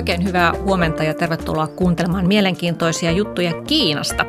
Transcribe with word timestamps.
Oikein 0.00 0.24
hyvää 0.24 0.52
huomenta 0.52 1.04
ja 1.04 1.14
tervetuloa 1.14 1.66
kuuntelemaan 1.66 2.26
mielenkiintoisia 2.26 3.10
juttuja 3.10 3.62
Kiinasta. 3.62 4.26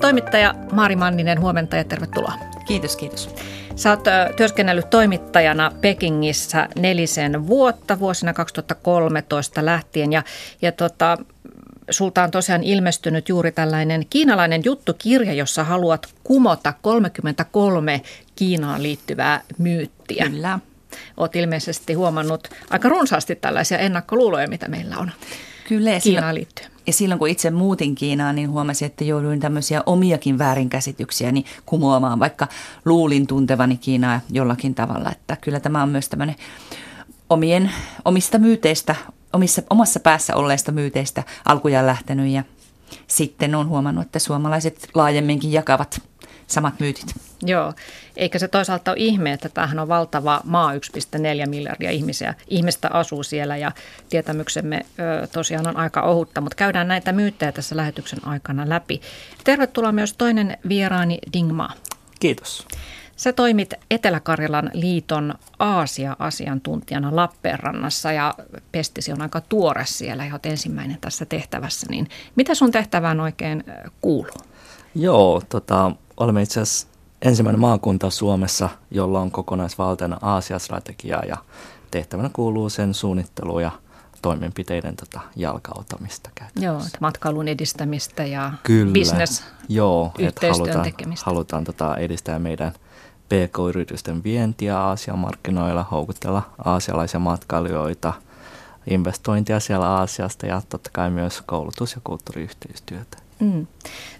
Toimittaja 0.00 0.54
Maari 0.72 0.96
Manninen, 0.96 1.40
huomenta 1.40 1.76
ja 1.76 1.84
tervetuloa. 1.84 2.32
Kiitos, 2.66 2.96
kiitos. 2.96 3.34
Sä 3.76 3.90
oot 3.90 4.04
työskennellyt 4.36 4.90
toimittajana 4.90 5.72
Pekingissä 5.80 6.68
nelisen 6.78 7.46
vuotta 7.46 7.98
vuosina 7.98 8.32
2013 8.32 9.64
lähtien 9.64 10.12
ja, 10.12 10.22
ja 10.62 10.72
tota, 10.72 11.18
sulta 11.90 12.22
on 12.22 12.30
tosiaan 12.30 12.62
ilmestynyt 12.62 13.28
juuri 13.28 13.52
tällainen 13.52 14.06
kiinalainen 14.10 14.62
juttukirja, 14.64 15.32
jossa 15.32 15.64
haluat 15.64 16.08
kumota 16.24 16.74
33 16.82 18.02
Kiinaan 18.34 18.82
liittyvää 18.82 19.40
myyttiä. 19.58 20.24
Kyllä. 20.30 20.58
Olet 21.16 21.36
ilmeisesti 21.36 21.94
huomannut 21.94 22.48
aika 22.70 22.88
runsaasti 22.88 23.34
tällaisia 23.36 23.78
ennakkoluuloja, 23.78 24.48
mitä 24.48 24.68
meillä 24.68 24.98
on 24.98 25.10
Kyllä, 25.68 25.90
Kiinaan 25.90 26.02
silloin, 26.02 26.34
liittyen. 26.34 26.70
ja 26.86 26.92
silloin 26.92 27.18
kun 27.18 27.28
itse 27.28 27.50
muutin 27.50 27.94
Kiinaan, 27.94 28.34
niin 28.34 28.50
huomasin, 28.50 28.86
että 28.86 29.04
jouduin 29.04 29.40
tämmöisiä 29.40 29.82
omiakin 29.86 30.38
väärinkäsityksiä 30.38 31.32
niin 31.32 31.44
kumoamaan, 31.66 32.18
vaikka 32.18 32.48
luulin 32.84 33.26
tuntevani 33.26 33.76
Kiinaa 33.76 34.20
jollakin 34.30 34.74
tavalla. 34.74 35.12
Että 35.12 35.36
kyllä 35.36 35.60
tämä 35.60 35.82
on 35.82 35.88
myös 35.88 36.08
tämmöinen 36.08 36.36
omien, 37.30 37.70
omista 38.04 38.38
myyteistä, 38.38 38.94
omissa, 39.32 39.62
omassa 39.70 40.00
päässä 40.00 40.36
olleista 40.36 40.72
myyteistä 40.72 41.22
alkujaan 41.44 41.86
lähtenyt 41.86 42.28
ja 42.28 42.42
sitten 43.06 43.54
on 43.54 43.68
huomannut, 43.68 44.06
että 44.06 44.18
suomalaiset 44.18 44.88
laajemminkin 44.94 45.52
jakavat 45.52 46.02
samat 46.46 46.80
myytit. 46.80 47.14
Joo, 47.42 47.72
eikä 48.16 48.38
se 48.38 48.48
toisaalta 48.48 48.90
ole 48.90 48.98
ihme, 49.00 49.32
että 49.32 49.48
tämähän 49.48 49.78
on 49.78 49.88
valtava 49.88 50.40
maa, 50.44 50.72
1,4 50.72 50.78
miljardia 51.48 51.90
ihmisiä. 51.90 52.34
Ihmistä 52.48 52.88
asuu 52.92 53.22
siellä 53.22 53.56
ja 53.56 53.72
tietämyksemme 54.08 54.86
ö, 55.22 55.26
tosiaan 55.26 55.68
on 55.68 55.76
aika 55.76 56.02
ohutta, 56.02 56.40
mutta 56.40 56.56
käydään 56.56 56.88
näitä 56.88 57.12
myyttejä 57.12 57.52
tässä 57.52 57.76
lähetyksen 57.76 58.26
aikana 58.26 58.68
läpi. 58.68 59.00
Tervetuloa 59.44 59.92
myös 59.92 60.14
toinen 60.14 60.56
vieraani 60.68 61.18
Dingma. 61.32 61.70
Kiitos. 62.20 62.66
Sä 63.16 63.32
toimit 63.32 63.74
Etelä-Karjalan 63.90 64.70
liiton 64.72 65.34
Aasia-asiantuntijana 65.58 67.16
Lappeenrannassa 67.16 68.12
ja 68.12 68.34
pestisi 68.72 69.12
on 69.12 69.22
aika 69.22 69.40
tuore 69.40 69.84
siellä 69.86 70.24
ja 70.24 70.32
olet 70.32 70.46
ensimmäinen 70.46 70.98
tässä 71.00 71.24
tehtävässä. 71.24 71.86
Niin 71.90 72.08
mitä 72.36 72.54
sun 72.54 72.72
tehtävään 72.72 73.20
oikein 73.20 73.64
kuuluu? 74.00 74.36
Joo, 74.94 75.42
tota, 75.48 75.92
olemme 76.16 76.42
itse 76.42 76.60
asiassa 76.60 76.86
ensimmäinen 77.22 77.60
maakunta 77.60 78.10
Suomessa, 78.10 78.68
jolla 78.90 79.20
on 79.20 79.30
kokonaisvaltainen 79.30 80.18
Aasia-strategia 80.22 81.22
ja 81.28 81.36
tehtävänä 81.90 82.30
kuuluu 82.32 82.70
sen 82.70 82.94
suunnittelu 82.94 83.60
ja 83.60 83.70
toimenpiteiden 84.22 84.96
tota, 84.96 85.20
jalkautamista 85.36 86.30
käytännössä. 86.34 86.88
Joo, 86.88 87.00
matkailun 87.00 87.48
edistämistä 87.48 88.24
ja 88.24 88.52
Kyllä. 88.62 88.92
business 88.92 89.44
Joo, 89.68 90.12
että 90.18 90.48
halutaan, 90.52 90.84
tekemistä. 90.84 91.26
halutaan 91.26 91.64
tota, 91.64 91.96
edistää 91.96 92.38
meidän 92.38 92.72
PK-yritysten 93.28 94.24
vientiä 94.24 94.78
Aasian 94.78 95.18
markkinoilla, 95.18 95.86
houkutella 95.90 96.42
aasialaisia 96.64 97.20
matkailijoita, 97.20 98.12
investointia 98.86 99.60
siellä 99.60 99.88
Aasiasta 99.88 100.46
ja 100.46 100.62
totta 100.68 100.90
kai 100.92 101.10
myös 101.10 101.42
koulutus- 101.46 101.94
ja 101.94 102.00
kulttuuriyhteistyötä. 102.04 103.18
Mm. 103.40 103.66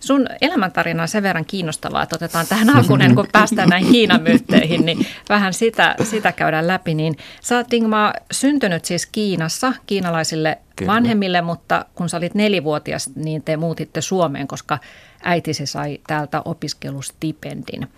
Sun 0.01 0.27
elämäntarina 0.41 1.03
on 1.03 1.09
sen 1.09 1.23
verran 1.23 1.45
kiinnostavaa, 1.45 2.03
että 2.03 2.17
otetaan 2.17 2.47
tähän 2.47 2.71
alkuun, 2.71 3.01
kuin 3.15 3.29
päästään 3.33 3.69
näihin 3.69 3.93
Kiinan 3.93 4.23
myytteihin, 4.23 4.87
niin 4.87 5.07
vähän 5.29 5.55
sitä, 5.55 5.95
sitä 6.03 6.33
käydään 6.33 6.67
läpi. 6.67 6.95
Niin 6.95 7.17
sä 7.41 7.57
oot 7.57 7.73
Ingmar 7.73 8.15
syntynyt 8.33 8.85
siis 8.85 9.07
Kiinassa 9.07 9.73
kiinalaisille 9.87 10.59
Kyllä. 10.77 10.93
vanhemmille, 10.93 11.43
mutta 11.43 11.85
kun 11.95 12.09
sä 12.09 12.17
olit 12.17 12.35
nelivuotias, 12.35 13.11
niin 13.15 13.43
te 13.43 13.57
muutitte 13.57 14.01
Suomeen, 14.01 14.49
koska 14.49 14.79
äitisi 15.23 15.67
sai 15.67 15.99
täältä 16.07 16.43
opiskelustipendin. 16.45 17.89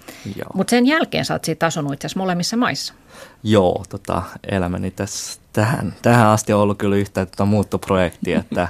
Mutta 0.55 0.71
sen 0.71 0.87
jälkeen 0.87 1.25
sä 1.25 1.35
oot 1.35 1.45
siitä 1.45 1.67
asunut 1.67 1.93
itse 1.93 2.09
molemmissa 2.17 2.57
maissa. 2.57 2.95
Joo, 3.43 3.85
tota, 3.89 4.23
elämäni 4.51 4.91
tässä, 4.91 5.41
tähän, 5.53 5.95
tähän 6.03 6.27
asti 6.27 6.53
on 6.53 6.61
ollut 6.61 6.79
kyllä 6.79 6.97
yhtä 6.97 7.27
tota 7.27 7.45
muuttoprojekti, 7.45 8.33
että, 8.33 8.69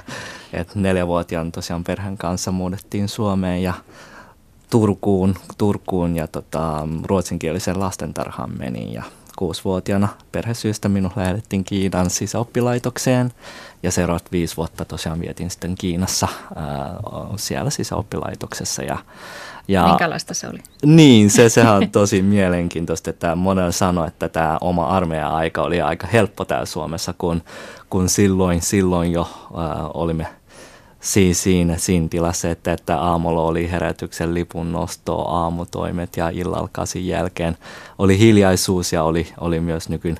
että 0.53 0.79
neljävuotiaan 0.79 1.51
tosiaan 1.51 1.83
perheen 1.83 2.17
kanssa 2.17 2.51
muutettiin 2.85 3.09
Suomeen 3.09 3.63
ja 3.63 3.73
Turkuun, 4.69 5.35
Turkuun 5.57 6.15
ja 6.15 6.27
tota, 6.27 6.87
ruotsinkielisen 7.03 7.79
lastentarhaan 7.79 8.57
menin 8.57 8.93
ja 8.93 9.03
kuusivuotiaana 9.37 10.07
perhesyystä 10.31 10.89
minun 10.89 11.11
lähetettiin 11.15 11.63
Kiinan 11.63 12.09
sisäoppilaitokseen 12.09 13.31
ja 13.83 13.91
seuraavat 13.91 14.31
viisi 14.31 14.57
vuotta 14.57 14.85
tosiaan 14.85 15.19
vietin 15.19 15.49
sitten 15.49 15.75
Kiinassa 15.75 16.27
ää, 16.55 16.65
siellä 17.35 17.69
sisäoppilaitoksessa. 17.69 18.83
Ja, 18.83 18.97
ja, 19.67 19.87
Minkälaista 19.87 20.33
se 20.33 20.47
oli? 20.47 20.59
Niin, 20.85 21.29
se, 21.29 21.49
sehän 21.49 21.75
on 21.75 21.91
tosi 21.99 22.21
mielenkiintoista, 22.21 23.09
että 23.09 23.35
monella 23.35 23.71
sanoi, 23.71 24.07
että 24.07 24.29
tämä 24.29 24.57
oma 24.61 24.87
armeija-aika 24.87 25.61
oli 25.61 25.81
aika 25.81 26.07
helppo 26.07 26.45
täällä 26.45 26.65
Suomessa, 26.65 27.13
kun, 27.17 27.43
kun 27.89 28.09
silloin, 28.09 28.61
silloin 28.61 29.11
jo 29.11 29.29
ää, 29.57 29.87
olimme– 29.93 30.27
siis 31.05 31.43
siinä, 31.43 31.77
siinä 31.77 32.07
tilassa, 32.07 32.49
että, 32.49 32.73
että 32.73 32.99
aamulla 32.99 33.41
oli 33.41 33.71
herätyksen 33.71 34.33
lipun 34.33 34.71
nosto, 34.71 35.21
aamutoimet 35.27 36.17
ja 36.17 36.29
illalla 36.29 36.69
kasin 36.71 37.07
jälkeen 37.07 37.57
oli 37.97 38.19
hiljaisuus 38.19 38.93
ja 38.93 39.03
oli, 39.03 39.27
oli 39.39 39.59
myös 39.59 39.89
nykyn 39.89 40.17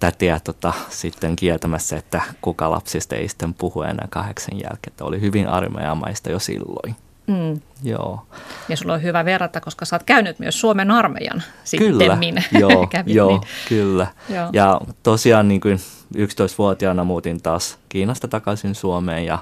tätiä 0.00 0.40
tota, 0.44 0.72
sitten 0.88 1.36
kieltämässä, 1.36 1.96
että 1.96 2.22
kuka 2.40 2.70
lapsista 2.70 3.16
ei 3.16 3.28
sitten 3.28 3.54
puhu 3.54 3.82
enää 3.82 4.06
kahdeksan 4.10 4.58
jälkeen. 4.58 4.92
Että 4.92 5.04
oli 5.04 5.20
hyvin 5.20 5.48
armeijamaista 5.48 6.30
jo 6.30 6.38
silloin. 6.38 6.96
Mm. 7.26 7.60
Joo. 7.82 8.26
Ja 8.68 8.76
sulla 8.76 8.94
on 8.94 9.02
hyvä 9.02 9.24
verrata, 9.24 9.60
koska 9.60 9.84
sä 9.84 9.96
oot 9.96 10.02
käynyt 10.02 10.38
myös 10.38 10.60
Suomen 10.60 10.90
armeijan 10.90 11.42
Kyllä, 11.78 12.18
joo, 12.60 12.86
Kävin, 12.90 13.14
joo 13.14 13.28
niin. 13.28 13.40
kyllä. 13.68 14.06
Joo. 14.28 14.48
Ja 14.52 14.80
tosiaan 15.02 15.48
niin 15.48 15.60
kuin 15.60 15.78
11-vuotiaana 16.16 17.04
muutin 17.04 17.42
taas 17.42 17.78
Kiinasta 17.88 18.28
takaisin 18.28 18.74
Suomeen 18.74 19.26
ja 19.26 19.38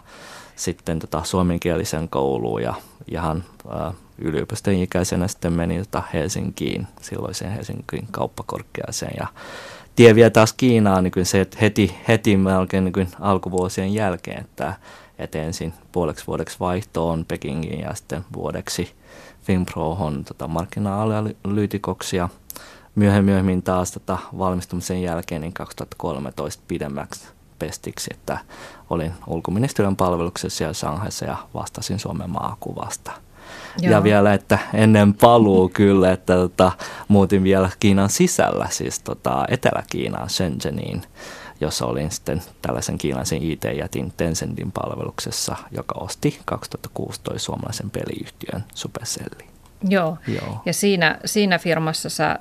sitten 0.59 0.99
tota 0.99 1.25
suomenkielisen 1.25 2.09
kouluun 2.09 2.63
ja 2.63 2.75
ihan 3.09 3.45
ä, 3.71 3.93
yliopiston 4.19 4.75
ikäisenä 4.75 5.29
sitten 5.29 5.53
menin 5.53 5.81
tota 5.81 6.03
Helsinkiin, 6.13 6.87
silloiseen 7.01 7.53
Helsingin 7.53 8.09
kauppakorkeaseen. 8.11 9.15
Ja 9.21 9.27
tie 9.97 10.15
vie 10.15 10.31
taas 10.31 10.53
Kiinaan 10.53 11.05
niin 11.05 11.27
se, 11.27 11.41
että 11.41 11.59
heti, 11.61 11.95
heti 12.09 12.37
melkein 12.37 12.85
niin 12.85 13.09
alkuvuosien 13.21 13.95
jälkeen, 13.95 14.41
että, 14.41 14.75
että 15.19 15.43
ensin 15.43 15.73
puoleksi 15.93 16.27
vuodeksi 16.27 16.57
vaihtoon 16.61 17.25
Pekingin 17.29 17.81
ja 17.81 17.95
sitten 17.95 18.25
vuodeksi 18.37 18.95
Finprohon 19.43 20.25
tota, 20.25 20.49
markkina-analyytikoksi 20.49 22.17
ja 22.17 22.29
myöhemmin, 22.95 23.25
myöhemmin 23.25 23.63
taas 23.63 23.93
tota, 23.93 24.19
valmistumisen 24.39 25.03
jälkeen 25.03 25.41
niin 25.41 25.53
2013 25.53 26.63
pidemmäksi 26.69 27.38
pestiksi, 27.59 28.11
että 28.15 28.39
olin 28.91 29.13
ulkoministeriön 29.27 29.97
palveluksessa 29.97 30.59
siellä 30.59 30.75
Shanghaissa 30.75 31.25
ja 31.25 31.37
vastasin 31.55 31.99
Suomen 31.99 32.31
maakuvasta. 32.31 33.13
Joo. 33.81 33.93
Ja 33.93 34.03
vielä, 34.03 34.35
että 34.35 34.59
ennen 34.75 35.15
paluu 35.15 35.69
kyllä, 35.69 36.13
että 36.13 36.35
tota, 36.35 36.73
muutin 37.09 37.43
vielä 37.43 37.71
Kiinan 37.81 38.11
sisällä, 38.11 38.67
siis 38.71 38.99
tota, 38.99 39.45
Etelä-Kiinaan, 39.49 40.31
Shenzheniin, 40.31 41.03
jossa 41.61 41.87
olin 41.87 42.11
sitten 42.11 42.43
tällaisen 42.63 42.99
kiinalaisen 42.99 43.43
IT-jätin 43.43 44.13
Tencentin 44.17 44.73
palveluksessa, 44.73 45.57
joka 45.71 45.95
osti 46.01 46.41
2016 46.45 47.39
suomalaisen 47.39 47.91
peliyhtiön 47.91 48.65
Supercelli. 48.75 49.49
Joo, 49.89 50.19
Joo. 50.27 50.63
ja 50.67 50.73
siinä, 50.73 51.19
siinä 51.25 51.59
firmassa 51.59 52.09
sä 52.09 52.39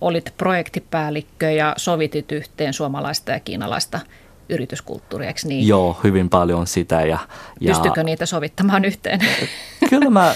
olit 0.00 0.34
projektipäällikkö 0.36 1.50
ja 1.50 1.74
sovitit 1.76 2.32
yhteen 2.32 2.72
suomalaista 2.72 3.32
ja 3.32 3.40
kiinalaista 3.40 4.00
yrityskulttuuri, 4.48 5.26
eikö 5.26 5.40
niin? 5.44 5.68
Joo, 5.68 5.96
hyvin 6.04 6.28
paljon 6.28 6.66
sitä. 6.66 7.00
Ja, 7.00 7.18
ja 7.60 7.74
Pystykö 7.74 8.02
niitä 8.02 8.26
sovittamaan 8.26 8.84
yhteen? 8.84 9.20
Kyllä 9.90 10.10
mä 10.10 10.34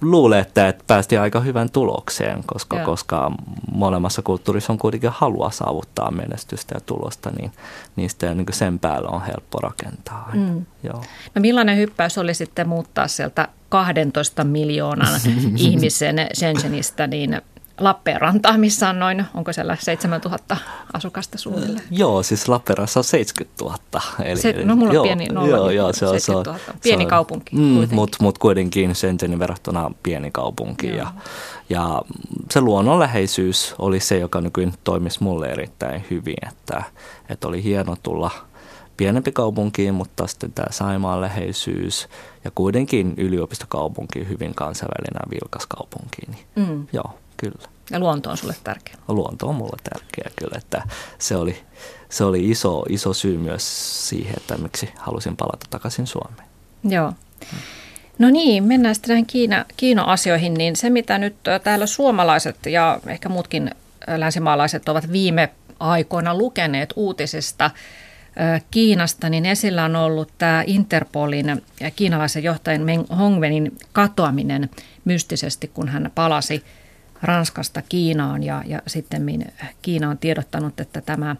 luulen, 0.00 0.40
että, 0.40 0.68
että 0.68 0.84
päästiin 0.86 1.20
aika 1.20 1.40
hyvän 1.40 1.70
tulokseen, 1.70 2.44
koska, 2.46 2.78
koska 2.78 3.32
molemmassa 3.72 4.22
kulttuurissa 4.22 4.72
on 4.72 4.78
kuitenkin 4.78 5.10
halua 5.10 5.50
saavuttaa 5.50 6.10
menestystä 6.10 6.74
ja 6.74 6.80
tulosta, 6.80 7.30
niin 7.30 7.52
niistä 7.96 8.34
niin 8.34 8.46
sen 8.50 8.78
päällä 8.78 9.08
on 9.08 9.22
helppo 9.22 9.58
rakentaa. 9.58 10.30
Mm. 10.32 10.66
Joo. 10.82 11.04
No 11.34 11.40
millainen 11.40 11.76
hyppäys 11.76 12.18
oli 12.18 12.34
sitten 12.34 12.68
muuttaa 12.68 13.08
sieltä 13.08 13.48
12 13.68 14.44
miljoonan 14.44 15.20
ihmisen 15.56 16.16
Shenzhenistä 16.34 17.06
niin 17.06 17.40
Lappeenrantaa, 17.80 18.58
missä 18.58 18.88
on 18.88 18.98
noin, 18.98 19.24
onko 19.34 19.52
siellä 19.52 19.76
7000 19.80 20.56
asukasta 20.92 21.38
suunnilleen? 21.38 21.84
Joo, 21.90 22.22
siis 22.22 22.48
Lappeenrannassa 22.48 23.00
on 23.00 23.04
70 23.04 23.64
000. 23.64 23.78
Eli, 24.24 24.40
se, 24.40 24.52
no 24.64 24.76
mulla 24.76 24.88
on 24.88 24.94
joo, 24.94 25.04
pieni 25.04 25.26
nolla, 25.26 25.56
joo, 25.56 25.70
joo, 25.70 25.92
se 25.92 26.06
on, 26.06 26.20
70 26.20 26.50
000. 26.50 26.78
Pieni 26.82 27.02
se 27.02 27.06
on, 27.06 27.10
kaupunki 27.10 27.56
mm, 27.56 27.88
Mutta 27.94 28.16
mut 28.20 28.38
kuitenkin 28.38 28.94
Shenzhenin 28.94 29.38
verrattuna 29.38 29.90
pieni 30.02 30.30
kaupunki. 30.30 30.96
Ja, 30.96 31.12
ja 31.68 32.02
se 32.50 32.60
luonnonläheisyys 32.60 33.74
oli 33.78 34.00
se, 34.00 34.18
joka 34.18 34.40
nykyään 34.40 34.72
toimisi 34.84 35.22
mulle 35.22 35.48
erittäin 35.48 36.04
hyvin, 36.10 36.48
että, 36.48 36.82
että 37.28 37.48
oli 37.48 37.62
hieno 37.62 37.96
tulla 38.02 38.30
pienempi 38.96 39.32
kaupunki, 39.32 39.92
mutta 39.92 40.26
sitten 40.26 40.52
tämä 40.52 40.66
Saimaan 40.70 41.20
läheisyys 41.20 42.08
ja 42.44 42.50
kuitenkin 42.54 43.14
yliopistokaupunki, 43.16 44.28
hyvin 44.28 44.54
kansainvälinen 44.54 45.20
ja 45.24 45.30
vilkas 45.30 45.66
kaupunki. 45.66 46.22
Niin 46.28 46.68
mm. 46.68 46.86
Joo, 46.92 47.14
kyllä. 47.36 47.68
Ja 47.90 47.98
luonto 47.98 48.30
on 48.30 48.36
sulle 48.36 48.54
tärkeä? 48.64 48.94
Luonto 49.08 49.48
on 49.48 49.54
mulle 49.54 49.76
tärkeä 49.90 50.30
kyllä, 50.36 50.58
että 50.58 50.82
se 51.18 51.36
oli, 51.36 51.62
se 52.08 52.24
oli 52.24 52.50
iso, 52.50 52.84
iso 52.88 53.14
syy 53.14 53.38
myös 53.38 54.08
siihen, 54.08 54.34
että 54.36 54.58
miksi 54.58 54.88
halusin 54.96 55.36
palata 55.36 55.66
takaisin 55.70 56.06
Suomeen. 56.06 56.48
Joo. 56.84 57.12
No 58.18 58.30
niin, 58.30 58.64
mennään 58.64 58.94
sitten 58.94 59.08
näihin 59.08 59.26
Kiina, 59.26 59.64
Kiina-asioihin, 59.76 60.54
niin 60.54 60.76
se 60.76 60.90
mitä 60.90 61.18
nyt 61.18 61.36
täällä 61.64 61.86
suomalaiset 61.86 62.56
ja 62.66 63.00
ehkä 63.06 63.28
muutkin 63.28 63.70
länsimaalaiset 64.16 64.88
ovat 64.88 65.12
viime 65.12 65.50
aikoina 65.80 66.34
lukeneet 66.34 66.92
uutisista 66.96 67.70
Kiinasta, 68.70 69.28
niin 69.28 69.46
esillä 69.46 69.84
on 69.84 69.96
ollut 69.96 70.32
tämä 70.38 70.64
Interpolin 70.66 71.62
ja 71.80 71.90
kiinalaisen 71.90 72.42
johtajan 72.42 72.82
Meng 72.82 73.04
Hongwenin 73.18 73.78
katoaminen 73.92 74.70
mystisesti, 75.04 75.70
kun 75.74 75.88
hän 75.88 76.10
palasi 76.14 76.64
Ranskasta 77.24 77.82
Kiinaan 77.88 78.42
ja, 78.42 78.62
ja 78.66 78.82
sitten 78.86 79.52
Kiina 79.82 80.10
on 80.10 80.18
tiedottanut, 80.18 80.80
että 80.80 81.00
tämä 81.00 81.36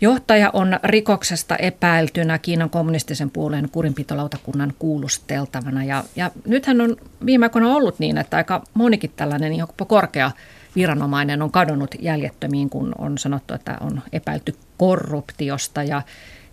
Johtaja 0.00 0.50
on 0.52 0.78
rikoksesta 0.84 1.56
epäiltynä 1.56 2.38
Kiinan 2.38 2.70
kommunistisen 2.70 3.30
puolueen 3.30 3.68
kurinpitolautakunnan 3.72 4.72
kuulusteltavana. 4.78 5.84
Ja, 5.84 6.04
ja 6.16 6.30
nythän 6.46 6.80
on 6.80 6.96
viime 7.26 7.46
aikoina 7.46 7.74
ollut 7.74 7.98
niin, 7.98 8.18
että 8.18 8.36
aika 8.36 8.64
monikin 8.74 9.12
tällainen 9.16 9.54
jopa 9.54 9.84
korkea 9.84 10.30
viranomainen 10.76 11.42
on 11.42 11.50
kadonnut 11.50 11.94
jäljettömiin, 11.98 12.70
kun 12.70 12.92
on 12.98 13.18
sanottu, 13.18 13.54
että 13.54 13.76
on 13.80 14.02
epäilty 14.12 14.54
korruptiosta. 14.78 15.82
Ja, 15.82 16.02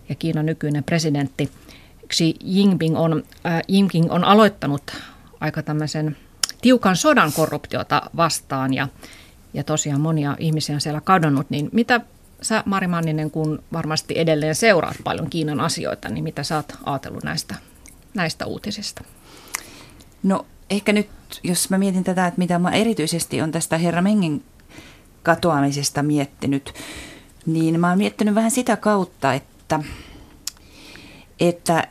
ja 0.08 0.14
Kiinan 0.14 0.46
nykyinen 0.46 0.84
presidentti 0.84 1.50
Xi 2.12 2.34
Jinping 2.44 2.98
on, 2.98 3.22
äh, 3.46 3.60
Jinping 3.68 4.12
on 4.12 4.24
aloittanut 4.24 4.82
aika 5.40 5.62
tämmöisen 5.62 6.16
tiukan 6.62 6.96
sodan 6.96 7.32
korruptiota 7.32 8.02
vastaan 8.16 8.74
ja, 8.74 8.88
ja 9.54 9.64
tosiaan 9.64 10.00
monia 10.00 10.36
ihmisiä 10.38 10.74
on 10.74 10.80
siellä 10.80 11.00
kadonnut. 11.00 11.50
Niin 11.50 11.68
mitä 11.72 12.00
sä 12.42 12.62
Mari 12.66 12.86
Manninen, 12.86 13.30
kun 13.30 13.62
varmasti 13.72 14.18
edelleen 14.18 14.54
seuraat 14.54 14.96
paljon 15.04 15.30
Kiinan 15.30 15.60
asioita, 15.60 16.08
niin 16.08 16.24
mitä 16.24 16.42
sä 16.42 16.56
oot 16.56 16.72
ajatellut 16.84 17.24
näistä, 17.24 17.54
näistä 18.14 18.46
uutisista? 18.46 19.04
No 20.22 20.46
ehkä 20.70 20.92
nyt, 20.92 21.08
jos 21.42 21.70
mä 21.70 21.78
mietin 21.78 22.04
tätä, 22.04 22.26
että 22.26 22.38
mitä 22.38 22.58
mä 22.58 22.70
erityisesti 22.70 23.42
on 23.42 23.52
tästä 23.52 23.78
Herra 23.78 24.02
Mengin 24.02 24.44
katoamisesta 25.22 26.02
miettinyt, 26.02 26.74
niin 27.46 27.80
mä 27.80 27.88
oon 27.88 27.98
miettinyt 27.98 28.34
vähän 28.34 28.50
sitä 28.50 28.76
kautta, 28.76 29.34
että, 29.34 29.80
että 31.40 31.88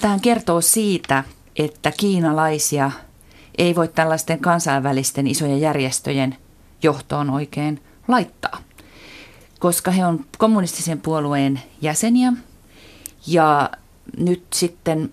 tämähän 0.00 0.20
kertoo 0.20 0.60
siitä, 0.60 1.24
että 1.56 1.92
kiinalaisia 1.96 2.90
ei 3.58 3.74
voi 3.74 3.88
tällaisten 3.88 4.38
kansainvälisten 4.38 5.26
isojen 5.26 5.60
järjestöjen 5.60 6.36
johtoon 6.82 7.30
oikein 7.30 7.80
laittaa 8.08 8.58
koska 9.58 9.90
he 9.90 10.06
on 10.06 10.24
kommunistisen 10.38 11.00
puolueen 11.00 11.60
jäseniä. 11.80 12.32
Ja 13.26 13.70
nyt 14.18 14.44
sitten, 14.54 15.12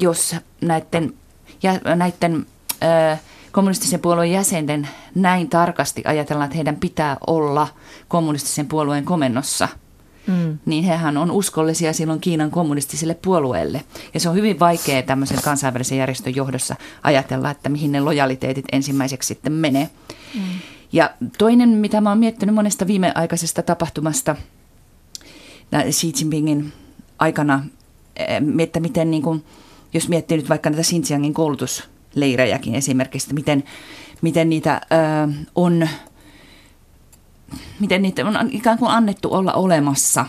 jos 0.00 0.36
näiden, 0.60 1.14
näiden 1.96 2.46
kommunistisen 3.52 4.00
puolueen 4.00 4.32
jäsenten 4.32 4.88
näin 5.14 5.48
tarkasti 5.48 6.02
ajatellaan, 6.06 6.44
että 6.46 6.56
heidän 6.56 6.76
pitää 6.76 7.16
olla 7.26 7.68
kommunistisen 8.08 8.68
puolueen 8.68 9.04
komennossa, 9.04 9.68
mm. 10.26 10.58
niin 10.66 10.84
hehän 10.84 11.16
on 11.16 11.30
uskollisia 11.30 11.92
silloin 11.92 12.20
Kiinan 12.20 12.50
kommunistiselle 12.50 13.14
puolueelle. 13.14 13.84
Ja 14.14 14.20
se 14.20 14.28
on 14.28 14.34
hyvin 14.34 14.60
vaikea 14.60 15.02
tämmöisen 15.02 15.42
kansainvälisen 15.42 15.98
järjestön 15.98 16.36
johdossa 16.36 16.76
ajatella, 17.02 17.50
että 17.50 17.68
mihin 17.68 17.92
ne 17.92 18.00
lojaliteetit 18.00 18.64
ensimmäiseksi 18.72 19.26
sitten 19.26 19.52
menee. 19.52 19.90
Mm. 20.34 20.40
Ja 20.92 21.10
toinen, 21.38 21.68
mitä 21.68 22.00
mä 22.00 22.08
oon 22.08 22.18
miettinyt 22.18 22.54
monesta 22.54 22.86
viimeaikaisesta 22.86 23.62
tapahtumasta 23.62 24.36
Xi 25.90 26.12
Jinpingin 26.18 26.72
aikana, 27.18 27.64
että 28.58 28.80
miten 28.80 29.10
niin 29.10 29.22
kuin, 29.22 29.44
jos 29.94 30.08
miettii 30.08 30.36
nyt 30.36 30.48
vaikka 30.48 30.70
näitä 30.70 30.82
Xinjiangin 30.82 31.34
koulutusleirejäkin 31.34 32.74
esimerkiksi, 32.74 33.26
että 33.26 33.34
miten, 33.34 33.64
miten 34.22 34.48
niitä 34.48 34.80
ö, 34.92 35.32
on 35.54 35.88
miten 37.80 38.02
niitä 38.02 38.26
on 38.26 38.48
ikään 38.50 38.78
kuin 38.78 38.90
annettu 38.90 39.34
olla 39.34 39.52
olemassa, 39.52 40.26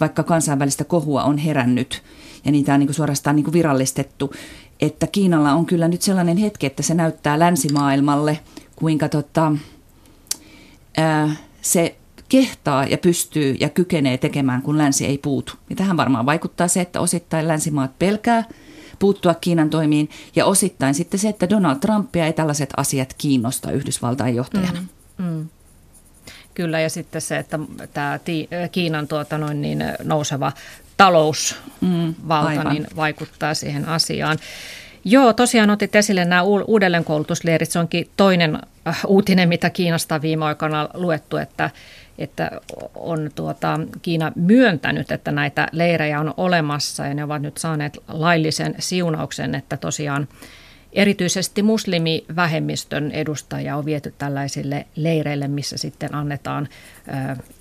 vaikka 0.00 0.22
kansainvälistä 0.22 0.84
kohua 0.84 1.24
on 1.24 1.38
herännyt 1.38 2.02
ja 2.44 2.52
niitä 2.52 2.74
on 2.74 2.80
niin 2.80 2.86
kuin 2.88 2.94
suorastaan 2.94 3.36
niin 3.36 3.44
kuin 3.44 3.52
virallistettu, 3.52 4.32
että 4.80 5.06
Kiinalla 5.06 5.52
on 5.52 5.66
kyllä 5.66 5.88
nyt 5.88 6.02
sellainen 6.02 6.36
hetki, 6.36 6.66
että 6.66 6.82
se 6.82 6.94
näyttää 6.94 7.38
länsimaailmalle, 7.38 8.38
kuinka 8.76 9.08
tota, 9.08 9.52
se 11.60 11.96
kehtaa 12.28 12.86
ja 12.86 12.98
pystyy 12.98 13.56
ja 13.60 13.68
kykenee 13.68 14.18
tekemään, 14.18 14.62
kun 14.62 14.78
länsi 14.78 15.06
ei 15.06 15.18
puutu. 15.18 15.52
Ja 15.70 15.76
tähän 15.76 15.96
varmaan 15.96 16.26
vaikuttaa 16.26 16.68
se, 16.68 16.80
että 16.80 17.00
osittain 17.00 17.48
länsimaat 17.48 17.98
pelkää 17.98 18.44
puuttua 18.98 19.34
Kiinan 19.34 19.70
toimiin 19.70 20.08
ja 20.36 20.46
osittain 20.46 20.94
sitten 20.94 21.20
se, 21.20 21.28
että 21.28 21.50
Donald 21.50 21.76
Trumpia 21.76 22.26
ei 22.26 22.32
tällaiset 22.32 22.70
asiat 22.76 23.14
kiinnosta 23.18 23.72
Yhdysvaltain 23.72 24.34
johtajana. 24.34 24.80
Mm, 25.18 25.24
mm. 25.24 25.48
Kyllä 26.56 26.80
ja 26.80 26.90
sitten 26.90 27.20
se, 27.20 27.38
että 27.38 27.58
tämä 27.92 28.18
Kiinan 28.72 29.08
tuota 29.08 29.38
noin 29.38 29.62
niin 29.62 29.84
nouseva 30.04 30.52
talousvalta 30.96 32.64
mm, 32.64 32.70
niin 32.70 32.86
vaikuttaa 32.96 33.54
siihen 33.54 33.88
asiaan. 33.88 34.38
Joo, 35.04 35.32
tosiaan 35.32 35.70
otit 35.70 35.96
esille 35.96 36.24
nämä 36.24 36.42
uudelleenkoulutusleirit. 36.42 37.70
Se 37.70 37.78
onkin 37.78 38.10
toinen 38.16 38.58
äh, 38.88 39.00
uutinen, 39.06 39.48
mitä 39.48 39.70
Kiinasta 39.70 40.14
on 40.14 40.22
viime 40.22 40.44
aikoina 40.44 40.88
luettu, 40.94 41.36
että, 41.36 41.70
että 42.18 42.50
on 42.94 43.30
tuota, 43.34 43.80
Kiina 44.02 44.32
myöntänyt, 44.34 45.12
että 45.12 45.32
näitä 45.32 45.68
leirejä 45.72 46.20
on 46.20 46.34
olemassa 46.36 47.06
ja 47.06 47.14
ne 47.14 47.24
ovat 47.24 47.42
nyt 47.42 47.58
saaneet 47.58 47.98
laillisen 48.08 48.74
siunauksen, 48.78 49.54
että 49.54 49.76
tosiaan 49.76 50.28
erityisesti 50.92 51.62
muslimivähemmistön 51.62 53.10
edustajia 53.10 53.76
on 53.76 53.84
viety 53.84 54.14
tällaisille 54.18 54.86
leireille, 54.96 55.48
missä 55.48 55.76
sitten 55.78 56.14
annetaan 56.14 56.68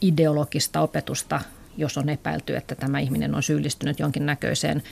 ideologista 0.01 0.82
opetusta 0.82 1.41
jos 1.77 1.98
on 1.98 2.10
epäilty, 2.10 2.55
että 2.55 2.75
tämä 2.75 3.00
ihminen 3.00 3.36
on 3.36 3.44
syyllistynyt 3.44 4.00
jonkinnäköiseen 4.00 4.84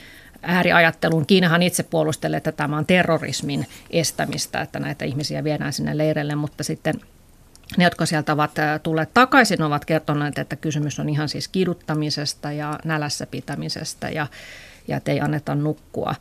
ääriajatteluun. 0.42 1.26
Kiinahan 1.26 1.62
itse 1.62 1.82
puolustelee, 1.82 2.36
että 2.36 2.52
tämä 2.52 2.76
on 2.76 2.86
terrorismin 2.86 3.66
estämistä, 3.90 4.60
että 4.60 4.78
näitä 4.78 5.04
ihmisiä 5.04 5.44
viedään 5.44 5.72
sinne 5.72 5.98
leirelle, 5.98 6.34
mutta 6.34 6.64
sitten 6.64 6.94
ne, 7.76 7.84
jotka 7.84 8.06
sieltä 8.06 8.32
ovat 8.32 8.50
tulleet 8.82 9.14
takaisin, 9.14 9.62
ovat 9.62 9.84
kertoneet, 9.84 10.38
että 10.38 10.56
kysymys 10.56 11.00
on 11.00 11.08
ihan 11.08 11.28
siis 11.28 11.48
kiduttamisesta 11.48 12.52
ja 12.52 12.78
nälässä 12.84 13.26
pitämisestä 13.26 14.10
ja, 14.10 14.26
ja 14.88 14.96
että 14.96 15.12
ei 15.12 15.20
anneta 15.20 15.54
nukkua. 15.54 16.14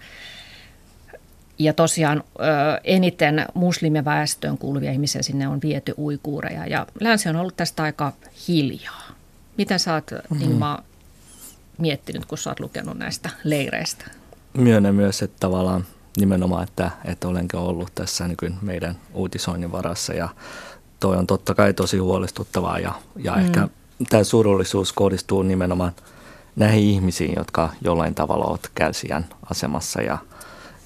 Ja 1.64 1.74
tosiaan 1.74 2.24
eniten 2.84 3.46
muslimiväestöön 3.54 4.58
kuuluvia 4.58 4.92
ihmisiä 4.92 5.22
sinne 5.22 5.48
on 5.48 5.60
viety 5.62 5.94
uikuureja 5.98 6.68
ja 6.68 6.88
länsi 7.00 7.30
on 7.30 7.36
ollut 7.36 7.58
tästä 7.58 7.84
aika 7.84 8.14
hiljaa. 8.48 9.02
Mitä 9.58 9.78
sä 9.78 9.94
oot, 9.94 10.12
mm-hmm. 10.12 10.42
Ingma, 10.42 10.80
miettinyt, 11.78 12.26
kun 12.26 12.38
sä 12.38 12.50
oot 12.50 12.60
lukenut 12.60 12.98
näistä 12.98 13.30
leireistä? 13.44 14.06
Myönnän 14.54 14.96
myös, 14.96 15.22
että 15.22 15.38
tavallaan 15.40 15.86
nimenomaan, 16.18 16.64
että, 16.64 16.92
että 17.06 17.28
olenkin 17.28 17.60
ollut 17.60 17.96
tässä 17.96 18.28
niin 18.28 18.56
meidän 18.62 18.96
uutisoinnin 19.14 19.72
varassa 19.72 20.14
ja 20.14 20.30
toi 21.00 21.18
on 21.18 21.28
totta 21.28 21.56
kai 21.56 21.74
tosi 21.74 21.98
huolestuttavaa 21.98 22.80
ja, 22.80 22.94
ja 23.18 23.36
mm. 23.36 23.46
ehkä 23.46 23.68
tämä 24.10 24.24
surullisuus 24.24 24.94
kohdistuu 24.94 25.44
nimenomaan 25.44 25.92
näihin 26.56 26.84
ihmisiin, 26.84 27.34
jotka 27.38 27.70
jollain 27.82 28.16
tavalla 28.16 28.46
ovat 28.46 28.72
kärsijän 28.76 29.26
asemassa 29.50 30.02
ja, 30.02 30.18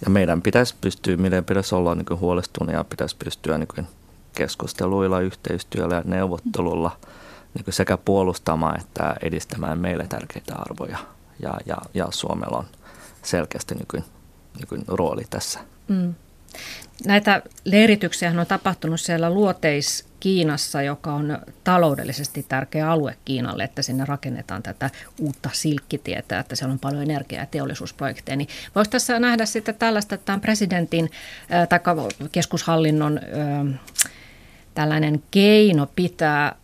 ja 0.05 0.09
meidän 0.09 0.41
pitäisi 0.41 0.75
pystyä, 0.81 1.17
meidän 1.17 1.45
pitäisi 1.45 1.75
olla 1.75 1.95
niin 1.95 2.19
huolestunut 2.19 2.73
ja 2.73 2.83
pitäisi 2.83 3.15
pystyä 3.23 3.57
niin 3.57 3.87
keskusteluilla, 4.35 5.19
yhteistyöllä 5.19 5.95
ja 5.95 6.01
neuvottelulla– 6.05 6.97
niin 7.53 7.73
sekä 7.73 7.97
puolustamaan 7.97 8.79
että 8.79 9.15
edistämään 9.21 9.79
meille 9.79 10.07
tärkeitä 10.07 10.55
arvoja. 10.55 10.97
Ja, 11.39 11.53
ja, 11.65 11.77
ja 11.93 12.07
Suomella 12.11 12.57
on 12.57 12.65
selkeästi 13.23 13.75
niin 13.75 13.87
kuin, 13.91 14.03
niin 14.57 14.67
kuin 14.67 14.83
rooli 14.87 15.23
tässä. 15.29 15.59
Mm. 15.87 16.15
Näitä 17.05 17.41
leirityksiä 17.65 18.33
on 18.39 18.45
tapahtunut 18.47 19.01
siellä 19.01 19.29
luoteis 19.29 20.07
Kiinassa, 20.19 20.81
joka 20.81 21.13
on 21.13 21.37
taloudellisesti 21.63 22.45
tärkeä 22.49 22.91
alue 22.91 23.17
Kiinalle, 23.25 23.63
että 23.63 23.81
sinne 23.81 24.05
rakennetaan 24.05 24.63
tätä 24.63 24.89
uutta 25.19 25.49
silkkitietä, 25.53 26.39
että 26.39 26.55
siellä 26.55 26.73
on 26.73 26.79
paljon 26.79 27.03
energiaa 27.03 27.41
ja 27.41 27.45
teollisuusprojekteja. 27.45 28.35
Niin 28.35 28.49
voisi 28.75 28.91
tässä 28.91 29.19
nähdä 29.19 29.45
sitten 29.45 29.75
tällaista, 29.75 30.15
että 30.15 30.25
tämän 30.25 30.41
presidentin 30.41 31.11
tai 31.69 31.79
keskushallinnon 32.31 33.19
tällainen 34.73 35.23
keino 35.31 35.87
pitää 35.95 36.55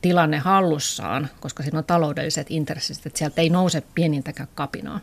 tilanne 0.00 0.38
hallussaan, 0.38 1.28
koska 1.40 1.62
siinä 1.62 1.78
on 1.78 1.84
taloudelliset 1.84 2.46
intressit, 2.50 3.06
että 3.06 3.18
sieltä 3.18 3.40
ei 3.40 3.50
nouse 3.50 3.82
pienintäkään 3.94 4.48
kapinaa? 4.54 5.00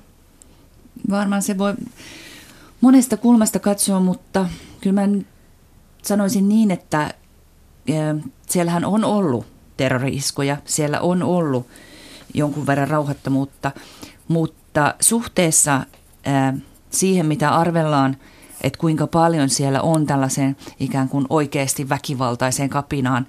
Varmaan 1.10 1.42
se 1.42 1.58
voi 1.58 1.74
monesta 2.86 3.18
kulmasta 3.18 3.60
katsoa, 3.60 4.00
mutta 4.00 4.50
kyllä 4.82 5.01
mä 5.01 5.24
sanoisin 6.01 6.50
niin, 6.50 6.72
että 6.72 7.13
siellähän 8.50 8.86
on 8.86 9.04
ollut 9.04 9.46
terrori-iskuja, 9.77 10.58
siellä 10.65 11.00
on 11.00 11.24
ollut 11.24 11.68
jonkun 12.34 12.68
verran 12.68 12.88
rauhattomuutta, 12.88 13.72
mutta 14.27 14.96
suhteessa 15.00 15.86
siihen, 16.89 17.25
mitä 17.25 17.50
arvellaan, 17.56 18.18
että 18.62 18.80
kuinka 18.80 19.08
paljon 19.08 19.50
siellä 19.50 19.82
on 19.82 20.06
tällaiseen 20.06 20.56
ikään 20.80 21.10
kuin 21.10 21.25
oikeasti 21.30 21.89
väkivaltaiseen 21.89 22.70
kapinaan 22.70 23.27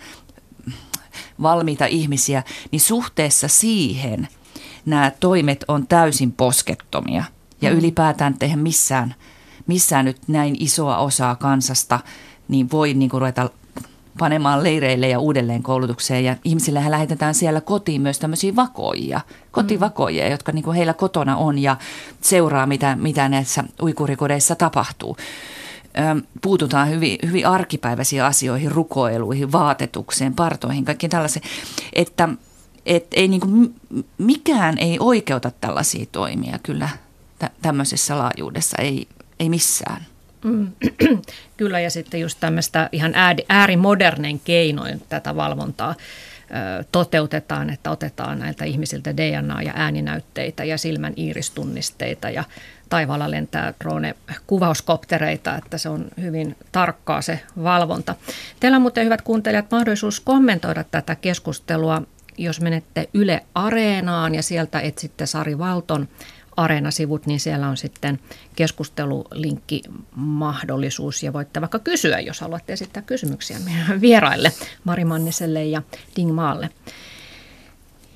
valmiita 1.43 1.87
ihmisiä, 1.87 2.43
niin 2.73 2.81
suhteessa 2.81 3.49
siihen 3.49 4.29
nämä 4.87 5.13
toimet 5.21 5.65
on 5.69 5.87
täysin 5.87 6.33
poskettomia. 6.33 7.25
Ja 7.63 7.71
mm. 7.71 7.79
ylipäätään 7.79 8.37
eihän 8.41 8.59
missään, 8.59 9.15
missään 9.67 10.05
nyt 10.05 10.17
näin 10.29 10.57
isoa 10.61 10.99
osaa 10.99 11.37
kansasta 11.37 12.01
niin 12.49 12.71
voi 12.71 12.95
niin 12.95 13.11
kuin 13.11 13.21
ruveta 13.21 13.51
panemaan 14.19 14.63
leireille 14.63 15.09
ja 15.09 15.19
uudelleen 15.19 15.63
koulutukseen. 15.63 16.25
Ja 16.25 16.37
ihmisille 16.45 16.83
lähetetään 16.89 17.35
siellä 17.35 17.61
kotiin 17.61 18.03
myös 18.03 18.19
tämmöisiä 18.19 18.53
kotivakoijia, 19.51 20.25
mm. 20.25 20.31
jotka 20.31 20.53
niin 20.53 20.65
kuin 20.65 20.77
heillä 20.77 20.95
kotona 20.95 21.37
on 21.37 21.59
ja 21.59 21.77
seuraa, 22.21 22.67
mitä, 22.67 22.97
mitä 22.97 23.29
näissä 23.29 23.65
uikurikodeissa 23.83 24.55
tapahtuu. 24.55 25.17
puututaan 26.43 26.91
hyvin, 26.91 27.19
hyvin 27.27 27.47
arkipäiväisiin 27.47 28.23
asioihin, 28.23 28.73
rukoiluihin, 28.73 29.53
vaatetukseen, 29.53 30.35
partoihin, 30.35 30.85
kaikkiin 30.85 31.11
tällaisiin, 31.11 31.43
että 31.93 32.29
et 32.87 33.07
ei 33.13 33.29
niin 33.29 33.41
kuin, 33.41 33.75
mikään 34.19 34.79
ei 34.79 34.97
oikeuta 35.01 35.51
tällaisia 35.61 36.07
toimia 36.13 36.59
kyllä 36.63 36.89
tä- 37.39 37.51
tämmöisessä 37.63 38.19
laajuudessa, 38.19 38.77
ei, 38.83 39.09
ei 39.41 39.49
missään. 39.49 40.03
Mm, 40.45 40.73
kyllä, 41.57 41.81
ja 41.81 41.91
sitten 41.91 42.21
just 42.21 42.41
tämmöistä 42.41 42.89
ihan 42.93 43.13
äärimodernen 43.49 44.41
keinoin 44.41 45.03
tätä 45.09 45.37
valvontaa 45.37 45.95
toteutetaan, 46.93 47.71
että 47.71 47.91
otetaan 47.91 48.39
näiltä 48.39 48.65
ihmisiltä 48.65 49.17
DNA- 49.17 49.63
ja 49.63 49.73
ääninäytteitä 49.77 50.65
ja 50.65 50.79
silmän 50.79 51.13
iiristunnisteita 51.17 52.31
ja 52.31 52.45
taivaalla 52.89 53.31
lentää 53.31 53.75
drone-kuvauskoptereita, 53.85 55.57
että 55.57 55.79
se 55.79 55.89
on 55.89 56.09
hyvin 56.21 56.57
tarkkaa 56.73 57.23
se 57.23 57.41
valvonta. 57.63 58.15
Teillä 58.61 58.77
on 58.77 58.83
muuten 58.83 59.05
hyvät 59.05 59.23
kuuntelijat 59.23 59.71
mahdollisuus 59.71 60.21
kommentoida 60.21 60.85
tätä 60.85 61.15
keskustelua, 61.15 62.03
jos 62.39 62.61
menette 62.61 63.09
Yle 63.15 63.43
Areenaan 63.55 64.35
ja 64.35 64.43
sieltä 64.43 64.81
etsitte 64.81 65.27
Sari 65.27 65.59
Valton 65.59 66.09
Areena-sivut, 66.57 67.27
niin 67.27 67.41
siellä 67.41 67.69
on 67.69 67.77
sitten 67.77 68.19
keskustelulinkki 68.57 69.83
mahdollisuus 70.17 71.23
ja 71.23 71.33
voitte 71.33 71.61
vaikka 71.61 71.79
kysyä, 71.79 72.21
jos 72.21 72.41
haluatte 72.41 72.73
esittää 72.73 73.03
kysymyksiä 73.03 73.59
meidän 73.59 74.01
vieraille, 74.01 74.53
Mari 74.85 75.05
Manniselle 75.05 75.65
ja 75.65 75.83
Ding 76.17 76.33
Maalle. 76.33 76.71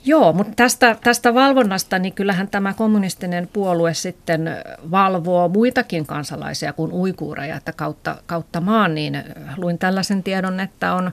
Joo, 0.05 0.33
mutta 0.33 0.53
tästä, 0.57 0.97
tästä 1.05 1.35
valvonnasta, 1.35 1.99
niin 1.99 2.13
kyllähän 2.13 2.49
tämä 2.49 2.75
kommunistinen 2.75 3.49
puolue 3.53 3.95
sitten 3.95 4.51
valvoo 4.91 5.49
muitakin 5.49 6.07
kansalaisia 6.07 6.73
kuin 6.73 6.93
uikuureja, 6.93 7.57
että 7.57 7.73
kautta, 7.73 8.17
kautta 8.27 8.61
maan, 8.61 8.95
niin 8.95 9.25
luin 9.57 9.79
tällaisen 9.79 10.23
tiedon, 10.23 10.61
että 10.61 10.95
on 10.95 11.13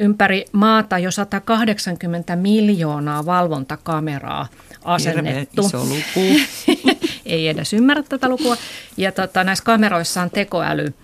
ympäri 0.00 0.44
maata 0.52 0.98
jo 0.98 1.10
180 1.10 2.36
miljoonaa 2.36 3.26
valvontakameraa 3.26 4.46
asennettu. 4.84 5.66
iso 5.66 5.84
luku. 5.84 6.40
Ei 7.26 7.48
edes 7.48 7.72
ymmärrä 7.72 8.02
tätä 8.02 8.28
lukua. 8.28 8.56
Ja 8.96 9.12
tota, 9.12 9.44
näissä 9.44 9.64
kameroissa 9.64 10.22
on 10.22 10.30
tekoäly 10.30 10.94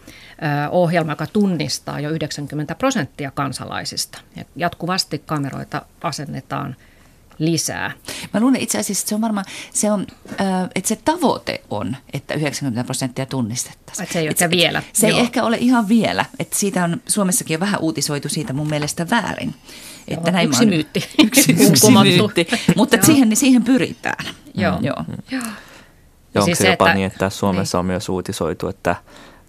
ohjelma, 0.71 1.13
joka 1.13 1.27
tunnistaa 1.27 2.01
jo 2.01 2.11
90 2.11 2.75
prosenttia 2.75 3.31
kansalaisista. 3.31 4.19
Ja 4.37 4.45
jatkuvasti 4.57 5.23
kameroita 5.27 5.83
asennetaan 6.03 6.77
lisää. 7.39 7.91
Mä 8.35 8.41
luulen 8.41 8.61
itse 8.61 8.79
asiassa, 8.79 9.03
että 9.03 9.09
se 9.09 9.15
on 9.15 9.21
varmaan, 9.21 9.45
se 9.73 9.91
on, 9.91 10.07
äh, 10.41 10.65
että 10.75 10.89
se 10.89 10.97
tavoite 11.05 11.61
on, 11.71 11.97
että 12.13 12.35
90 12.35 12.85
prosenttia 12.85 13.27
tunnistettaisiin. 13.27 14.05
Että 14.05 14.13
se 14.13 14.19
ei 14.19 14.29
ole 14.29 14.51
vielä. 14.51 14.83
Se 14.93 15.09
Joo. 15.09 15.19
ei 15.19 15.25
ehkä 15.25 15.45
ole 15.45 15.57
ihan 15.61 15.89
vielä. 15.89 16.25
Että 16.39 16.59
siitä 16.59 16.85
on 16.85 17.03
Suomessakin 17.07 17.55
jo 17.55 17.61
vähän 17.61 17.81
uutisoitu 17.81 18.29
siitä 18.29 18.53
mun 18.53 18.69
mielestä 18.69 19.11
väärin. 19.11 19.55
Että 20.09 20.31
näin 20.31 20.49
yksi 20.49 20.67
myytti. 20.67 21.09
Yksi, 21.27 21.53
yksi 21.53 21.87
myytti. 21.91 22.47
Mutta 22.77 22.97
siihen, 23.03 23.37
siihen 23.37 23.65
pyritään. 23.65 24.27
Joo. 24.55 24.79
Mm. 24.79 24.85
Joo. 24.85 25.05
Joo. 25.31 25.43
Ja 26.35 26.41
onko 26.41 26.45
siis 26.45 26.59
se 26.59 26.71
jopa 26.71 26.87
että, 26.87 26.95
niin, 26.95 27.07
että 27.07 27.31
Suomessa 27.31 27.79
niin. 27.79 27.81
on 27.81 27.87
myös 27.87 28.09
uutisoitu, 28.09 28.69
että 28.69 28.97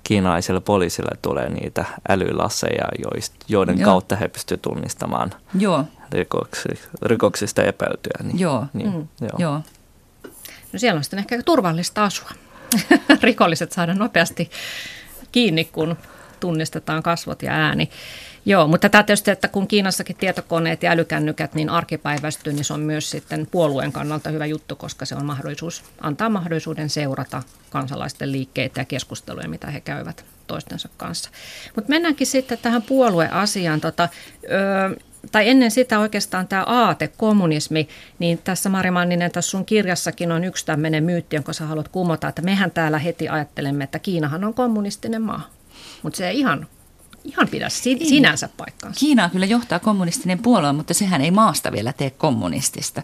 kiinalaisille 0.04 0.60
poliisille 0.60 1.18
tulee 1.22 1.50
niitä 1.50 1.86
älylasseja, 2.10 2.88
joiden 3.48 3.80
Joo. 3.80 3.86
kautta 3.86 4.16
he 4.16 4.28
pystyvät 4.28 4.62
tunnistamaan 4.62 5.34
Joo. 5.60 5.86
Rikoksista 7.02 7.64
epäiltyä. 7.64 8.24
Niin, 8.24 8.40
joo. 8.40 8.66
Niin, 8.74 8.94
mm. 8.94 9.08
joo. 9.22 9.36
joo. 9.38 9.62
No 10.74 10.80
siellä 10.80 10.98
on 10.98 11.04
sitten 11.04 11.20
ehkä 11.20 11.44
turvallista 11.44 12.04
asua. 12.04 12.30
Rikolliset 13.24 13.72
saada 13.72 13.94
nopeasti 13.94 14.52
kiinni, 15.32 15.66
kun 15.66 15.98
tunnistetaan 16.40 17.04
kasvot 17.04 17.42
ja 17.42 17.52
ääni. 17.52 17.90
Joo, 18.46 18.68
mutta 18.68 18.90
tämä 18.90 19.04
tietysti, 19.04 19.32
että 19.32 19.48
kun 19.48 19.68
Kiinassakin 19.68 20.16
tietokoneet 20.16 20.84
ja 20.84 20.92
älykännykät 20.92 21.54
niin 21.54 21.70
arkipäiväistyy, 21.70 22.54
niin 22.54 22.66
se 22.66 22.74
on 22.74 22.80
myös 22.80 23.12
sitten 23.12 23.48
puolueen 23.52 23.92
kannalta 23.92 24.30
hyvä 24.30 24.46
juttu, 24.46 24.76
koska 24.76 25.06
se 25.06 25.16
on 25.16 25.26
mahdollisuus, 25.26 25.84
antaa 26.02 26.30
mahdollisuuden 26.30 26.90
seurata 26.90 27.44
kansalaisten 27.70 28.32
liikkeitä 28.32 28.82
ja 28.82 28.86
keskusteluja, 28.86 29.50
mitä 29.50 29.68
he 29.68 29.82
käyvät 29.82 30.26
toistensa 30.48 30.90
kanssa. 30.98 31.30
Mutta 31.76 31.90
mennäänkin 31.90 32.28
sitten 32.28 32.58
tähän 32.58 32.82
puolueasiaan. 32.82 33.82
Tota, 33.82 34.10
ö, 34.44 34.96
tai 35.32 35.50
ennen 35.50 35.72
sitä 35.72 36.00
oikeastaan 36.00 36.48
tämä 36.48 36.64
aate, 36.64 37.08
kommunismi, 37.08 37.88
niin 38.20 38.38
tässä 38.38 38.70
Mari 38.70 38.92
Manninen, 38.92 39.32
tässä 39.32 39.52
sun 39.52 39.66
kirjassakin 39.66 40.32
on 40.32 40.44
yksi 40.44 40.66
tämmöinen 40.66 41.04
myytti, 41.04 41.36
jonka 41.36 41.54
sä 41.54 41.66
haluat 41.66 41.88
kumota, 41.88 42.28
että 42.28 42.42
mehän 42.42 42.72
täällä 42.72 43.00
heti 43.00 43.30
ajattelemme, 43.30 43.84
että 43.84 44.00
Kiinahan 44.00 44.44
on 44.44 44.54
kommunistinen 44.54 45.22
maa. 45.22 45.50
Mutta 46.04 46.18
se 46.18 46.30
ei 46.30 46.40
ihan 46.40 46.68
ihan 47.24 47.48
pidä 47.48 47.70
si- 47.70 48.00
sinänsä 48.10 48.50
paikkaansa. 48.58 49.00
Kiinaa 49.00 49.30
kyllä 49.30 49.46
johtaa 49.46 49.80
kommunistinen 49.80 50.40
puolue, 50.40 50.74
mutta 50.74 50.94
sehän 50.94 51.22
ei 51.22 51.32
maasta 51.32 51.72
vielä 51.72 51.94
tee 51.94 52.10
kommunistista. 52.10 53.04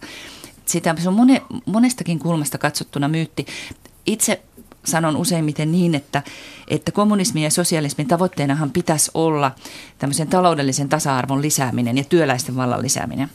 Sitä 0.65 0.95
se 0.99 1.09
on 1.09 1.15
mone, 1.15 1.41
monestakin 1.65 2.19
kulmasta 2.19 2.57
katsottuna 2.57 3.07
myytti. 3.07 3.45
Itse 4.05 4.41
sanon 4.85 5.17
useimmiten 5.17 5.71
niin, 5.71 5.95
että, 5.95 6.23
että 6.67 6.91
kommunismin 6.91 7.43
ja 7.43 7.49
sosialismin 7.49 8.07
tavoitteenahan 8.07 8.71
pitäisi 8.71 9.11
olla 9.13 9.51
tämmöisen 9.99 10.27
taloudellisen 10.27 10.89
tasa-arvon 10.89 11.41
lisääminen 11.41 11.97
ja 11.97 12.03
työläisten 12.03 12.55
vallan 12.55 12.81
lisääminen. 12.81 13.29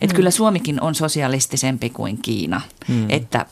Että 0.00 0.14
mm. 0.14 0.16
kyllä 0.16 0.30
Suomikin 0.30 0.80
on 0.80 0.94
sosialistisempi 0.94 1.90
kuin 1.90 2.18
Kiina. 2.22 2.60
Mm. 2.88 3.06
Että, 3.08 3.46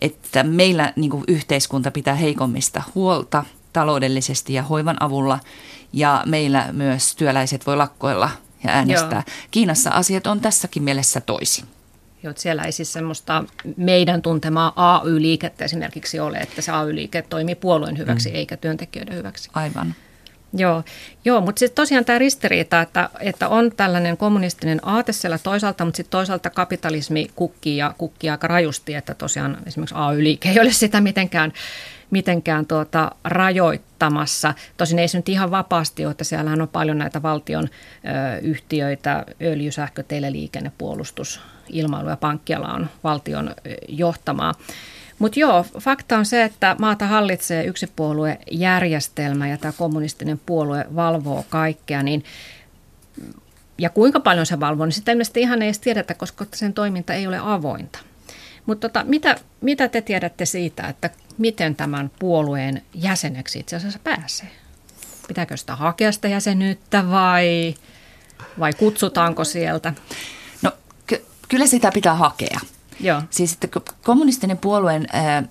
että 0.00 0.42
meillä 0.42 0.92
niin 0.96 1.24
yhteiskunta 1.28 1.90
pitää 1.90 2.14
heikommista 2.14 2.82
huolta 2.94 3.44
taloudellisesti 3.72 4.54
ja 4.54 4.62
hoivan 4.62 4.96
avulla– 5.02 5.38
ja 5.92 6.22
meillä 6.26 6.68
myös 6.72 7.16
työläiset 7.16 7.66
voi 7.66 7.76
lakkoilla 7.76 8.30
ja 8.64 8.70
äänestää. 8.70 9.22
Joo. 9.26 9.36
Kiinassa 9.50 9.90
asiat 9.90 10.26
on 10.26 10.40
tässäkin 10.40 10.82
mielessä 10.82 11.20
toisin. 11.20 11.64
Joo, 12.22 12.32
siellä 12.36 12.62
ei 12.62 12.72
siis 12.72 12.92
semmoista 12.92 13.44
meidän 13.76 14.22
tuntemaa 14.22 14.72
AY-liikettä 14.76 15.64
esimerkiksi 15.64 16.20
ole, 16.20 16.38
että 16.38 16.62
se 16.62 16.72
AY-liike 16.72 17.22
toimii 17.22 17.54
puolueen 17.54 17.98
hyväksi 17.98 18.28
mm. 18.28 18.34
eikä 18.34 18.56
työntekijöiden 18.56 19.14
hyväksi. 19.14 19.50
Aivan. 19.54 19.94
Joo, 20.52 20.82
joo 21.24 21.40
mutta 21.40 21.58
sitten 21.58 21.76
tosiaan 21.76 22.04
tämä 22.04 22.18
ristiriita, 22.18 22.80
että, 22.80 23.10
että 23.20 23.48
on 23.48 23.72
tällainen 23.76 24.16
kommunistinen 24.16 24.80
aate 24.82 25.12
siellä 25.12 25.38
toisaalta, 25.38 25.84
mutta 25.84 25.96
sitten 25.96 26.10
toisaalta 26.10 26.50
kapitalismi 26.50 27.30
kukkii 27.36 27.76
ja 27.76 27.94
kukkii 27.98 28.30
aika 28.30 28.46
rajusti, 28.46 28.94
että 28.94 29.14
tosiaan 29.14 29.58
esimerkiksi 29.66 29.94
AY-liike 29.98 30.48
ei 30.48 30.60
ole 30.60 30.72
sitä 30.72 31.00
mitenkään 31.00 31.52
mitenkään 32.10 32.66
tuota 32.66 33.10
rajoittamassa. 33.24 34.54
Tosin 34.76 34.98
ei 34.98 35.08
se 35.08 35.18
nyt 35.18 35.28
ihan 35.28 35.50
vapaasti 35.50 36.04
ole, 36.04 36.10
että 36.10 36.24
siellähän 36.24 36.62
on 36.62 36.68
paljon 36.68 36.98
näitä 36.98 37.22
valtion 37.22 37.64
ö, 37.64 38.38
yhtiöitä, 38.42 39.24
öljy, 39.42 39.70
sähkö, 39.70 40.02
teleliikenne, 40.02 40.72
puolustus, 40.78 41.40
ilmailu 41.68 42.08
ja 42.08 42.16
pankkiala 42.16 42.72
on 42.72 42.86
valtion 43.04 43.54
johtamaa. 43.88 44.54
Mutta 45.18 45.40
joo, 45.40 45.66
fakta 45.78 46.18
on 46.18 46.26
se, 46.26 46.44
että 46.44 46.76
maata 46.78 47.06
hallitsee 47.06 47.64
yksipuoluejärjestelmä 47.64 49.48
ja 49.48 49.58
tämä 49.58 49.72
kommunistinen 49.72 50.40
puolue 50.46 50.86
valvoo 50.94 51.44
kaikkea, 51.48 52.02
niin 52.02 52.24
ja 53.78 53.90
kuinka 53.90 54.20
paljon 54.20 54.46
se 54.46 54.60
valvoo, 54.60 54.86
niin 54.86 54.92
sitä 54.92 55.12
ilmeisesti 55.12 55.40
ihan 55.40 55.62
ei 55.62 55.68
edes 55.68 55.78
tiedetä, 55.78 56.14
koska 56.14 56.46
sen 56.54 56.72
toiminta 56.72 57.14
ei 57.14 57.26
ole 57.26 57.38
avointa. 57.42 57.98
Mutta 58.66 58.88
tota, 58.88 59.04
mitä, 59.04 59.36
mitä 59.60 59.88
te 59.88 60.00
tiedätte 60.00 60.46
siitä, 60.46 60.88
että 60.88 61.10
miten 61.38 61.76
tämän 61.76 62.10
puolueen 62.18 62.82
jäseneksi 62.94 63.58
itse 63.58 63.76
asiassa 63.76 63.98
pääsee? 64.04 64.48
Pitääkö 65.28 65.56
sitä 65.56 65.76
hakea 65.76 66.12
sitä 66.12 66.28
jäsenyyttä 66.28 67.10
vai 67.10 67.74
vai 68.58 68.72
kutsutaanko 68.72 69.44
sieltä? 69.44 69.92
Ky- 71.48 71.56
kyllä 71.58 71.66
sitä 71.66 71.90
pitää 71.94 72.14
hakea. 72.14 72.60
Joo. 73.00 73.22
Siis 73.30 73.52
että 73.52 73.68
kommunistinen 74.02 74.58
puolueen 74.58 75.06
ää, 75.12 75.42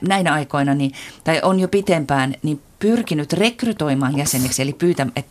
näinä 0.00 0.32
aikoina, 0.32 0.74
niin, 0.74 0.92
tai 1.24 1.40
on 1.42 1.60
jo 1.60 1.68
pitempään, 1.68 2.34
niin 2.42 2.62
pyrkinyt 2.78 3.32
rekrytoimaan 3.32 4.18
jäseniksi, 4.18 4.62
eli 4.62 4.72
pyytä, 4.72 5.06
et, 5.16 5.26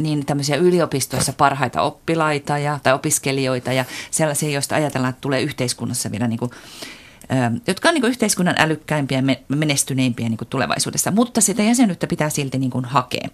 niin 0.00 0.26
tämmöisiä 0.26 0.56
yliopistoissa 0.56 1.32
parhaita 1.32 1.82
oppilaita 1.82 2.58
ja, 2.58 2.78
tai 2.82 2.92
opiskelijoita 2.92 3.72
ja 3.72 3.84
sellaisia, 4.10 4.50
joista 4.50 4.74
ajatellaan, 4.74 5.10
että 5.10 5.20
tulee 5.20 5.42
yhteiskunnassa 5.42 6.10
vielä 6.10 6.28
niin 6.28 6.38
kuin, 6.38 6.50
jotka 7.66 7.88
on 7.88 7.94
niin 7.94 8.04
yhteiskunnan 8.04 8.54
älykkäimpiä 8.58 9.18
ja 9.18 9.36
menestyneimpiä 9.48 10.28
niin 10.28 10.38
tulevaisuudessa, 10.50 11.10
mutta 11.10 11.40
sitä 11.40 11.62
jäsenyyttä 11.62 12.06
pitää 12.06 12.30
silti 12.30 12.58
niin 12.58 12.70
kuin 12.70 12.84
hakea. 12.84 13.28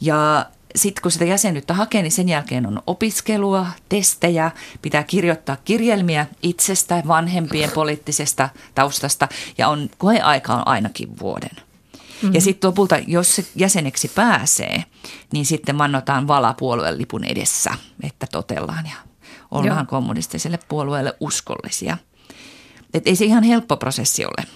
Ja 0.00 0.46
sitten 0.76 1.02
kun 1.02 1.12
sitä 1.12 1.24
jäsenyyttä 1.24 1.74
hakee, 1.74 2.02
niin 2.02 2.12
sen 2.12 2.28
jälkeen 2.28 2.66
on 2.66 2.82
opiskelua, 2.86 3.66
testejä, 3.88 4.50
pitää 4.82 5.02
kirjoittaa 5.02 5.56
kirjelmiä 5.64 6.26
itsestä, 6.42 7.02
vanhempien 7.08 7.70
poliittisesta 7.70 8.48
taustasta 8.74 9.28
ja 9.58 9.68
on 9.68 9.90
koeaika 9.98 10.54
on 10.54 10.62
ainakin 10.66 11.18
vuoden. 11.18 11.50
Mm-hmm. 11.56 12.34
Ja 12.34 12.40
sitten 12.40 12.68
lopulta, 12.68 12.98
jos 13.06 13.36
se 13.36 13.46
jäseneksi 13.54 14.08
pääsee, 14.08 14.84
niin 15.32 15.46
sitten 15.46 15.78
vannotaan 15.78 16.28
vala 16.28 16.54
puolueen 16.54 16.98
lipun 16.98 17.24
edessä, 17.24 17.74
että 18.02 18.26
totellaan 18.32 18.86
ja 18.86 18.96
ollaan 19.50 19.78
Joo. 19.78 19.86
kommunistiselle 19.86 20.58
puolueelle 20.68 21.14
uskollisia. 21.20 21.98
Et 22.94 23.06
ei 23.06 23.16
se 23.16 23.24
ihan 23.24 23.42
helppo 23.42 23.76
prosessi 23.76 24.24
ole. 24.24 24.46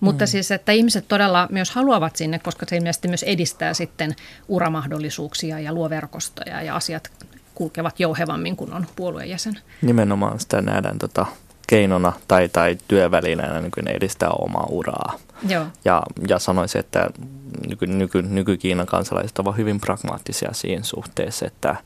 Mutta 0.00 0.24
mm. 0.24 0.28
siis, 0.28 0.50
että 0.50 0.72
ihmiset 0.72 1.04
todella 1.08 1.48
myös 1.50 1.70
haluavat 1.70 2.16
sinne, 2.16 2.38
koska 2.38 2.66
se 2.68 2.76
ilmeisesti 2.76 3.08
myös 3.08 3.22
edistää 3.22 3.74
sitten 3.74 4.14
uramahdollisuuksia 4.48 5.60
ja 5.60 5.72
luo 5.72 5.90
verkostoja 5.90 6.62
ja 6.62 6.76
asiat 6.76 7.10
kulkevat 7.54 8.00
jouhevammin, 8.00 8.56
kun 8.56 8.72
on 8.72 8.86
puolueen 8.96 9.30
jäsen. 9.30 9.58
Nimenomaan 9.82 10.40
sitä 10.40 10.62
nähdään 10.62 10.98
tota, 10.98 11.26
keinona 11.66 12.12
tai, 12.28 12.48
tai 12.48 12.78
työvälineenä 12.88 13.60
niin 13.60 13.88
edistää 13.88 14.30
omaa 14.30 14.66
uraa. 14.70 15.18
Joo. 15.48 15.66
Ja, 15.84 16.02
ja 16.28 16.38
sanoisin, 16.38 16.78
että 16.78 17.10
nyky, 17.68 17.86
nyky, 17.86 18.22
nyky-Kiinan 18.22 18.86
kansalaiset 18.86 19.38
ovat 19.38 19.56
hyvin 19.56 19.80
pragmaattisia 19.80 20.48
siinä 20.52 20.82
suhteessa, 20.82 21.46
että, 21.46 21.76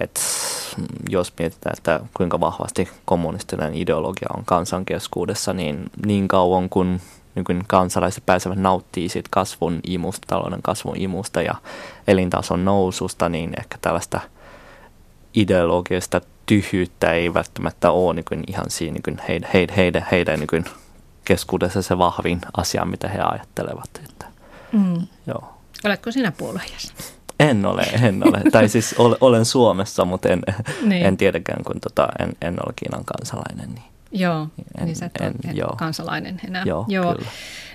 että 0.00 0.20
jos 1.08 1.32
mietitään, 1.38 1.74
että 1.78 2.00
kuinka 2.14 2.40
vahvasti 2.40 2.88
kommunistinen 3.04 3.74
ideologia 3.74 4.28
on 4.36 4.44
kansan 4.44 4.84
keskuudessa, 4.84 5.52
niin 5.52 5.90
niin 6.06 6.28
kauan 6.28 6.68
kuin 6.68 7.00
niin 7.34 7.64
kansalaiset 7.66 8.26
pääsevät 8.26 8.58
nauttimaan 8.58 9.10
siitä 9.10 9.28
kasvun 9.32 9.80
imusta, 9.84 10.26
talouden 10.26 10.62
kasvun 10.62 10.96
imusta 10.96 11.42
ja 11.42 11.54
elintason 12.06 12.64
noususta, 12.64 13.28
niin 13.28 13.52
ehkä 13.58 13.78
tällaista 13.80 14.20
ideologista 15.34 16.20
tyhjyyttä 16.46 17.12
ei 17.12 17.34
välttämättä 17.34 17.90
ole 17.90 18.14
niin 18.14 18.24
kuin 18.28 18.44
ihan 18.46 18.70
siinä 18.70 18.92
niin 18.92 19.02
kuin 19.02 19.18
heidän, 19.28 19.50
heidän, 19.54 19.76
heidän, 19.76 20.06
heidän 20.10 20.38
niin 20.38 20.46
kuin 20.46 20.64
keskuudessa 21.24 21.82
se 21.82 21.98
vahvin 21.98 22.40
asia, 22.56 22.84
mitä 22.84 23.08
he 23.08 23.18
ajattelevat. 23.20 23.90
Että, 24.08 24.26
mm. 24.72 25.06
joo. 25.26 25.54
Oletko 25.84 26.12
sinä 26.12 26.32
puoluejäsen? 26.32 26.96
En 27.40 27.66
ole, 27.66 27.82
en 27.82 28.28
ole. 28.28 28.42
tai 28.52 28.68
siis 28.68 28.94
olen 29.20 29.44
Suomessa, 29.44 30.04
mutta 30.04 30.28
en, 30.28 30.42
niin. 30.82 31.06
en 31.06 31.16
tiedäkään, 31.16 31.64
kun 31.64 31.80
tota, 31.80 32.08
en, 32.18 32.32
en 32.42 32.54
ole 32.66 32.72
Kiinan 32.76 33.04
kansalainen. 33.04 33.74
Niin. 33.74 33.84
Joo, 34.12 34.48
en, 34.78 34.84
niin 34.84 34.96
sä 34.96 35.06
et 35.06 35.12
en, 35.20 35.34
ole 35.44 35.52
joo. 35.54 35.76
kansalainen 35.76 36.40
enää. 36.48 36.62
Joo, 36.66 36.84
joo. 36.88 37.14
Kyllä. 37.14 37.30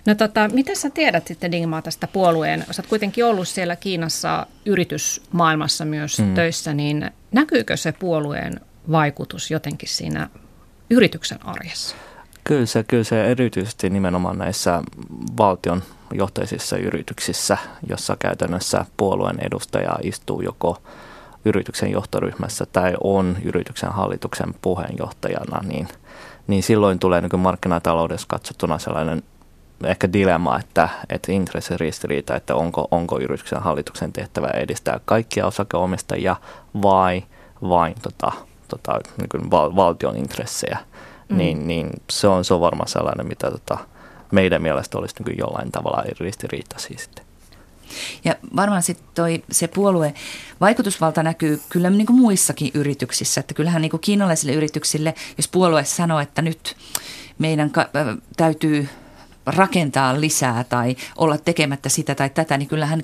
No 0.05 0.15
tota, 0.15 0.47
mitä 0.47 0.75
sä 0.75 0.89
tiedät 0.89 1.27
sitten 1.27 1.51
Dingmaa 1.51 1.81
tästä 1.81 2.07
puolueen? 2.07 2.65
Sä 2.71 2.81
oot 2.81 2.89
kuitenkin 2.89 3.25
ollut 3.25 3.47
siellä 3.47 3.75
Kiinassa 3.75 4.47
yritysmaailmassa 4.65 5.85
myös 5.85 6.19
mm. 6.19 6.33
töissä, 6.33 6.73
niin 6.73 7.11
näkyykö 7.31 7.77
se 7.77 7.91
puolueen 7.91 8.59
vaikutus 8.91 9.51
jotenkin 9.51 9.89
siinä 9.89 10.29
yrityksen 10.89 11.45
arjessa? 11.45 11.95
Kyllä 12.43 12.65
se, 12.65 12.83
kyllä 12.83 13.03
se 13.03 13.25
erityisesti 13.25 13.89
nimenomaan 13.89 14.37
näissä 14.37 14.81
valtion 15.37 15.83
johtaisissa 16.13 16.77
yrityksissä, 16.77 17.57
jossa 17.89 18.17
käytännössä 18.19 18.85
puolueen 18.97 19.39
edustaja 19.39 19.95
istuu 20.03 20.41
joko 20.41 20.81
yrityksen 21.45 21.91
johtoryhmässä 21.91 22.65
tai 22.65 22.93
on 23.03 23.37
yrityksen 23.43 23.91
hallituksen 23.91 24.55
puheenjohtajana, 24.61 25.59
niin, 25.67 25.87
niin 26.47 26.63
silloin 26.63 26.99
tulee 26.99 27.21
niin 27.21 27.39
markkinataloudessa 27.39 28.27
katsottuna 28.27 28.79
sellainen 28.79 29.23
ehkä 29.83 30.13
dilemma, 30.13 30.59
että, 30.59 30.89
että 31.09 31.31
intressiristiriita, 31.31 32.35
että 32.35 32.55
onko, 32.55 32.87
onko 32.91 33.19
yrityksen 33.19 33.61
hallituksen 33.61 34.13
tehtävä 34.13 34.47
edistää 34.47 34.99
kaikkia 35.05 35.45
osakeomistajia 35.45 36.35
vai 36.81 37.23
vain 37.69 37.95
tota, 38.01 38.31
tota, 38.67 38.99
niin 39.17 39.51
val, 39.51 39.75
valtion 39.75 40.17
intressejä, 40.17 40.77
mm. 41.29 41.37
niin, 41.37 41.67
niin 41.67 41.89
se, 42.09 42.27
on, 42.27 42.45
se 42.45 42.53
on 42.53 42.61
varmaan 42.61 42.89
sellainen, 42.89 43.27
mitä 43.27 43.51
tota, 43.51 43.77
meidän 44.31 44.61
mielestä 44.61 44.97
olisi 44.97 45.15
niin 45.23 45.37
jollain 45.37 45.71
tavalla 45.71 46.03
ristiriita 46.19 46.79
siis 46.79 47.03
sitten. 47.03 47.22
Ja 48.23 48.35
varmaan 48.55 48.83
sitten 48.83 49.07
toi, 49.15 49.43
se 49.51 49.67
puolue 49.67 50.13
vaikutusvalta 50.61 51.23
näkyy 51.23 51.61
kyllä 51.69 51.89
niin 51.89 52.07
kuin 52.07 52.19
muissakin 52.19 52.71
yrityksissä. 52.73 53.39
Että 53.39 53.53
kyllähän 53.53 53.81
niin 53.81 53.91
kuin 53.91 54.01
kiinalaisille 54.01 54.53
yrityksille, 54.53 55.13
jos 55.37 55.47
puolue 55.47 55.83
sanoo, 55.83 56.19
että 56.19 56.41
nyt 56.41 56.75
meidän 57.39 57.69
ka- 57.69 57.89
täytyy 58.37 58.89
rakentaa 59.45 60.21
lisää 60.21 60.63
tai 60.63 60.95
olla 61.17 61.37
tekemättä 61.37 61.89
sitä 61.89 62.15
tai 62.15 62.29
tätä, 62.29 62.57
niin 62.57 62.69
kyllähän 62.69 63.03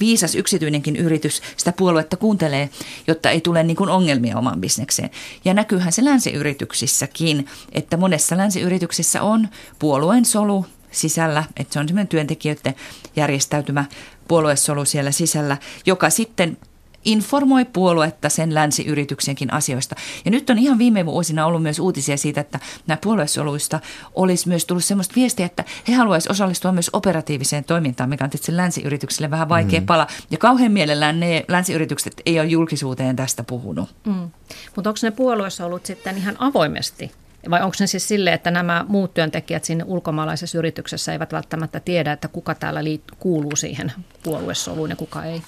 viisas 0.00 0.34
yksityinenkin 0.34 0.96
yritys 0.96 1.42
sitä 1.56 1.72
puoluetta 1.72 2.16
kuuntelee, 2.16 2.70
jotta 3.06 3.30
ei 3.30 3.40
tule 3.40 3.62
niin 3.62 3.88
ongelmia 3.88 4.38
omaan 4.38 4.60
bisnekseen. 4.60 5.10
Ja 5.44 5.54
näkyyhän 5.54 5.92
se 5.92 6.04
länsiyrityksissäkin, 6.04 7.46
että 7.72 7.96
monessa 7.96 8.36
länsiyrityksessä 8.36 9.22
on 9.22 9.48
puolueen 9.78 10.24
solu 10.24 10.66
sisällä, 10.90 11.44
että 11.56 11.72
se 11.72 11.78
on 11.78 11.88
semmoinen 11.88 12.08
työntekijöiden 12.08 12.74
järjestäytymä 13.16 13.84
puoluesolu 14.28 14.84
siellä 14.84 15.10
sisällä, 15.10 15.56
joka 15.86 16.10
sitten 16.10 16.56
informoi 17.04 17.64
puoluetta 17.64 18.28
sen 18.28 18.54
länsiyrityksenkin 18.54 19.52
asioista. 19.52 19.94
Ja 20.24 20.30
nyt 20.30 20.50
on 20.50 20.58
ihan 20.58 20.78
viime 20.78 21.06
vuosina 21.06 21.46
ollut 21.46 21.62
myös 21.62 21.78
uutisia 21.78 22.16
siitä, 22.16 22.40
että 22.40 22.58
nämä 22.86 22.98
puoluesoluista 23.02 23.80
olisi 24.14 24.48
myös 24.48 24.64
tullut 24.64 24.84
sellaista 24.84 25.14
viestiä, 25.16 25.46
että 25.46 25.64
he 25.88 25.94
haluaisivat 25.94 26.30
osallistua 26.30 26.72
myös 26.72 26.90
operatiiviseen 26.92 27.64
toimintaan, 27.64 28.08
mikä 28.08 28.24
on 28.24 28.30
tietysti 28.30 28.56
länsiyrityksille 28.56 29.30
vähän 29.30 29.48
vaikea 29.48 29.80
mm. 29.80 29.86
pala. 29.86 30.06
Ja 30.30 30.38
kauhean 30.38 30.72
mielellään 30.72 31.20
ne 31.20 31.44
länsiyritykset 31.48 32.22
ei 32.26 32.40
ole 32.40 32.48
julkisuuteen 32.48 33.16
tästä 33.16 33.44
puhunut. 33.44 33.94
Mm. 34.06 34.30
Mutta 34.76 34.90
onko 34.90 34.98
ne 35.02 35.10
puoluesolut 35.10 35.86
sitten 35.86 36.18
ihan 36.18 36.36
avoimesti 36.38 37.10
vai 37.50 37.62
onko 37.62 37.74
se 37.74 37.86
siis 37.86 38.08
sille, 38.08 38.32
että 38.32 38.50
nämä 38.50 38.84
muut 38.88 39.14
työntekijät 39.14 39.64
siinä 39.64 39.84
ulkomaalaisessa 39.84 40.58
yrityksessä 40.58 41.12
eivät 41.12 41.32
välttämättä 41.32 41.80
tiedä, 41.80 42.12
että 42.12 42.28
kuka 42.28 42.54
täällä 42.54 42.80
liit- 42.80 43.16
kuuluu 43.18 43.56
siihen 43.56 43.92
puoluesoluun 44.22 44.90
ja 44.90 44.96
kuka 44.96 45.24
ei? 45.24 45.42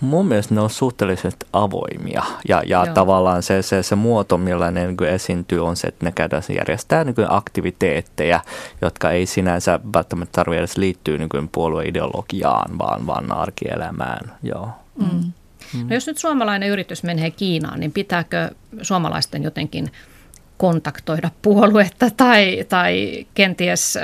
Mun 0.00 0.26
mielestä 0.26 0.54
ne 0.54 0.60
on 0.60 0.70
suhteellisesti 0.70 1.46
avoimia 1.52 2.22
ja, 2.48 2.62
ja 2.66 2.86
tavallaan 2.86 3.42
se, 3.42 3.62
se, 3.62 3.82
se 3.82 3.94
muoto, 3.94 4.38
millä 4.38 4.70
ne 4.70 4.86
niin 4.86 5.04
esiintyy, 5.04 5.66
on 5.66 5.76
se, 5.76 5.86
että 5.86 6.06
ne 6.06 6.12
käydään 6.12 6.42
järjestää 6.56 7.04
niin 7.04 7.14
aktiviteetteja, 7.28 8.40
jotka 8.82 9.10
ei 9.10 9.26
sinänsä 9.26 9.80
välttämättä 9.94 10.32
tarvitse 10.32 10.58
edes 10.58 10.76
liittyä 10.76 11.18
niin 11.18 11.48
puolueideologiaan, 11.52 12.78
vaan, 12.78 13.06
vaan 13.06 13.32
arkielämään. 13.32 14.32
Joo. 14.42 14.68
Mm. 14.98 15.32
Mm. 15.74 15.88
No 15.88 15.94
jos 15.94 16.06
nyt 16.06 16.18
suomalainen 16.18 16.68
yritys 16.68 17.02
menee 17.02 17.30
Kiinaan, 17.30 17.80
niin 17.80 17.92
pitääkö 17.92 18.50
suomalaisten 18.82 19.42
jotenkin 19.42 19.90
kontaktoida 20.56 21.30
puoluetta 21.42 22.10
tai, 22.10 22.64
tai 22.68 23.26
kenties... 23.34 23.96
Ö, 23.96 24.00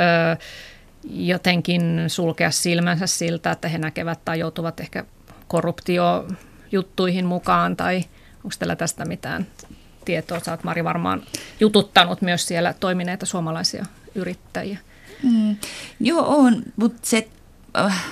jotenkin 1.04 2.04
sulkea 2.08 2.50
silmänsä 2.50 3.06
siltä, 3.06 3.50
että 3.50 3.68
he 3.68 3.78
näkevät 3.78 4.24
tai 4.24 4.38
joutuvat 4.38 4.80
ehkä 4.80 5.04
korruptiojuttuihin 5.48 7.26
mukaan 7.26 7.76
tai 7.76 8.04
onko 8.36 8.54
teillä 8.58 8.76
tästä 8.76 9.04
mitään 9.04 9.46
tietoa? 10.04 10.40
Sä 10.40 10.50
oot 10.50 10.64
Mari 10.64 10.84
varmaan 10.84 11.22
jututtanut 11.60 12.22
myös 12.22 12.46
siellä 12.46 12.74
toimineita 12.80 13.26
suomalaisia 13.26 13.86
yrittäjiä. 14.14 14.78
Mm, 15.22 15.56
joo, 16.00 16.24
on, 16.26 16.62
mutta 16.76 16.98
se 17.02 17.28
äh, 17.78 18.04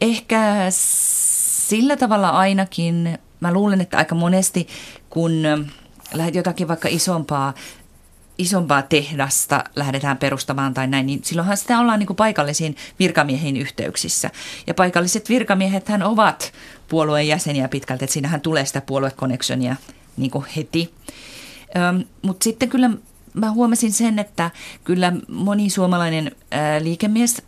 ehkä 0.00 0.66
sillä 0.70 1.96
tavalla 1.96 2.28
ainakin, 2.28 3.18
mä 3.40 3.52
luulen, 3.52 3.80
että 3.80 3.98
aika 3.98 4.14
monesti 4.14 4.68
kun 5.10 5.46
äh, 5.46 5.58
jotakin 6.32 6.68
vaikka 6.68 6.88
isompaa 6.88 7.54
isompaa 8.38 8.82
tehdasta 8.82 9.64
lähdetään 9.76 10.16
perustamaan 10.16 10.74
tai 10.74 10.86
näin, 10.86 11.06
niin 11.06 11.20
silloinhan 11.24 11.56
sitä 11.56 11.78
ollaan 11.78 11.98
niin 11.98 12.06
kuin 12.06 12.16
paikallisiin 12.16 12.76
virkamiehiin 12.98 13.56
yhteyksissä. 13.56 14.30
Ja 14.66 14.74
paikalliset 14.74 15.28
virkamiehet 15.28 15.86
ovat 16.04 16.52
puolueen 16.88 17.28
jäseniä 17.28 17.68
pitkälti, 17.68 18.04
että 18.04 18.12
siinähän 18.12 18.40
tulee 18.40 18.66
sitä 18.66 18.80
puoluekoneksonia 18.80 19.76
niin 20.16 20.30
kuin 20.30 20.44
heti. 20.56 20.94
Mutta 22.22 22.44
sitten 22.44 22.68
kyllä 22.68 22.90
mä 23.34 23.50
huomasin 23.50 23.92
sen, 23.92 24.18
että 24.18 24.50
kyllä 24.84 25.12
moni 25.28 25.70
suomalainen 25.70 26.32
liikemies 26.80 27.42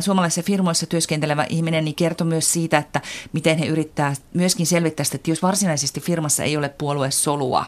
suomalaisissa 0.00 0.42
firmoissa 0.42 0.86
työskentelevä 0.86 1.46
ihminen 1.48 1.84
niin 1.84 1.94
kertoi 1.94 2.26
myös 2.26 2.52
siitä, 2.52 2.78
että 2.78 3.00
miten 3.32 3.58
he 3.58 3.66
yrittää 3.66 4.14
myöskin 4.34 4.66
selvittää 4.66 5.04
sitä, 5.04 5.16
että 5.16 5.30
jos 5.30 5.42
varsinaisesti 5.42 6.00
firmassa 6.00 6.44
ei 6.44 6.56
ole 6.56 6.68
puoluesolua, 6.68 7.66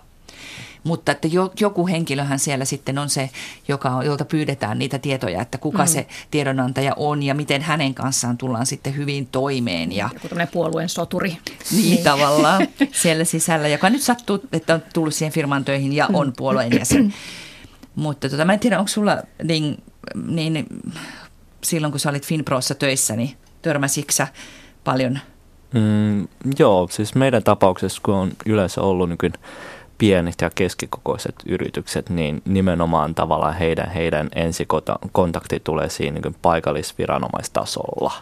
mutta 0.86 1.12
että 1.12 1.28
joku 1.60 1.86
henkilöhän 1.86 2.38
siellä 2.38 2.64
sitten 2.64 2.98
on 2.98 3.08
se, 3.08 3.30
joka, 3.68 4.02
jolta 4.04 4.24
pyydetään 4.24 4.78
niitä 4.78 4.98
tietoja, 4.98 5.42
että 5.42 5.58
kuka 5.58 5.82
mm. 5.82 5.88
se 5.88 6.06
tiedonantaja 6.30 6.92
on 6.96 7.22
ja 7.22 7.34
miten 7.34 7.62
hänen 7.62 7.94
kanssaan 7.94 8.38
tullaan 8.38 8.66
sitten 8.66 8.96
hyvin 8.96 9.26
toimeen. 9.26 9.92
Ja, 9.92 10.10
joku 10.14 10.28
tämmöinen 10.28 10.52
puolueen 10.52 10.88
soturi. 10.88 11.38
Niin, 11.70 11.90
niin. 11.90 12.04
tavallaan 12.04 12.68
siellä 13.02 13.24
sisällä, 13.24 13.68
joka 13.68 13.90
nyt 13.90 14.02
sattuu, 14.02 14.40
että 14.52 14.74
on 14.74 14.82
tullut 14.94 15.14
siihen 15.14 15.32
firman 15.32 15.64
töihin 15.64 15.92
ja 15.92 16.08
on 16.12 16.32
puolueen 16.36 16.78
jäsen. 16.78 17.14
Mutta 17.94 18.28
tota, 18.28 18.44
mä 18.44 18.52
en 18.52 18.60
tiedä, 18.60 18.78
onko 18.78 18.88
sulla 18.88 19.16
niin, 19.42 19.82
niin 20.26 20.66
silloin, 21.64 21.90
kun 21.90 22.00
sä 22.00 22.10
olit 22.10 22.26
Finprossa 22.26 22.74
töissä, 22.74 23.16
niin 23.16 23.36
törmäsitkö 23.62 24.26
paljon? 24.84 25.18
Mm, 25.74 26.28
joo, 26.58 26.88
siis 26.90 27.14
meidän 27.14 27.42
tapauksessa, 27.42 28.00
kun 28.04 28.14
on 28.14 28.32
yleensä 28.46 28.80
ollut 28.80 29.08
niin 29.08 29.32
pienet 29.98 30.34
ja 30.40 30.50
keskikokoiset 30.54 31.34
yritykset, 31.46 32.10
niin 32.10 32.42
nimenomaan 32.44 33.14
tavallaan 33.14 33.54
heidän, 33.54 33.90
heidän 33.90 34.28
ensikontakti 34.34 35.60
tulee 35.64 35.88
siinä 35.88 36.20
niin 36.20 36.36
paikallisviranomaistasolla, 36.42 38.12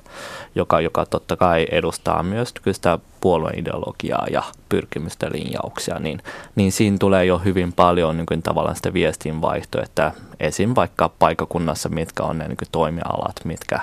joka, 0.54 0.80
joka 0.80 1.06
totta 1.06 1.36
kai 1.36 1.66
edustaa 1.70 2.22
myös 2.22 2.54
sitä 2.72 2.98
puolueen 3.20 3.58
ideologiaa 3.58 4.26
ja 4.30 4.42
pyrkimystä 4.68 5.26
linjauksia, 5.32 5.98
niin, 5.98 6.22
niin 6.54 6.72
siinä 6.72 6.96
tulee 7.00 7.24
jo 7.24 7.38
hyvin 7.38 7.72
paljon 7.72 8.16
niin 8.16 8.26
kuin, 8.26 8.42
tavallaan 8.42 8.76
sitä 8.76 8.92
viestinvaihtoa, 8.92 9.82
että 9.82 10.12
esim. 10.40 10.72
vaikka 10.74 11.10
paikakunnassa, 11.18 11.88
mitkä 11.88 12.22
on 12.22 12.38
ne 12.38 12.48
niin 12.48 12.56
kuin, 12.56 12.68
toimialat, 12.72 13.36
mitkä 13.44 13.80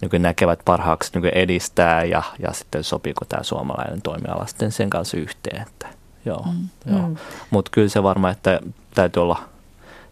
niin 0.00 0.22
näkevät 0.22 0.60
parhaaksi 0.64 1.10
niin 1.14 1.34
edistää 1.34 2.04
ja, 2.04 2.22
ja 2.38 2.52
sitten 2.52 2.84
sopiiko 2.84 3.24
tämä 3.24 3.42
suomalainen 3.42 4.02
toimiala 4.02 4.46
sitten 4.46 4.72
sen 4.72 4.90
kanssa 4.90 5.16
yhteen. 5.16 5.62
Että 5.62 5.95
joo. 6.26 6.46
Mm. 6.52 6.68
joo. 6.92 7.08
Mm. 7.08 7.16
Mutta 7.50 7.70
kyllä 7.70 7.88
se 7.88 8.02
varmaan, 8.02 8.32
että 8.32 8.60
täytyy 8.94 9.22
olla 9.22 9.48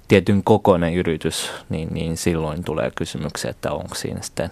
tietyn 0.09 0.45
kokoinen 0.45 0.95
yritys, 0.95 1.51
niin, 1.69 1.89
niin 1.95 2.17
silloin 2.17 2.65
tulee 2.65 2.91
kysymyksiä, 2.97 3.51
että 3.51 3.73
onko 3.73 3.95
siinä 3.95 4.23
sitten 4.23 4.51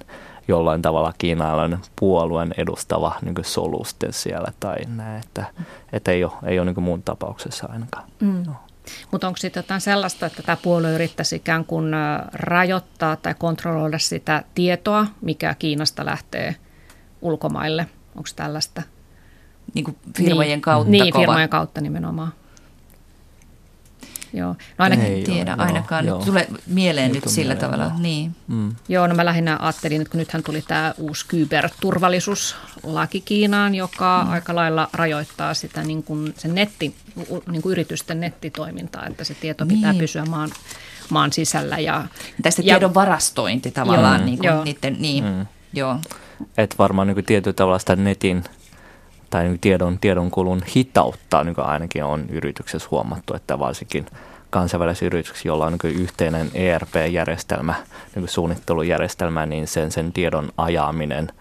jollain 0.48 0.82
tavalla 0.82 1.12
kiinalainen 1.18 1.78
puolueen 1.96 2.54
edustava 2.56 3.14
niin 3.22 3.34
soluste 3.42 4.12
siellä 4.12 4.52
tai 4.60 4.76
näin, 4.86 5.22
että, 5.24 5.44
että 5.92 6.12
ei 6.12 6.24
ole, 6.24 6.32
ei 6.44 6.58
ole 6.58 6.72
niin 6.72 6.82
muun 6.82 7.02
tapauksessa 7.02 7.68
ainakaan. 7.72 8.04
Mm. 8.20 8.42
No. 8.46 8.52
Mutta 9.10 9.26
onko 9.26 9.36
sitten 9.36 9.60
jotain 9.60 9.80
sellaista, 9.80 10.26
että 10.26 10.42
tämä 10.42 10.56
puolue 10.62 10.94
yrittäisi 10.94 11.36
ikään 11.36 11.64
kuin 11.64 11.92
rajoittaa 12.32 13.16
tai 13.16 13.34
kontrolloida 13.38 13.98
sitä 13.98 14.44
tietoa, 14.54 15.06
mikä 15.20 15.54
Kiinasta 15.58 16.06
lähtee 16.06 16.56
ulkomaille? 17.20 17.86
Onko 18.16 18.28
tällaista? 18.36 18.82
Niin 19.74 19.84
kuin 19.84 19.96
firmojen 20.16 20.48
niin, 20.48 20.60
kautta 20.60 20.90
Niin, 20.90 21.12
kova. 21.12 21.22
firmojen 21.22 21.48
kautta 21.48 21.80
nimenomaan. 21.80 22.32
Joo. 24.34 24.48
No 24.48 24.56
ainakin, 24.78 25.04
Ei 25.06 25.22
tiedä 25.22 25.50
joo, 25.50 25.66
ainakaan. 25.66 26.06
Joo. 26.06 26.16
Nyt 26.16 26.26
tulee 26.26 26.48
mieleen 26.66 27.12
nyt, 27.12 27.24
nyt 27.24 27.34
sillä 27.34 27.54
mieleen, 27.54 27.70
tavalla. 27.70 27.84
Joo. 27.84 28.02
Niin. 28.02 28.36
Mm. 28.48 28.74
Joo, 28.88 29.06
no 29.06 29.14
mä 29.14 29.24
lähinnä 29.24 29.58
ajattelin, 29.60 30.00
että 30.00 30.10
kun 30.10 30.18
nythän 30.18 30.42
tuli 30.42 30.62
tämä 30.62 30.94
uusi 30.98 31.26
kyberturvallisuuslaki 31.28 33.20
Kiinaan, 33.20 33.74
joka 33.74 34.22
mm. 34.24 34.30
aika 34.32 34.54
lailla 34.54 34.88
rajoittaa 34.92 35.54
sitä 35.54 35.82
niin 35.82 36.02
kuin 36.02 36.34
sen 36.38 36.54
netti, 36.54 36.94
niin 37.50 37.62
kuin 37.62 37.72
yritysten 37.72 38.20
nettitoimintaa, 38.20 39.06
että 39.06 39.24
se 39.24 39.34
tieto 39.34 39.64
niin. 39.64 39.78
pitää 39.78 39.94
pysyä 39.94 40.24
maan, 40.24 40.50
maan 41.10 41.32
sisällä. 41.32 41.78
Ja, 41.78 42.04
Tästä 42.42 42.62
ja, 42.62 42.74
tiedon 42.74 42.94
varastointi 42.94 43.70
tavallaan. 43.70 44.20
Joo, 44.20 44.26
niin 44.26 44.38
kuin 44.38 44.48
joo. 44.48 44.64
Niiden, 44.64 44.96
niin, 44.98 45.24
mm. 45.24 45.46
joo. 45.72 45.96
Et 46.58 46.74
varmaan 46.78 47.08
niin 47.08 47.24
tietyllä 47.24 47.54
tavalla 47.54 47.78
sitä 47.78 47.96
netin 47.96 48.44
tai 49.32 49.44
niin 49.44 49.60
tiedon, 49.60 49.98
tiedonkulun 49.98 50.62
hitautta 50.76 51.44
niin 51.44 51.60
ainakin 51.60 52.04
on 52.04 52.24
yrityksessä 52.28 52.88
huomattu, 52.90 53.34
että 53.34 53.58
varsinkin 53.58 54.06
kansainvälisissä 54.50 55.06
yrityksissä, 55.06 55.48
joilla 55.48 55.66
on 55.66 55.78
niin 55.82 56.00
yhteinen 56.00 56.50
ERP-järjestelmä, 56.54 57.74
niin 58.14 58.28
suunnittelujärjestelmä, 58.28 59.46
niin 59.46 59.68
sen, 59.68 59.92
sen 59.92 60.12
tiedon 60.12 60.52
ajaminen 60.56 61.32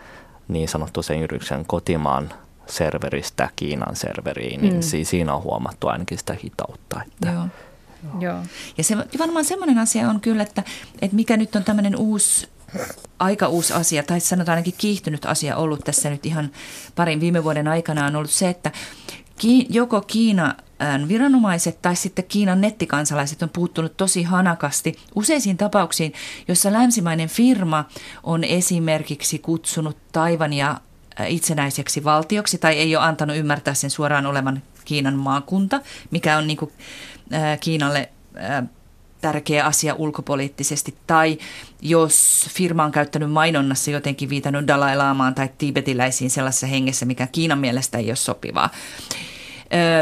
niin 0.47 0.67
sanottu 0.67 1.01
sen 1.01 1.21
yrityksen 1.21 1.65
kotimaan 1.65 2.29
serveristä 2.67 3.49
Kiinan 3.55 3.95
serveriin, 3.95 4.61
niin 4.61 4.73
mm. 4.73 5.03
siinä 5.03 5.33
on 5.33 5.43
huomattu 5.43 5.87
ainakin 5.87 6.17
sitä 6.17 6.35
hitautta. 6.43 7.01
Että 7.07 7.31
Joo. 7.31 7.47
Joo. 8.19 8.39
Ja 8.77 8.83
se, 8.83 8.97
varmaan 9.19 9.45
semmoinen 9.45 9.77
asia 9.77 10.09
on 10.09 10.21
kyllä, 10.21 10.43
että, 10.43 10.63
että 11.01 11.15
mikä 11.15 11.37
nyt 11.37 11.55
on 11.55 11.63
tämmöinen 11.63 11.95
uusi 11.95 12.47
aika 13.19 13.47
uusi 13.47 13.73
asia, 13.73 14.03
tai 14.03 14.19
sanotaan 14.19 14.55
ainakin 14.55 14.73
kiihtynyt 14.77 15.25
asia 15.25 15.55
ollut 15.55 15.79
tässä 15.83 16.09
nyt 16.09 16.25
ihan 16.25 16.51
parin 16.95 17.19
viime 17.19 17.43
vuoden 17.43 17.67
aikana 17.67 18.05
on 18.05 18.15
ollut 18.15 18.31
se, 18.31 18.49
että 18.49 18.71
joko 19.69 20.01
Kiina 20.01 20.55
viranomaiset 21.07 21.81
tai 21.81 21.95
sitten 21.95 22.25
Kiinan 22.25 22.61
nettikansalaiset 22.61 23.43
on 23.43 23.49
puuttunut 23.49 23.97
tosi 23.97 24.23
hanakasti 24.23 24.97
useisiin 25.15 25.57
tapauksiin, 25.57 26.13
jossa 26.47 26.73
länsimainen 26.73 27.29
firma 27.29 27.85
on 28.23 28.43
esimerkiksi 28.43 29.39
kutsunut 29.39 29.97
Taivania 30.11 30.77
itsenäiseksi 31.27 32.03
valtioksi 32.03 32.57
tai 32.57 32.77
ei 32.77 32.95
ole 32.95 33.05
antanut 33.05 33.37
ymmärtää 33.37 33.73
sen 33.73 33.89
suoraan 33.89 34.25
olevan 34.25 34.63
Kiinan 34.85 35.15
maakunta, 35.15 35.81
mikä 36.11 36.37
on 36.37 36.47
niin 36.47 36.57
kuin, 36.57 36.71
Kiinalle 37.59 38.09
tärkeä 39.21 39.65
asia 39.65 39.95
ulkopoliittisesti, 39.95 40.95
tai 41.07 41.37
jos 41.81 42.47
firma 42.53 42.83
on 42.83 42.91
käyttänyt 42.91 43.31
mainonnassa 43.31 43.91
jotenkin 43.91 44.29
viitannut 44.29 44.67
Dalai 44.67 44.97
Laamaan 44.97 45.35
tai 45.35 45.49
tibetiläisiin 45.57 46.29
sellaisessa 46.29 46.67
hengessä, 46.67 47.05
mikä 47.05 47.27
Kiinan 47.27 47.59
mielestä 47.59 47.97
ei 47.97 48.09
ole 48.09 48.15
sopivaa, 48.15 48.69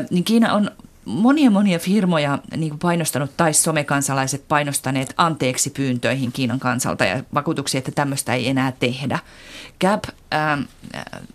niin 0.10 0.24
Kiina 0.24 0.54
on 0.54 0.72
monia 1.10 1.52
monia 1.52 1.80
firmoja 1.80 2.40
niin 2.58 2.70
kuin 2.70 2.80
painostanut 2.80 3.38
tai 3.38 3.54
somekansalaiset 3.54 4.48
painostaneet 4.48 5.14
anteeksi 5.18 5.70
pyyntöihin 5.70 6.32
Kiinan 6.32 6.60
kansalta 6.60 7.06
ja 7.06 7.24
vakuutuksia, 7.34 7.78
että 7.78 7.92
tämmöistä 7.92 8.34
ei 8.34 8.50
enää 8.50 8.72
tehdä. 8.72 9.20
Gap 9.82 10.04
ähm, 10.34 10.62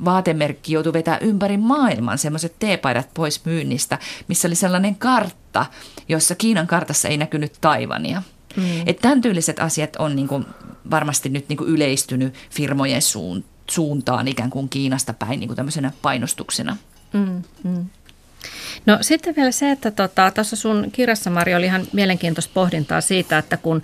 vaatemerkki 0.05 0.73
joutui 0.73 0.93
vetää 0.93 1.19
ympäri 1.19 1.57
maailman 1.57 2.19
semmoiset 2.19 2.55
teepaidat 2.59 3.15
pois 3.15 3.45
myynnistä, 3.45 3.99
missä 4.29 4.49
oli 4.49 4.55
sellainen 4.55 4.97
kartta, 4.97 5.67
jossa 6.09 6.35
Kiinan 6.35 6.67
kartassa 6.67 7.09
ei 7.09 7.17
näkynyt 7.17 7.53
Taivania. 7.61 8.23
Mm. 8.57 8.63
Että 8.87 9.03
tämän 9.03 9.21
tyyliset 9.21 9.61
asiat 9.61 9.97
on 9.97 10.17
niin 10.17 10.29
kuin 10.29 10.47
varmasti 10.91 11.29
nyt 11.29 11.49
niin 11.49 11.57
kuin 11.57 11.71
yleistynyt 11.71 12.35
firmojen 12.51 13.03
suuntaan 13.71 14.29
ikään 14.29 14.51
kuin 14.51 14.69
Kiinasta 14.69 15.13
päin 15.13 15.41
niin 15.41 15.49
kuin 15.49 15.57
tämmöisenä 15.57 15.93
painostuksena. 16.03 16.77
Mm, 17.13 17.43
mm. 17.65 17.87
No 18.87 18.99
sitten 19.01 19.37
vielä 19.37 19.51
se, 19.51 19.71
että 19.71 19.91
tota, 19.91 20.31
tuossa 20.31 20.57
sun 20.57 20.89
kirjassa 20.93 21.31
Mari 21.31 21.55
oli 21.55 21.67
ihan 21.67 21.87
mielenkiintoista 21.93 22.51
pohdintaa 22.55 23.01
siitä, 23.01 23.39
että 23.39 23.57
kun 23.57 23.83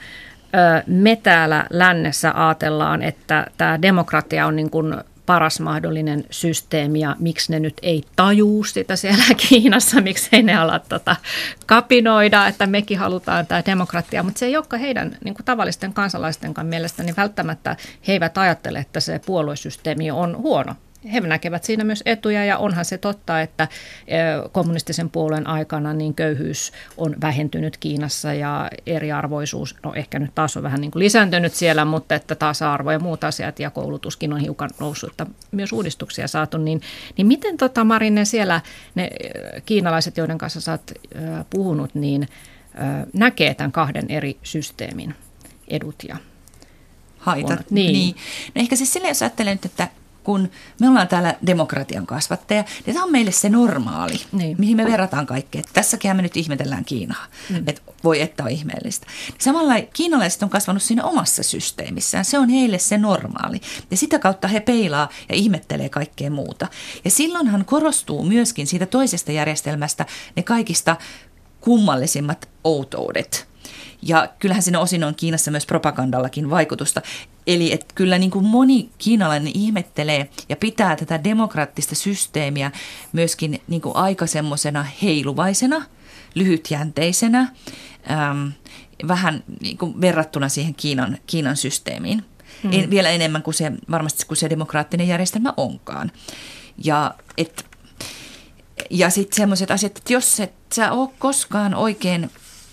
ö, 0.55 0.83
me 0.87 1.17
täällä 1.17 1.67
lännessä 1.71 2.47
ajatellaan, 2.47 3.03
että 3.03 3.47
tämä 3.57 3.83
demokratia 3.83 4.47
on 4.47 4.57
niin 4.57 4.71
kuin 4.71 4.95
paras 5.27 5.61
mahdollinen 5.61 6.25
systeemi 6.31 7.01
ja 7.01 7.17
miksi 7.19 7.53
ne 7.53 7.61
nyt 7.61 7.75
ei 7.83 8.05
tajuu 8.17 8.65
sitä 8.65 8.97
siellä 8.97 9.25
Kiinassa, 9.49 10.01
miksi 10.01 10.29
ei 10.33 10.43
ne 10.43 10.57
ala 10.57 10.79
tota, 10.79 11.17
kapinoida, 11.67 12.47
että 12.47 12.67
mekin 12.67 12.99
halutaan 12.99 13.47
tämä 13.47 13.63
demokratia, 13.67 14.23
mutta 14.23 14.39
se 14.39 14.47
ei 14.47 14.57
olekaan 14.57 14.81
heidän 14.81 15.17
niin 15.25 15.35
kuin 15.35 15.45
tavallisten 15.45 15.93
kansalaisten 15.93 16.55
mielestä, 16.63 17.03
niin 17.03 17.17
välttämättä 17.17 17.77
he 18.09 18.13
eivät 18.13 18.39
ajattele, 18.39 18.79
että 18.79 19.01
se 19.01 19.21
puoluesysteemi 19.27 20.11
on 20.11 20.37
huono 20.37 20.75
he 21.13 21.21
näkevät 21.21 21.65
siinä 21.65 21.85
myös 21.85 22.03
etuja 22.07 22.45
ja 22.45 22.59
onhan 22.59 22.85
se 22.85 22.99
totta, 22.99 23.41
että 23.41 23.69
kommunistisen 24.53 25.11
puolueen 25.11 25.47
aikana 25.47 25.95
niin 25.95 26.15
köyhyys 26.15 26.73
on 26.97 27.17
vähentynyt 27.21 27.77
Kiinassa 27.77 28.35
ja 28.35 28.71
eriarvoisuus, 28.87 29.77
no 29.83 29.95
ehkä 29.95 30.19
nyt 30.19 30.35
taas 30.35 30.57
on 30.57 30.63
vähän 30.63 30.81
niin 30.81 30.91
kuin 30.91 31.01
lisääntynyt 31.01 31.55
siellä, 31.55 31.85
mutta 31.85 32.15
että 32.15 32.35
tasa-arvo 32.35 32.93
ja 32.93 32.99
muut 32.99 33.25
asiat 33.25 33.59
ja 33.59 33.71
koulutuskin 33.71 34.33
on 34.33 34.41
hiukan 34.41 34.71
noussut, 34.81 35.11
että 35.11 35.27
myös 35.51 35.73
uudistuksia 35.73 36.29
saatu, 36.29 36.59
niin, 36.59 36.81
niin 37.17 37.27
miten 37.27 37.57
tota 37.57 37.85
Marine 37.85 38.25
siellä 38.25 38.61
ne 38.95 39.11
kiinalaiset, 39.67 40.17
joiden 40.17 40.39
kanssa 40.39 40.61
sä 40.61 40.73
oot 40.73 40.93
puhunut, 41.51 41.95
niin 41.95 42.29
näkee 43.13 43.55
tämän 43.55 43.73
kahden 43.73 44.07
eri 44.09 44.39
systeemin 44.43 45.15
edut 45.69 45.97
ja 46.09 46.17
haitat. 47.19 47.71
Niin. 47.71 47.93
niin. 47.93 48.15
No 48.55 48.63
ehkä 48.63 48.77
siis 48.77 48.93
sille, 48.93 49.09
jos 49.09 49.23
ajattelen 49.23 49.53
nyt, 49.53 49.65
että 49.65 49.89
kun 50.25 50.51
me 50.81 50.89
ollaan 50.89 51.09
täällä 51.09 51.35
demokratian 51.47 52.07
kasvattaja, 52.07 52.65
niin 52.87 52.95
tämä 52.95 53.05
on 53.05 53.13
meille 53.13 53.33
se 53.33 53.49
normaali, 53.49 54.21
niin. 54.33 54.57
mihin 54.59 54.77
me 54.77 54.85
verrataan 54.85 55.27
kaikkea. 55.27 55.63
Tässäkin 55.73 56.17
me 56.17 56.23
nyt 56.23 56.37
ihmetellään 56.37 56.85
Kiinaa, 56.85 57.27
mm. 57.51 57.57
että 57.67 57.83
voi 58.05 58.21
että 58.21 58.45
on 58.45 58.51
ihmeellistä. 58.51 59.07
Samalla 59.39 59.75
kiinalaiset 59.93 60.43
on 60.43 60.51
kasvanut 60.51 60.83
siinä 60.83 61.05
omassa 61.05 61.43
systeemissään, 61.43 62.25
se 62.25 62.39
on 62.39 62.49
heille 62.49 62.79
se 62.79 62.99
normaali. 62.99 63.61
Ja 63.91 63.97
sitä 63.97 64.19
kautta 64.19 64.49
he 64.49 64.61
peilaa 64.61 65.09
ja 65.29 65.35
ihmettelee 65.35 65.89
kaikkea 65.89 66.31
muuta. 66.31 66.69
Ja 67.05 67.11
silloinhan 67.11 67.65
korostuu 67.65 68.25
myöskin 68.25 68.67
siitä 68.67 68.87
toisesta 68.87 69.33
järjestelmästä 69.33 70.07
ne 70.37 70.43
kaikista 70.43 70.97
kummallisimmat 71.61 72.49
outoudet– 72.65 73.47
Ja 74.03 74.29
kyllähän 74.39 74.63
siinä 74.63 74.81
osin 74.81 75.05
on 75.05 75.15
Kiinassa 75.15 75.51
myös 75.51 75.67
propagandallakin 75.67 76.51
vaikutusta. 76.51 77.03
Eli 77.47 77.73
että 77.73 77.95
kyllä 77.95 78.19
niin 78.19 78.31
kuin 78.31 78.45
moni 78.45 78.91
kiinalainen 78.99 79.53
ihmettelee 79.55 80.31
ja 80.49 80.57
pitää 80.57 80.97
tätä 80.97 81.25
demokraattista 81.25 81.95
systeemiä 81.95 82.71
myöskin 83.13 83.63
niin 83.69 83.81
kuin 83.81 83.97
aika 83.97 84.27
semmoisena 84.27 84.87
heiluvaisena, 85.03 85.83
lyhytjänteisenä, 86.35 87.41
äm, 88.11 88.53
vähän 89.09 89.45
niin 89.61 89.79
kuin 89.79 90.01
verrattuna 90.01 90.49
siihen 90.49 90.75
Kiinan, 90.75 91.19
Kiinan 91.27 91.57
systeemiin. 91.57 92.25
Hmm. 92.63 92.73
En, 92.73 92.91
vielä 92.91 93.09
enemmän 93.09 93.43
kuin 93.43 93.55
se, 93.55 93.73
varmasti 93.91 94.27
kuin 94.27 94.39
se 94.39 94.51
demokraattinen 94.51 95.09
järjestelmä 95.09 95.55
onkaan. 95.57 96.13
Ja 96.85 97.15
et, 97.39 97.67
ja 98.91 99.11
sitten 99.11 99.37
semmoiset 99.37 99.71
asiat, 99.71 99.99
että 99.99 100.13
jos 100.13 100.41
et 100.41 100.53
sä 100.75 100.93
ole 100.93 101.11
koskaan 101.19 101.75
oikein 101.75 102.31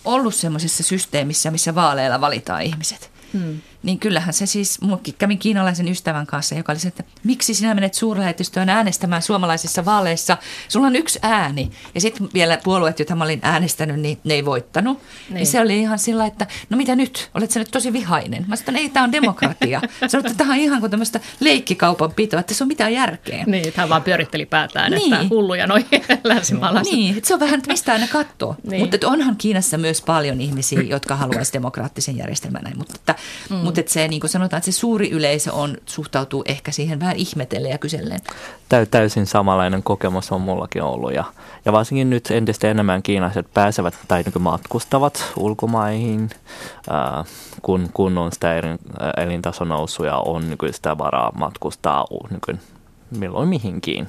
ollut 0.07 0.35
semmoisessa 0.35 0.83
systeemissä, 0.83 1.51
missä 1.51 1.75
vaaleilla 1.75 2.21
valitaan 2.21 2.61
ihmiset, 2.61 3.11
hmm 3.33 3.61
niin 3.83 3.99
kyllähän 3.99 4.33
se 4.33 4.45
siis, 4.45 4.79
kävin 5.17 5.39
kiinalaisen 5.39 5.87
ystävän 5.87 6.27
kanssa, 6.27 6.55
joka 6.55 6.71
oli 6.71 6.79
se, 6.79 6.87
että 6.87 7.03
miksi 7.23 7.53
sinä 7.53 7.73
menet 7.73 7.93
suurlähetystöön 7.93 8.69
äänestämään 8.69 9.21
suomalaisissa 9.21 9.85
vaaleissa, 9.85 10.37
sulla 10.67 10.87
on 10.87 10.95
yksi 10.95 11.19
ääni. 11.21 11.71
Ja 11.95 12.01
sitten 12.01 12.29
vielä 12.33 12.57
puolueet, 12.63 12.99
joita 12.99 13.15
mä 13.15 13.23
olin 13.23 13.39
äänestänyt, 13.43 13.99
niin 13.99 14.19
ne 14.23 14.33
ei 14.33 14.45
voittanut. 14.45 14.97
Niin. 14.97 15.35
niin 15.35 15.47
se 15.47 15.61
oli 15.61 15.79
ihan 15.79 15.99
sillä, 15.99 16.25
että 16.25 16.47
no 16.69 16.77
mitä 16.77 16.95
nyt, 16.95 17.29
olet 17.33 17.51
sä 17.51 17.59
nyt 17.59 17.71
tosi 17.71 17.93
vihainen. 17.93 18.45
Mä 18.47 18.55
sanoin, 18.55 18.83
ei, 18.83 18.89
tämä 18.89 19.03
on 19.03 19.11
demokratia. 19.11 19.81
Sanoin, 20.07 20.25
että 20.25 20.37
tämä 20.37 20.53
on 20.53 20.59
ihan 20.59 20.79
kuin 20.79 20.91
tämmöistä 20.91 21.19
leikkikaupan 21.39 22.11
pitoa, 22.11 22.39
että 22.39 22.53
se 22.53 22.63
on 22.63 22.67
mitään 22.67 22.93
järkeä. 22.93 23.43
Niin, 23.47 23.73
tämä 23.73 23.89
vaan 23.89 24.03
pyöritteli 24.03 24.45
päätään, 24.45 24.91
niin. 24.91 25.13
että 25.13 25.25
hulluja 25.29 25.67
noin 25.67 25.85
länsimaalaiset. 26.23 26.93
Niin, 26.93 27.17
että 27.17 27.27
se 27.27 27.33
on 27.33 27.39
vähän, 27.39 27.57
että 27.57 27.71
mistä 27.71 27.93
aina 27.93 28.07
katsoo. 28.07 28.55
Niin. 28.63 28.81
Mutta 28.81 29.07
onhan 29.07 29.35
Kiinassa 29.37 29.77
myös 29.77 30.01
paljon 30.01 30.41
ihmisiä, 30.41 30.81
jotka 30.81 31.15
haluaisivat 31.15 31.53
demokraattisen 31.53 32.17
järjestelmän 32.17 32.63
näin. 32.63 32.77
Mutta, 32.77 32.93
että, 32.95 33.15
mm. 33.49 33.55
Mutta 33.75 33.91
se, 33.91 34.08
niin 34.08 34.19
kuin 34.19 34.30
sanotaan, 34.30 34.58
että 34.58 34.71
se 34.71 34.77
suuri 34.77 35.10
yleisö 35.10 35.53
on, 35.53 35.77
suhtautuu 35.86 36.43
ehkä 36.47 36.71
siihen 36.71 36.99
vähän 36.99 37.15
ihmetellen 37.15 37.71
ja 37.71 37.77
kysellen. 37.77 38.19
Täysin 38.91 39.25
samanlainen 39.25 39.84
kokemus 39.84 40.32
on 40.32 40.41
mullakin 40.41 40.84
ollut. 40.84 41.13
Ja, 41.13 41.23
ja 41.65 41.71
varsinkin 41.71 42.10
nyt 42.10 42.32
entistä 42.32 42.67
enemmän 42.67 43.03
kiinalaiset 43.03 43.53
pääsevät 43.53 43.97
tai 44.08 44.23
niin 44.23 44.41
matkustavat 44.41 45.32
ulkomaihin, 45.38 46.30
ää, 46.89 47.25
kun, 47.62 47.89
kun 47.93 48.17
on 48.17 48.32
sitä 48.32 48.53
elintason 49.17 49.67
nousu 49.67 50.03
ja 50.03 50.17
on 50.17 50.49
niin 50.49 50.73
sitä 50.73 50.97
varaa 50.97 51.32
matkustaa 51.36 52.06
niin 52.30 52.60
milloin 53.12 53.49
mihinkin. 53.49 54.08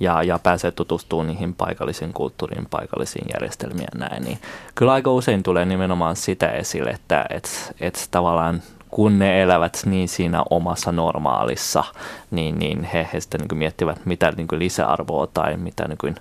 Ja, 0.00 0.22
ja 0.22 0.38
pääsee 0.38 0.70
tutustumaan 0.70 1.26
niihin 1.26 1.54
paikallisiin 1.54 2.12
kulttuuriin, 2.12 2.66
paikallisiin 2.70 3.26
järjestelmiin 3.32 3.88
ja 3.94 4.08
näin, 4.08 4.24
niin 4.24 4.38
kyllä 4.74 4.92
aika 4.92 5.12
usein 5.12 5.42
tulee 5.42 5.64
nimenomaan 5.64 6.16
sitä 6.16 6.48
esille, 6.48 6.90
että 6.90 7.26
et, 7.30 7.74
et 7.80 8.08
tavallaan 8.10 8.62
kun 8.90 9.18
ne 9.18 9.42
elävät 9.42 9.82
niin 9.84 10.08
siinä 10.08 10.42
omassa 10.50 10.92
normaalissa, 10.92 11.84
niin, 12.30 12.58
niin 12.58 12.84
he, 12.84 13.08
he 13.12 13.20
sitten 13.20 13.40
niin 13.40 13.58
miettivät, 13.58 14.06
mitä 14.06 14.32
niin 14.36 14.48
lisäarvoa 14.52 15.26
tai 15.26 15.56
mitä 15.56 15.88
niin 15.88 16.14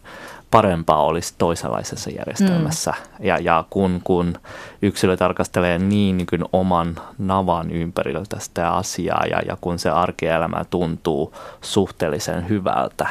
parempaa 0.51 1.03
olisi 1.03 1.33
toisenlaisessa 1.37 2.09
järjestelmässä. 2.09 2.91
Mm. 2.91 3.25
Ja, 3.25 3.37
ja 3.37 3.63
kun, 3.69 4.01
kun 4.03 4.33
yksilö 4.81 5.17
tarkastelee 5.17 5.79
niin, 5.79 6.17
niin 6.17 6.27
kuin 6.27 6.45
oman 6.53 6.95
navan 7.17 7.71
ympäriltä 7.71 8.39
sitä 8.39 8.71
asiaa 8.71 9.25
ja, 9.25 9.41
ja 9.47 9.57
kun 9.61 9.79
se 9.79 9.89
arkielämä 9.89 10.65
tuntuu 10.69 11.33
suhteellisen 11.61 12.49
hyvältä, 12.49 13.07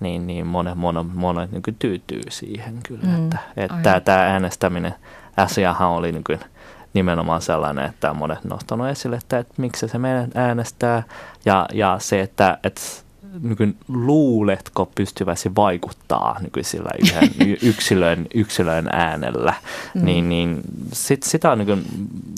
niin, 0.00 0.26
niin 0.26 0.46
monet, 0.46 0.74
monet, 0.74 1.06
monet 1.14 1.52
niin 1.52 1.62
tyytyy 1.78 2.22
siihen 2.28 2.78
kyllä. 2.86 3.00
Mm. 3.02 3.26
Että, 3.26 3.38
että 3.56 4.00
tämä 4.00 4.18
äänestäminen 4.18 4.94
asiahan 5.36 5.88
oli 5.88 6.12
niin 6.12 6.24
kuin– 6.24 6.40
nimenomaan 6.96 7.42
sellainen, 7.42 7.84
että 7.84 8.14
monet 8.14 8.44
nostanut 8.44 8.88
esille, 8.88 9.16
että, 9.16 9.38
että 9.38 9.54
miksi 9.56 9.88
se 9.88 9.98
meidän 9.98 10.30
äänestää 10.34 11.02
ja, 11.44 11.66
ja 11.72 11.96
se, 12.00 12.20
että, 12.20 12.58
että 12.62 12.80
niin 13.42 13.76
luuletko 13.88 14.86
pystyväsi 14.94 15.54
vaikuttaa 15.56 16.36
niin 16.40 16.64
sillä 16.64 16.90
yhden 17.02 17.30
yksilön, 17.70 18.26
yksilön 18.34 18.88
äänellä, 18.92 19.54
mm. 19.94 20.04
niin, 20.04 20.28
niin 20.28 20.60
sit, 20.92 21.22
sitä 21.22 21.50
on 21.50 21.58
niin 21.58 21.84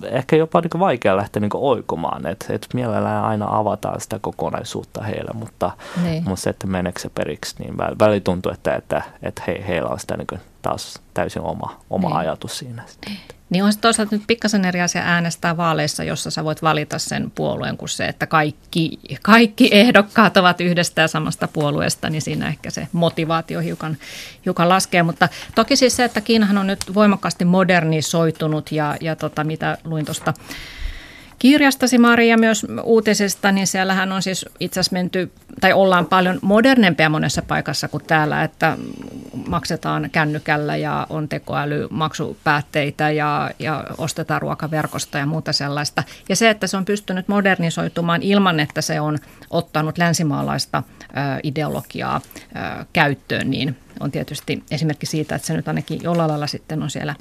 ehkä 0.04 0.36
jopa 0.36 0.60
niin 0.60 0.80
vaikea 0.80 1.16
lähteä 1.16 1.40
niin 1.40 1.50
oikomaan, 1.54 2.26
että 2.26 2.46
et 2.50 2.66
mielellään 2.74 3.24
aina 3.24 3.46
avataan 3.50 4.00
sitä 4.00 4.18
kokonaisuutta 4.18 5.02
heille, 5.02 5.30
mutta, 5.34 5.70
niin. 6.02 6.24
mutta 6.24 6.42
se, 6.42 6.50
että 6.50 6.66
meneekö 6.66 7.00
se 7.00 7.08
periksi, 7.08 7.54
niin 7.58 7.78
väli 7.78 8.20
tuntuu, 8.20 8.52
että, 8.52 8.74
että, 8.74 9.02
että 9.22 9.42
he, 9.46 9.64
heillä 9.68 9.88
on 9.88 10.00
sitä 10.00 10.16
niin 10.16 10.40
taas 10.62 11.00
täysin 11.14 11.42
oma, 11.42 11.80
oma 11.90 12.08
niin. 12.08 12.16
ajatus 12.16 12.58
siinä. 12.58 12.84
Niin. 13.06 13.18
Niin 13.50 13.64
on 13.64 13.72
se 13.72 13.78
toisaalta 13.78 14.14
nyt 14.16 14.24
pikkasen 14.26 14.64
eri 14.64 14.80
asia 14.80 15.02
äänestää 15.02 15.56
vaaleissa, 15.56 16.04
jossa 16.04 16.30
sä 16.30 16.44
voit 16.44 16.62
valita 16.62 16.98
sen 16.98 17.32
puolueen 17.34 17.76
kuin 17.76 17.88
se, 17.88 18.06
että 18.06 18.26
kaikki, 18.26 18.98
kaikki 19.22 19.68
ehdokkaat 19.72 20.36
ovat 20.36 20.60
yhdestä 20.60 21.02
ja 21.02 21.08
samasta 21.08 21.48
puolueesta, 21.48 22.10
niin 22.10 22.22
siinä 22.22 22.48
ehkä 22.48 22.70
se 22.70 22.88
motivaatio 22.92 23.60
hiukan, 23.60 23.96
hiukan 24.44 24.68
laskee. 24.68 25.02
Mutta 25.02 25.28
toki 25.54 25.76
siis 25.76 25.96
se, 25.96 26.04
että 26.04 26.20
Kiinahan 26.20 26.58
on 26.58 26.66
nyt 26.66 26.94
voimakkaasti 26.94 27.44
modernisoitunut 27.44 28.72
ja, 28.72 28.96
ja 29.00 29.16
tota, 29.16 29.44
mitä 29.44 29.78
luin 29.84 30.04
tuosta 30.04 30.34
kirjastasi 31.38 31.98
Maria 31.98 32.38
myös 32.38 32.66
uutisista, 32.82 33.52
niin 33.52 33.66
siellähän 33.66 34.12
on 34.12 34.22
siis 34.22 34.46
itse 34.60 34.80
asiassa 34.80 34.94
menty, 34.94 35.32
tai 35.60 35.72
ollaan 35.72 36.06
paljon 36.06 36.38
modernempia 36.42 37.08
monessa 37.08 37.42
paikassa 37.42 37.88
kuin 37.88 38.04
täällä, 38.04 38.44
että 38.44 38.76
maksetaan 39.48 40.08
kännykällä 40.12 40.76
ja 40.76 41.06
on 41.10 41.28
tekoälymaksupäätteitä 41.28 43.10
ja, 43.10 43.50
ja 43.58 43.84
ostetaan 43.98 44.42
ruokaverkosta 44.42 45.18
ja 45.18 45.26
muuta 45.26 45.52
sellaista. 45.52 46.02
Ja 46.28 46.36
se, 46.36 46.50
että 46.50 46.66
se 46.66 46.76
on 46.76 46.84
pystynyt 46.84 47.28
modernisoitumaan 47.28 48.22
ilman, 48.22 48.60
että 48.60 48.80
se 48.80 49.00
on 49.00 49.18
ottanut 49.50 49.98
länsimaalaista 49.98 50.82
ideologiaa 51.42 52.20
käyttöön, 52.92 53.50
niin 53.50 53.76
on 54.00 54.10
tietysti 54.10 54.62
esimerkki 54.70 55.06
siitä, 55.06 55.34
että 55.34 55.46
se 55.46 55.54
nyt 55.54 55.68
ainakin 55.68 56.00
jollain 56.02 56.30
lailla 56.30 56.46
sitten 56.46 56.82
on 56.82 56.90
siellä 56.90 57.14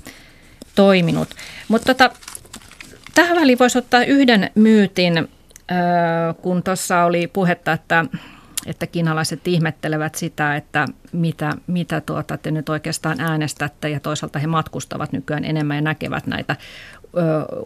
toiminut. 0.75 1.29
Mutta 1.67 1.85
tota, 1.85 2.11
Tähän 3.17 3.37
väliin 3.37 3.59
voisi 3.59 3.77
ottaa 3.77 4.03
yhden 4.03 4.51
myytin, 4.55 5.27
kun 6.41 6.63
tuossa 6.63 7.03
oli 7.03 7.27
puhetta, 7.27 7.73
että 7.73 8.05
että 8.65 8.87
kiinalaiset 8.87 9.47
ihmettelevät 9.47 10.15
sitä, 10.15 10.55
että 10.55 10.85
mitä, 11.11 11.53
mitä 11.67 12.01
tuota 12.01 12.37
te 12.37 12.51
nyt 12.51 12.69
oikeastaan 12.69 13.21
äänestätte 13.21 13.89
ja 13.89 13.99
toisaalta 13.99 14.39
he 14.39 14.47
matkustavat 14.47 15.11
nykyään 15.11 15.45
enemmän 15.45 15.75
ja 15.75 15.81
näkevät 15.81 16.27
näitä 16.27 16.55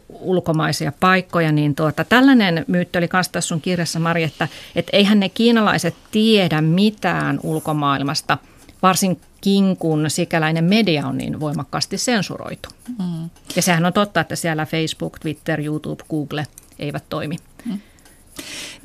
ulkomaisia 0.10 0.92
paikkoja, 1.00 1.52
niin 1.52 1.76
tuota, 1.76 2.04
tällainen 2.04 2.66
myytti 2.68 2.98
oli 2.98 3.10
myös 3.14 3.30
tässä 3.30 3.48
sun 3.48 3.62
kirjassa, 3.62 4.00
Mari, 4.00 4.24
että, 4.24 4.48
että 4.76 4.98
eihän 4.98 5.20
ne 5.20 5.30
kiinalaiset 5.30 5.96
tiedä 6.12 6.62
mitään 6.62 7.40
ulkomaailmasta– 7.44 8.38
varsinkin 8.82 9.78
kun 9.78 10.10
sikäläinen 10.10 10.63
media 10.63 11.08
on 11.08 11.17
niin 11.17 11.39
voimakkaasti 11.39 11.98
sensuroitu. 11.98 12.70
Mm. 13.00 13.30
Ja 13.56 13.62
sehän 13.62 13.86
on 13.86 13.94
totta, 13.94 14.22
että 14.22 14.36
siellä 14.36 14.65
Facebook, 14.65 15.20
Twitter, 15.20 15.62
YouTube, 15.62 16.04
Google 16.10 16.48
eivät 16.80 17.04
toimi. 17.10 17.38
Mm. 17.65 17.80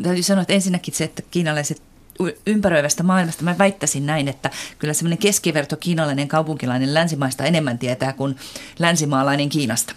Täytyy 0.02 0.22
sanoa, 0.22 0.42
että 0.42 0.54
ensinnäkin 0.54 0.94
se, 0.94 1.04
että 1.04 1.22
kiinalaiset 1.30 1.82
ympäröivästä 2.46 3.02
maailmasta. 3.02 3.44
Mä 3.44 3.58
väittäisin 3.58 4.06
näin, 4.06 4.28
että 4.28 4.50
kyllä 4.78 4.94
semmoinen 4.94 5.18
keskiverto 5.18 5.76
kiinalainen 5.76 6.28
kaupunkilainen 6.28 6.94
länsimaista 6.94 7.44
enemmän 7.44 7.78
tietää 7.78 8.12
kuin 8.12 8.36
länsimaalainen 8.78 9.48
Kiinasta. 9.48 9.94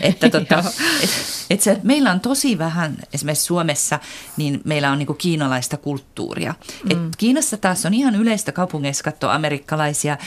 Että 0.00 0.30
tota, 0.30 0.58
et, 1.02 1.10
et 1.50 1.60
se, 1.60 1.80
meillä 1.82 2.10
on 2.10 2.20
tosi 2.20 2.58
vähän, 2.58 2.96
esimerkiksi 3.12 3.44
Suomessa, 3.44 3.98
niin 4.36 4.60
meillä 4.64 4.90
on 4.90 4.98
niinku 4.98 5.14
kiinalaista 5.14 5.76
kulttuuria. 5.76 6.54
Mm. 6.84 6.90
Et 6.90 7.16
Kiinassa 7.18 7.56
taas 7.56 7.86
on 7.86 7.94
ihan 7.94 8.14
yleistä 8.14 8.52
kaupungeissa 8.52 9.04
katsoa 9.04 9.34
amerikkalaisia 9.34 10.18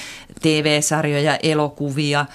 TV-sarjoja, 0.41 1.35
elokuvia, 1.43 2.25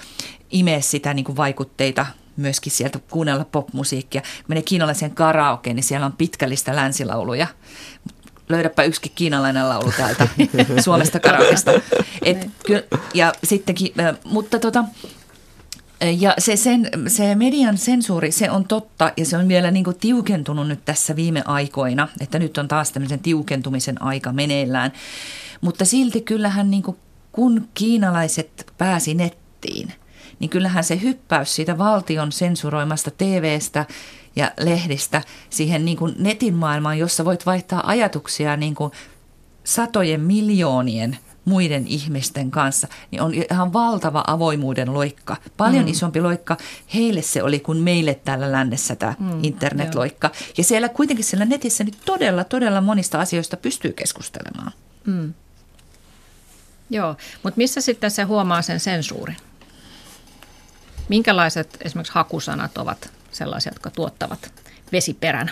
imee 0.51 0.81
sitä 0.81 1.13
niinku 1.13 1.35
vaikutteita 1.35 2.05
myöskin 2.37 2.71
sieltä 2.71 2.99
kuunnella 3.09 3.45
popmusiikkia. 3.45 4.21
Kun 4.21 4.45
menee 4.47 4.63
kiinalaisen 4.63 5.11
karaoke, 5.11 5.73
niin 5.73 5.83
siellä 5.83 6.05
on 6.05 6.13
pitkällistä 6.13 6.75
länsilauluja 6.75 7.47
löydäpä 8.49 8.83
yksikin 8.83 9.11
kiinalainen 9.15 9.69
laulu 9.69 9.91
täältä 9.97 10.27
Suomesta 10.83 11.19
karaokesta. 11.19 11.71
Et, 12.21 12.49
ja 13.13 13.33
sittenkin, 13.43 13.93
mutta 14.23 14.59
tota, 14.59 14.83
ja 16.01 16.33
se, 16.37 16.55
sen, 16.55 16.89
se 17.07 17.35
median 17.35 17.77
sensuuri, 17.77 18.31
se 18.31 18.51
on 18.51 18.67
totta 18.67 19.11
ja 19.17 19.25
se 19.25 19.37
on 19.37 19.47
vielä 19.47 19.71
niin 19.71 19.83
kuin 19.83 19.97
tiukentunut 19.99 20.67
nyt 20.67 20.85
tässä 20.85 21.15
viime 21.15 21.41
aikoina, 21.45 22.07
että 22.19 22.39
nyt 22.39 22.57
on 22.57 22.67
taas 22.67 22.91
tämmöisen 22.91 23.19
tiukentumisen 23.19 24.01
aika 24.01 24.33
meneillään. 24.33 24.91
Mutta 25.61 25.85
silti 25.85 26.21
kyllähän 26.21 26.71
niin 26.71 26.83
kuin, 26.83 26.97
kun 27.31 27.67
kiinalaiset 27.73 28.73
pääsi 28.77 29.13
nettiin, 29.13 29.93
niin 30.39 30.49
kyllähän 30.49 30.83
se 30.83 31.01
hyppäys 31.01 31.55
siitä 31.55 31.77
valtion 31.77 32.31
sensuroimasta 32.31 33.11
TVstä 33.11 33.85
ja 34.35 34.51
lehdistä 34.59 35.21
siihen 35.49 35.85
niin 35.85 35.97
kuin 35.97 36.15
netin 36.19 36.53
maailmaan, 36.53 36.99
jossa 36.99 37.25
voit 37.25 37.45
vaihtaa 37.45 37.89
ajatuksia 37.89 38.57
niin 38.57 38.75
kuin 38.75 38.91
satojen 39.63 40.21
miljoonien 40.21 41.17
muiden 41.45 41.87
ihmisten 41.87 42.51
kanssa, 42.51 42.87
niin 43.11 43.21
on 43.21 43.33
ihan 43.33 43.73
valtava 43.73 44.23
avoimuuden 44.27 44.93
loikka. 44.93 45.37
Paljon 45.57 45.83
mm. 45.85 45.91
isompi 45.91 46.21
loikka 46.21 46.57
heille 46.93 47.21
se 47.21 47.43
oli 47.43 47.59
kuin 47.59 47.77
meille 47.77 48.13
täällä 48.25 48.51
lännessä 48.51 48.95
tämä 48.95 49.15
mm, 49.19 49.43
internetloikka. 49.43 50.31
Joo. 50.33 50.53
Ja 50.57 50.63
siellä 50.63 50.89
kuitenkin 50.89 51.25
siellä 51.25 51.45
netissä 51.45 51.83
nyt 51.83 51.97
todella, 52.05 52.43
todella 52.43 52.81
monista 52.81 53.19
asioista 53.19 53.57
pystyy 53.57 53.93
keskustelemaan. 53.93 54.71
Mm. 55.05 55.33
Joo, 56.89 57.15
mutta 57.43 57.57
missä 57.57 57.81
sitten 57.81 58.11
se 58.11 58.23
huomaa 58.23 58.61
sen 58.61 58.79
sensuurin? 58.79 59.37
Minkälaiset 61.09 61.77
esimerkiksi 61.81 62.13
hakusanat 62.13 62.77
ovat 62.77 63.11
sellaisia, 63.31 63.71
jotka 63.71 63.89
tuottavat 63.89 64.53
vesiperän? 64.91 65.51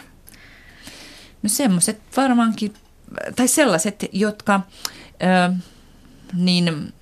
No 1.43 1.49
semmoiset 1.49 2.01
varmaankin, 2.17 2.73
tai 3.35 3.47
sellaiset, 3.47 4.05
jotka 4.11 4.61
ö, 5.49 5.53
niin 6.33 6.93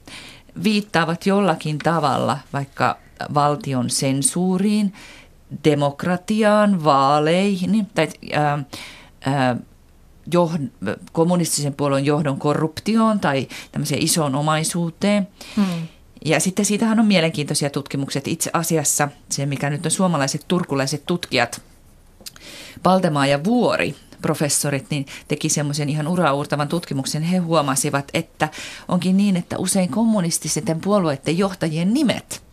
viittaavat 0.64 1.26
jollakin 1.26 1.78
tavalla 1.78 2.38
vaikka 2.54 2.98
valtion 3.34 3.90
sensuuriin, 3.90 4.94
demokratiaan, 5.64 6.84
vaaleihin 6.84 7.88
tai 7.96 8.08
ö, 8.08 8.38
ö, 9.28 9.62
johd, 10.34 10.62
kommunistisen 11.12 11.74
puolueen 11.74 12.06
johdon 12.06 12.40
korruptioon 12.40 13.20
tai 13.20 13.48
tämmöiseen 13.72 14.04
isoon 14.04 14.36
omaisuuteen. 14.36 15.28
Hmm. 15.56 15.88
Ja 16.26 16.40
sitten 16.40 16.66
siitähän 16.66 17.00
on 17.00 17.06
mielenkiintoisia 17.06 17.70
tutkimuksia. 17.70 18.22
Itse 18.26 18.50
asiassa 18.54 19.10
se, 19.30 19.46
mikä 19.46 19.70
nyt 19.70 19.86
on 19.86 19.92
suomalaiset 19.92 20.46
turkulaiset 20.48 21.06
tutkijat, 21.06 21.62
Paltemaa 22.84 23.28
ja 23.28 23.44
Vuori, 23.44 23.96
professorit, 24.22 24.86
niin 24.90 25.06
teki 25.28 25.50
semmoisen 25.50 25.90
ihan 25.90 26.08
uraurtavan 26.08 26.68
tutkimuksen. 26.68 27.24
He 27.24 27.38
huomasivat, 27.38 28.06
että 28.14 28.50
onkin 28.88 29.18
niin, 29.18 29.38
että 29.38 29.58
usein 29.58 29.90
kommunististen 29.90 30.82
puolueiden 30.82 31.38
johtajien 31.38 31.94
nimet 31.94 32.44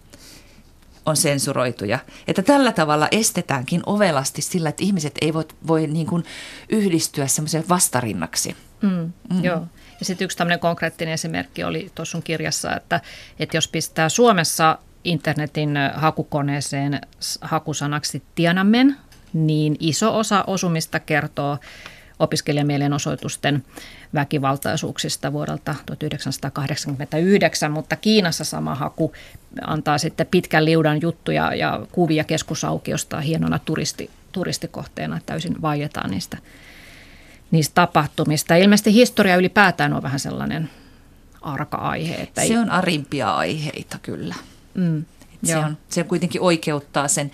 on 1.07 1.17
sensuroituja. 1.17 1.99
Että 2.29 2.43
tällä 2.43 2.73
tavalla 2.73 3.09
estetäänkin 3.11 3.83
ovelasti 3.87 4.43
sillä, 4.43 4.69
että 4.69 4.85
ihmiset 4.85 5.15
ei 5.21 5.35
voi, 5.35 5.45
voi 5.67 5.87
niin 5.87 6.07
kuin 6.07 6.25
yhdistyä 6.69 7.27
semmoisen 7.27 7.65
vastarinnaksi. 7.69 8.57
Mm, 8.83 9.13
mm. 9.33 9.45
Joo. 9.45 9.63
Ja 10.01 10.05
sitten 10.05 10.25
yksi 10.25 10.37
tämmöinen 10.37 10.59
konkreettinen 10.59 11.15
esimerkki 11.15 11.65
oli 11.65 11.91
tuossa 11.95 12.13
sun 12.13 12.23
kirjassa, 12.23 12.77
että, 12.77 13.01
että 13.39 13.57
jos 13.57 13.69
pistää 13.69 14.09
Suomessa 14.09 14.79
internetin 15.05 15.75
hakukoneeseen 15.95 17.01
hakusanaksi 17.41 18.23
Tiananmen, 18.35 18.97
niin 19.33 19.77
iso 19.81 20.19
osa 20.19 20.45
osumista 20.47 21.01
kertoo 21.01 21.59
opiskelijamielenosoitusten 22.19 23.65
väkivaltaisuuksista 24.15 25.33
vuodelta 25.33 25.75
1989, 25.87 27.73
mutta 27.73 27.97
Kiinassa 27.97 28.45
sama 28.45 28.75
haku 28.75 29.13
antaa 29.67 29.99
sitten 29.99 30.27
pitkän 30.27 30.65
liudan 30.65 31.03
juttuja 31.03 31.55
ja 31.55 31.87
kuvia 31.93 32.25
keskusaukiosta 32.25 33.21
hienona 33.21 33.59
turisti, 33.59 34.11
turistikohteena. 34.33 35.21
Täysin 35.27 35.63
vaietaan 35.63 36.11
niistä, 36.11 36.39
niistä 37.51 37.75
tapahtumista. 37.75 38.55
Ilmeisesti 38.55 38.93
historia 38.93 39.37
ylipäätään 39.37 39.93
on 39.93 40.03
vähän 40.03 40.21
sellainen 40.21 40.71
arka 41.43 41.77
aihe. 41.77 42.15
Että 42.15 42.45
se 42.45 42.59
on 42.59 42.71
arimpia 42.71 43.35
aiheita 43.35 43.99
kyllä. 44.03 44.35
Mm, 44.75 45.05
se, 45.45 45.57
on, 45.57 45.79
se 45.89 46.05
kuitenkin 46.05 46.41
oikeuttaa 46.41 47.09
sen 47.09 47.31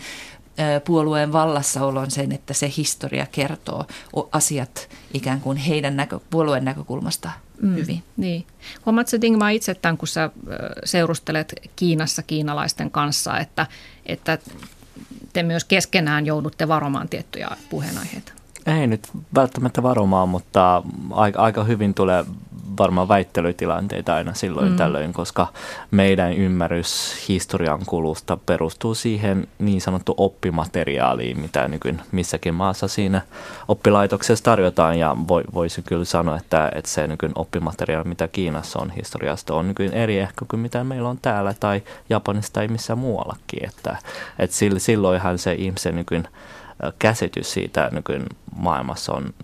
puolueen 0.84 1.32
vallassaolon 1.32 2.10
sen, 2.10 2.32
että 2.32 2.54
se 2.54 2.72
historia 2.76 3.26
kertoo 3.32 3.86
asiat 4.32 4.88
ikään 5.14 5.40
kuin 5.40 5.56
heidän 5.56 5.96
näkö, 5.96 6.20
puolueen 6.30 6.64
näkökulmasta 6.64 7.30
mm, 7.62 7.74
hyvin. 7.74 8.02
Niin. 8.16 8.46
Huomaatko 8.86 9.20
Dingma 9.20 9.50
itse 9.50 9.74
tämän, 9.74 9.98
kun 9.98 10.08
sä 10.08 10.30
seurustelet 10.84 11.54
Kiinassa 11.76 12.22
kiinalaisten 12.22 12.90
kanssa, 12.90 13.38
että, 13.38 13.66
että 14.06 14.38
te 15.32 15.42
myös 15.42 15.64
keskenään 15.64 16.26
joudutte 16.26 16.68
varomaan 16.68 17.08
tiettyjä 17.08 17.48
puheenaiheita? 17.70 18.32
Ei 18.66 18.86
nyt 18.86 19.08
välttämättä 19.34 19.82
varomaan, 19.82 20.28
mutta 20.28 20.82
aika, 21.10 21.42
aika 21.42 21.64
hyvin 21.64 21.94
tulee 21.94 22.24
varmaan 22.78 23.08
väittelytilanteita 23.08 24.14
aina 24.14 24.34
silloin 24.34 24.70
mm. 24.70 24.76
tällöin, 24.76 25.12
koska 25.12 25.46
meidän 25.90 26.32
ymmärrys 26.32 27.24
historian 27.28 27.80
kulusta 27.86 28.36
perustuu 28.36 28.94
siihen 28.94 29.48
niin 29.58 29.80
sanottu 29.80 30.14
oppimateriaaliin, 30.16 31.40
mitä 31.40 31.68
nykyään 31.68 32.02
missäkin 32.12 32.54
maassa 32.54 32.88
siinä 32.88 33.20
oppilaitoksessa 33.68 34.44
tarjotaan. 34.44 34.98
Ja 34.98 35.16
voi, 35.28 35.44
voisi 35.54 35.82
kyllä 35.82 36.04
sanoa, 36.04 36.36
että, 36.36 36.70
että 36.74 36.90
se 36.90 37.06
nykyään 37.06 37.32
oppimateriaali, 37.34 38.08
mitä 38.08 38.28
Kiinassa 38.28 38.78
on 38.78 38.90
historiasta, 38.90 39.54
on 39.54 39.68
nykyään 39.68 39.94
eri 39.94 40.18
ehkä 40.18 40.44
kuin 40.50 40.60
mitä 40.60 40.84
meillä 40.84 41.08
on 41.08 41.18
täällä 41.22 41.54
tai 41.60 41.82
Japanissa 42.10 42.52
tai 42.52 42.68
missä 42.68 42.96
muuallakin. 42.96 43.68
Että, 43.68 43.96
että 44.38 44.56
silloinhan 44.78 45.38
se 45.38 45.52
ihmisen 45.54 45.96
nykyään 45.96 46.28
käsitys 46.98 47.52
siitä 47.52 47.88
nykyään 47.92 48.26
maailmassa 48.56 49.12
on 49.12 49.34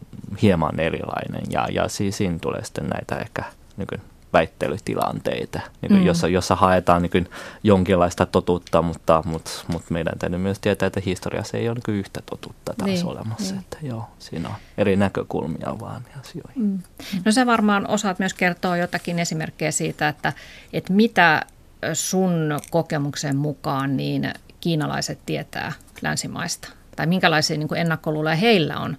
hieman 0.42 0.80
erilainen 0.80 1.42
ja, 1.50 1.66
ja 1.72 1.84
siinä 1.88 2.38
tulee 2.38 2.64
sitten 2.64 2.86
näitä 2.86 3.16
ehkä 3.16 3.44
niin 3.76 4.00
väittelytilanteita, 4.32 5.60
niin 5.80 5.92
mm. 5.92 6.06
jossa, 6.06 6.28
jossa 6.28 6.54
haetaan 6.54 7.02
niin 7.02 7.28
jonkinlaista 7.62 8.26
totuutta, 8.26 8.82
mutta, 8.82 9.22
mutta, 9.26 9.50
mutta 9.66 9.92
meidän 9.92 10.18
täytyy 10.18 10.38
myös 10.38 10.58
tietää, 10.58 10.86
että 10.86 11.00
historiassa 11.06 11.56
ei 11.56 11.68
ole 11.68 11.78
niin 11.86 11.98
yhtä 11.98 12.20
totuutta 12.30 12.74
taas 12.78 12.90
niin, 12.90 13.06
olemassa. 13.06 13.54
Niin. 13.54 13.60
Että 13.60 13.76
joo, 13.82 14.04
siinä 14.18 14.48
on 14.48 14.54
eri 14.78 14.96
näkökulmia 14.96 15.76
vaan 15.80 16.02
asioihin. 16.20 16.62
Mm. 16.62 16.78
No 17.24 17.32
sä 17.32 17.46
varmaan 17.46 17.88
osaat 17.88 18.18
myös 18.18 18.34
kertoa 18.34 18.76
jotakin 18.76 19.18
esimerkkejä 19.18 19.70
siitä, 19.70 20.08
että, 20.08 20.32
että 20.72 20.92
mitä 20.92 21.46
sun 21.92 22.58
kokemuksen 22.70 23.36
mukaan 23.36 23.96
niin 23.96 24.32
kiinalaiset 24.60 25.18
tietää 25.26 25.72
länsimaista? 26.02 26.68
Tai 26.96 27.06
minkälaisia 27.06 27.58
niin 27.58 27.76
ennakkoluuloja 27.76 28.36
heillä 28.36 28.78
on 28.78 28.96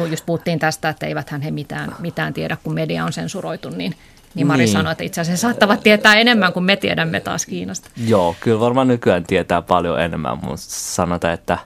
kun 0.00 0.10
just 0.10 0.26
puhuttiin 0.26 0.58
tästä, 0.58 0.88
että 0.88 1.06
eiväthän 1.06 1.40
he 1.40 1.50
mitään, 1.50 1.94
mitään 1.98 2.32
tiedä, 2.32 2.56
kun 2.62 2.74
media 2.74 3.04
on 3.04 3.12
sensuroitu, 3.12 3.70
niin 3.70 3.94
niin 4.34 4.46
Mari 4.46 4.58
niin. 4.58 4.72
sanoi, 4.72 4.92
että 4.92 5.04
itse 5.04 5.20
asiassa 5.20 5.48
saattavat 5.48 5.82
tietää 5.82 6.14
enemmän 6.14 6.52
kuin 6.52 6.64
me 6.64 6.76
tiedämme 6.76 7.20
taas 7.20 7.46
Kiinasta. 7.46 7.90
Joo, 8.06 8.36
kyllä 8.40 8.60
varmaan 8.60 8.88
nykyään 8.88 9.24
tietää 9.24 9.62
paljon 9.62 10.00
enemmän, 10.00 10.38
mutta 10.42 10.66
sanotaan, 10.68 11.34
että 11.34 11.58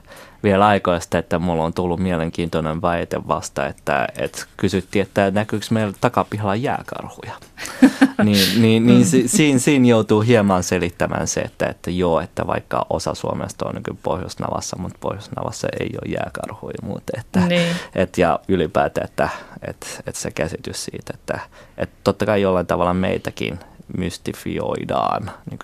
vielä 0.45 0.67
aikoista, 0.67 1.17
että 1.17 1.39
mulla 1.39 1.63
on 1.63 1.73
tullut 1.73 1.99
mielenkiintoinen 1.99 2.81
väite 2.81 3.27
vasta, 3.27 3.67
että, 3.67 4.07
että 4.17 4.45
kysyttiin, 4.57 5.03
että 5.03 5.31
näkyykö 5.31 5.65
meillä 5.71 5.93
takapihalla 6.01 6.55
jääkarhuja. 6.55 7.33
niin, 8.23 8.61
niin, 8.61 8.85
niin 8.85 9.05
si, 9.05 9.27
siinä, 9.27 9.59
siinä 9.59 9.87
joutuu 9.87 10.21
hieman 10.21 10.63
selittämään 10.63 11.27
se, 11.27 11.41
että, 11.41 11.65
että 11.65 11.91
joo, 11.91 12.19
että 12.19 12.47
vaikka 12.47 12.85
osa 12.89 13.13
Suomesta 13.13 13.65
on 13.67 13.75
niin 13.75 13.99
Pohjoisnavassa, 14.03 14.77
mutta 14.79 14.97
Pohjoisnavassa 15.01 15.67
ei 15.79 15.89
ole 16.05 16.13
jääkarhuja 16.13 16.77
muuten. 16.83 17.19
Että, 17.19 17.39
niin. 17.39 17.75
et, 17.95 18.17
ja 18.17 18.39
ylipäätään, 18.47 19.05
että, 19.05 19.29
että, 19.67 19.87
että 20.07 20.21
se 20.21 20.31
käsitys 20.31 20.85
siitä, 20.85 21.13
että, 21.13 21.39
että 21.77 21.95
totta 22.03 22.25
kai 22.25 22.41
jollain 22.41 22.67
tavalla 22.67 22.93
meitäkin 22.93 23.59
mystifioidaan 23.97 25.31
niin 25.49 25.59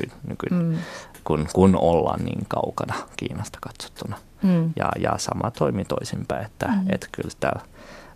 kuin, 0.50 0.63
mm. 0.63 0.78
Kun, 1.24 1.48
kun 1.54 1.76
ollaan 1.76 2.26
niin 2.26 2.46
kaukana 2.48 2.94
Kiinasta 3.18 3.60
katsottuna. 3.62 4.18
Mm. 4.42 4.74
Ja, 4.76 4.92
ja 5.00 5.18
sama 5.18 5.52
toimii 5.52 5.86
toisinpäin, 5.86 6.46
että 6.46 6.68
mm. 6.68 6.86
et 6.90 7.10
kyllä 7.12 7.32
täällä 7.40 7.62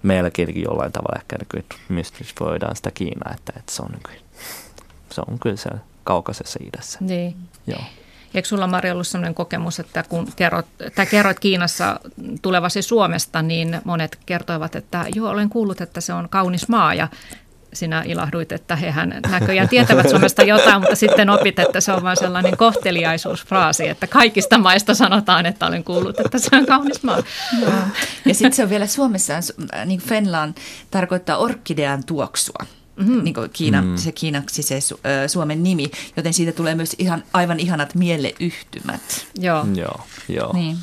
meilläkin 0.04 0.64
jollain 0.64 0.92
tavalla 0.92 1.20
ehkä 1.20 1.36
niin 1.38 1.66
mystifioidaan 1.90 2.76
sitä 2.76 2.92
Kiinaa, 2.92 3.34
että, 3.34 3.54
että 3.58 3.72
se, 3.72 3.82
on, 3.82 3.90
se 5.12 5.22
on 5.28 5.40
kyllä 5.40 5.56
se 5.56 5.70
kaukaisessa 6.04 6.60
idässä. 6.64 7.00
Niin. 7.02 7.36
Joo. 7.68 7.82
Eikö 8.34 8.48
sulla 8.48 8.68
Mari 8.68 8.92
ollut 8.92 9.08
sellainen 9.08 9.36
kokemus, 9.36 9.80
että 9.80 10.04
kun 10.04 10.28
kerrot, 10.36 10.66
tai 10.96 11.06
kerroit 11.06 11.40
Kiinassa 11.40 12.00
tulevasi 12.42 12.82
Suomesta, 12.82 13.42
niin 13.42 13.82
monet 13.84 14.20
kertoivat, 14.26 14.76
että 14.76 15.06
joo, 15.16 15.30
olen 15.30 15.50
kuullut, 15.50 15.82
että 15.82 16.02
se 16.02 16.14
on 16.14 16.30
kaunis 16.30 16.70
maa 16.70 16.94
ja 16.94 17.08
sinä 17.76 18.04
ilahduit, 18.06 18.52
että 18.52 18.76
hehän 18.76 19.22
näköjään 19.30 19.70
tietävät 19.70 20.10
Suomesta 20.10 20.44
jotain, 20.44 20.82
mutta 20.82 20.96
sitten 20.96 21.30
opit, 21.30 21.60
että 21.60 21.82
se 21.82 21.92
on 21.92 22.04
vain 22.04 22.18
sellainen 22.18 22.58
kohteliaisuusfraasi, 22.58 23.88
että 23.88 24.08
kaikista 24.08 24.58
maista 24.58 24.94
sanotaan, 24.94 25.46
että 25.46 25.66
olen 25.66 25.84
kuullut, 25.84 26.20
että 26.20 26.40
se 26.40 26.56
on 26.56 26.66
kaunis 26.66 27.04
maa. 27.04 27.24
Ja 28.26 28.34
sitten 28.34 28.54
se 28.54 28.64
on 28.64 28.70
vielä 28.70 28.88
Suomessa, 28.88 29.34
niin 29.86 30.00
Fenlan 30.00 30.56
tarkoittaa 30.92 31.38
orkidean 31.38 32.04
tuoksua. 32.04 32.66
Mm-hmm. 32.96 33.24
Niin 33.24 33.34
kuin 33.34 33.50
Kiina, 33.54 33.82
mm. 33.82 33.98
se 33.98 34.12
kiinaksi 34.12 34.64
se 34.64 34.82
su, 34.82 35.00
ö, 35.24 35.28
Suomen 35.28 35.64
nimi, 35.64 35.92
joten 36.18 36.34
siitä 36.34 36.52
tulee 36.52 36.76
myös 36.76 36.96
ihan, 37.00 37.24
aivan 37.34 37.60
ihanat 37.60 37.96
mieleyhtymät. 37.96 39.28
Joo. 39.40 39.66
Joo, 39.76 40.02
joo. 40.30 40.54
Niin. 40.54 40.78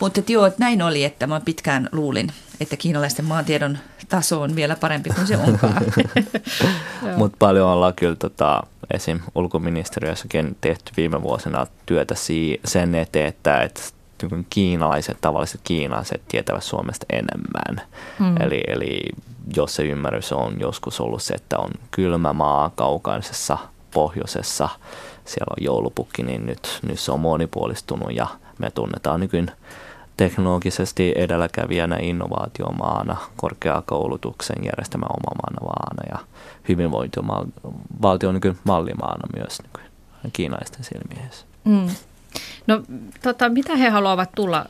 Mutta 0.00 0.20
joo, 0.28 0.46
että 0.46 0.60
näin 0.60 0.82
oli, 0.82 1.04
että 1.04 1.26
mä 1.26 1.40
pitkään 1.40 1.88
luulin, 1.92 2.32
että 2.60 2.76
kiinalaisten 2.76 3.24
maantiedon 3.24 3.78
taso 4.08 4.40
on 4.40 4.56
vielä 4.56 4.76
parempi 4.76 5.10
kuin 5.10 5.26
se 5.26 5.36
onkaan. 5.36 5.82
Mutta 7.16 7.36
paljon 7.38 7.68
ollaan 7.68 7.94
kyllä 7.94 8.16
tota, 8.16 8.62
esim. 8.94 9.20
ulkoministeriössäkin 9.34 10.56
tehty 10.60 10.92
viime 10.96 11.22
vuosina 11.22 11.66
työtä 11.86 12.14
sen 12.64 12.94
eteen, 12.94 13.26
että, 13.26 13.62
että 13.62 13.80
niin 14.22 14.46
kiinalaiset, 14.50 15.16
tavalliset 15.20 15.60
kiinalaiset 15.64 16.22
tietävät 16.28 16.64
Suomesta 16.64 17.06
enemmän. 17.10 17.88
Mm. 18.18 18.36
Eli, 18.40 18.60
eli 18.66 19.00
jos 19.56 19.74
se 19.74 19.82
ymmärrys 19.82 20.32
on 20.32 20.60
joskus 20.60 21.00
ollut 21.00 21.22
se, 21.22 21.34
että 21.34 21.58
on 21.58 21.70
kylmä 21.90 22.32
maa 22.32 22.70
kaukaisessa 22.74 23.58
pohjoisessa, 23.90 24.68
siellä 25.24 25.54
on 25.58 25.64
joulupukki, 25.64 26.22
niin 26.22 26.46
nyt, 26.46 26.78
nyt 26.82 27.00
se 27.00 27.12
on 27.12 27.20
monipuolistunut 27.20 28.12
ja 28.12 28.26
me 28.58 28.70
tunnetaan 28.70 29.20
nykyään 29.20 29.52
teknologisesti 30.16 31.12
edelläkävijänä 31.16 31.96
innovaatiomaana, 32.00 33.16
korkeakoulutuksen 33.36 34.56
järjestämä 34.64 35.06
omamaana 35.06 35.60
maana 35.60 36.02
ja 36.12 36.26
hyvinvointivaltion 36.68 38.40
niin 38.42 38.58
mallimaana 38.64 39.28
myös 39.36 39.62
niin 40.22 40.32
kiinaisten 40.32 40.84
silmiessä. 40.84 41.46
Mm. 41.64 41.88
No 42.66 42.82
tota, 43.22 43.48
mitä 43.48 43.76
he 43.76 43.88
haluavat 43.88 44.32
tulla 44.34 44.66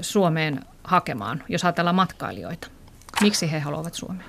Suomeen 0.00 0.60
hakemaan, 0.84 1.42
jos 1.48 1.64
ajatellaan 1.64 1.96
matkailijoita? 1.96 2.68
Miksi 3.22 3.52
he 3.52 3.58
haluavat 3.58 3.94
Suomeen? 3.94 4.28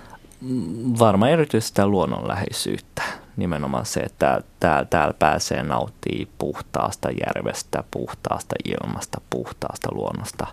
Varmaan 0.99 1.31
erityisesti 1.31 1.67
sitä 1.67 1.87
luonnonläheisyyttä. 1.87 3.03
Nimenomaan 3.37 3.85
se, 3.85 3.99
että 3.99 4.41
täällä, 4.59 4.85
täällä 4.85 5.13
pääsee 5.13 5.63
nauttii 5.63 6.27
puhtaasta 6.37 7.09
järvestä, 7.25 7.83
puhtaasta 7.91 8.55
ilmasta, 8.65 9.21
puhtaasta 9.29 9.89
luonnosta. 9.91 10.47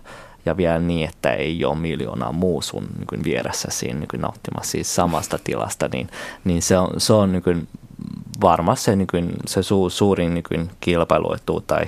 Ja 0.45 0.57
vielä 0.57 0.79
niin, 0.79 1.09
että 1.09 1.33
ei 1.33 1.65
ole 1.65 1.75
miljoonaa 1.75 2.31
muu 2.31 2.61
sun 2.61 2.87
niin 3.11 3.23
vieressä 3.23 3.67
siinä 3.71 3.99
niin 3.99 4.21
nauttimassa 4.21 4.71
siis 4.71 4.95
samasta 4.95 5.39
tilasta, 5.43 5.89
niin, 5.93 6.09
niin 6.43 6.61
se 6.61 6.77
on, 6.77 6.89
se 6.97 7.13
on 7.13 7.31
niin 7.31 7.67
varmasti 8.41 8.85
se, 8.85 8.95
niin 8.95 9.07
se 9.47 9.63
su, 9.63 9.89
suurin 9.89 10.33
niin 10.33 10.71
kilpailuetu 10.79 11.61
tai, 11.61 11.85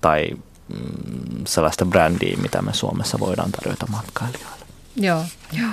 tai 0.00 0.28
mm, 0.68 1.44
sellaista 1.46 1.84
brändiä, 1.86 2.36
mitä 2.42 2.62
me 2.62 2.74
Suomessa 2.74 3.18
voidaan 3.20 3.52
tarjota 3.52 3.86
matkailijoille. 3.90 4.57
Joo, 4.98 5.24
joo. 5.52 5.70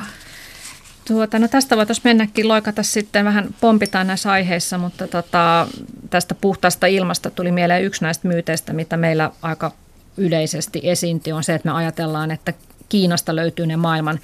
Tuota, 1.07 1.39
no 1.39 1.47
tästä 1.47 1.77
voitaisiin 1.77 2.07
mennäkin 2.07 2.47
loikata 2.47 2.83
sitten, 2.83 3.25
vähän 3.25 3.55
pompitaan 3.61 4.07
näissä 4.07 4.31
aiheissa, 4.31 4.77
mutta 4.77 5.07
tota, 5.07 5.67
tästä 6.09 6.35
puhtaasta 6.35 6.87
ilmasta 6.87 7.29
tuli 7.29 7.51
mieleen 7.51 7.83
yksi 7.83 8.01
näistä 8.01 8.27
myyteistä, 8.27 8.73
mitä 8.73 8.97
meillä 8.97 9.31
aika 9.41 9.71
yleisesti 10.17 10.79
esiintyy, 10.83 11.33
on 11.33 11.43
se, 11.43 11.55
että 11.55 11.69
me 11.69 11.75
ajatellaan, 11.75 12.31
että 12.31 12.53
Kiinasta 12.89 13.35
löytyy 13.35 13.67
ne 13.67 13.75
maailman 13.75 14.19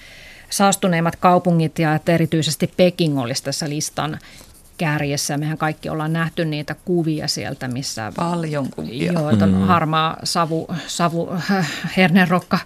saastuneimmat 0.49 1.15
kaupungit 1.15 1.79
ja 1.79 1.95
että 1.95 2.11
erityisesti 2.11 2.73
Peking 2.77 3.19
olisi 3.19 3.43
tässä 3.43 3.69
listan 3.69 4.19
kärjessä. 4.77 5.37
Mehän 5.37 5.57
kaikki 5.57 5.89
ollaan 5.89 6.13
nähty 6.13 6.45
niitä 6.45 6.75
kuvia 6.85 7.27
sieltä, 7.27 7.67
missä... 7.67 8.11
Paljon 8.15 8.69
kuvia. 8.69 9.11
Joo, 9.11 9.29
että 9.29 9.45
on 9.45 9.53
mm. 9.53 9.61
harmaa 9.61 10.17
savu, 10.23 10.67
savu 10.87 11.29
hernerokka, 11.97 12.59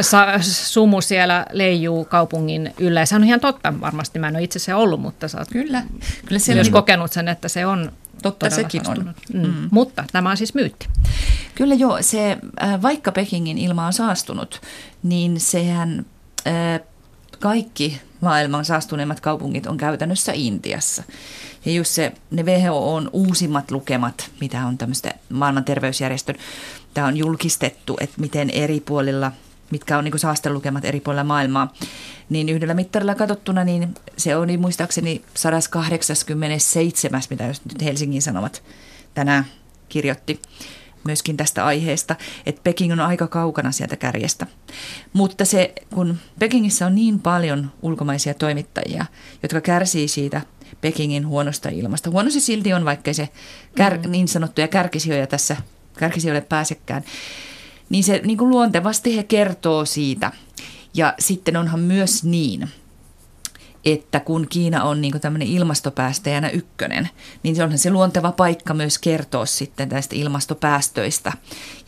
sa, 0.00 0.26
sumu 0.40 1.00
siellä 1.00 1.46
leijuu 1.52 2.04
kaupungin 2.04 2.74
yllä. 2.78 3.00
Ja 3.00 3.06
se 3.06 3.16
on 3.16 3.24
ihan 3.24 3.40
totta 3.40 3.80
varmasti. 3.80 4.18
Mä 4.18 4.28
en 4.28 4.36
ole 4.36 4.44
itse 4.44 4.58
se 4.58 4.74
ollut, 4.74 5.00
mutta 5.00 5.28
sä 5.28 5.38
oot 5.38 5.48
kyllä, 5.48 5.82
kyllä 6.26 6.40
myös 6.46 6.46
niin... 6.46 6.72
kokenut 6.72 7.12
sen, 7.12 7.28
että 7.28 7.48
se 7.48 7.66
on 7.66 7.92
Totta 8.22 8.50
sekin 8.50 8.88
on. 8.88 9.14
Mm. 9.32 9.40
Mm. 9.40 9.68
Mutta 9.70 10.04
tämä 10.12 10.30
on 10.30 10.36
siis 10.36 10.54
myytti. 10.54 10.88
Kyllä 11.54 11.74
joo, 11.74 11.98
se, 12.02 12.38
äh, 12.62 12.82
vaikka 12.82 13.12
Pekingin 13.12 13.58
ilma 13.58 13.86
on 13.86 13.92
saastunut, 13.92 14.60
niin 15.02 15.40
sehän 15.40 16.06
äh, 16.46 16.80
kaikki 17.38 18.00
maailman 18.20 18.64
saastuneimmat 18.64 19.20
kaupungit 19.20 19.66
on 19.66 19.76
käytännössä 19.76 20.32
Intiassa. 20.34 21.02
Ja 21.64 21.72
just 21.72 21.90
se, 21.90 22.12
ne 22.30 22.42
WHO 22.42 22.94
on 22.94 23.10
uusimmat 23.12 23.70
lukemat, 23.70 24.30
mitä 24.40 24.66
on 24.66 24.78
tämmöistä 24.78 25.14
maailman 25.28 25.64
terveysjärjestön, 25.64 26.36
tämä 26.94 27.06
on 27.06 27.16
julkistettu, 27.16 27.96
että 28.00 28.20
miten 28.20 28.50
eri 28.50 28.80
puolilla, 28.80 29.32
mitkä 29.70 29.98
on 29.98 30.04
niin 30.04 30.18
saastelukemat 30.18 30.84
eri 30.84 31.00
puolilla 31.00 31.24
maailmaa, 31.24 31.74
niin 32.28 32.48
yhdellä 32.48 32.74
mittarilla 32.74 33.14
katsottuna, 33.14 33.64
niin 33.64 33.94
se 34.16 34.36
oli 34.36 34.56
muistaakseni 34.56 35.22
187, 35.34 37.22
mitä 37.30 37.46
just 37.46 37.64
nyt 37.64 37.82
Helsingin 37.82 38.22
Sanomat 38.22 38.62
tänään 39.14 39.44
kirjoitti 39.88 40.40
myöskin 41.04 41.36
tästä 41.36 41.66
aiheesta, 41.66 42.16
että 42.46 42.60
Peking 42.64 42.92
on 42.92 43.00
aika 43.00 43.26
kaukana 43.26 43.72
sieltä 43.72 43.96
kärjestä. 43.96 44.46
Mutta 45.12 45.44
se, 45.44 45.74
kun 45.94 46.18
Pekingissä 46.38 46.86
on 46.86 46.94
niin 46.94 47.20
paljon 47.20 47.72
ulkomaisia 47.82 48.34
toimittajia, 48.34 49.06
jotka 49.42 49.60
kärsii 49.60 50.08
siitä 50.08 50.40
Pekingin 50.80 51.26
huonosta 51.26 51.68
ilmasta. 51.68 52.10
Huono 52.10 52.30
se 52.30 52.40
silti 52.40 52.72
on, 52.72 52.84
vaikka 52.84 53.12
se 53.12 53.28
kär, 53.76 53.98
mm. 53.98 54.10
niin 54.10 54.28
sanottuja 54.28 54.68
kärkisijoja 54.68 55.26
tässä 55.26 55.56
kärkisijoille 55.98 56.40
pääsekään. 56.40 57.04
Niin 57.88 58.04
se 58.04 58.20
niin 58.24 58.38
kuin 58.38 58.50
luontevasti 58.50 59.16
he 59.16 59.22
kertoo 59.22 59.84
siitä. 59.84 60.32
Ja 60.94 61.14
sitten 61.18 61.56
onhan 61.56 61.80
myös 61.80 62.24
niin, 62.24 62.68
että 63.84 64.20
kun 64.20 64.46
Kiina 64.48 64.84
on 64.84 65.00
niin 65.00 65.20
tämmöinen 65.20 65.48
ilmastopäästäjänä 65.48 66.48
ykkönen, 66.50 67.08
niin 67.42 67.56
se 67.56 67.62
onhan 67.62 67.78
se 67.78 67.90
luonteva 67.90 68.32
paikka 68.32 68.74
myös 68.74 68.98
kertoa 68.98 69.46
sitten 69.46 69.88
tästä 69.88 70.16
ilmastopäästöistä 70.16 71.32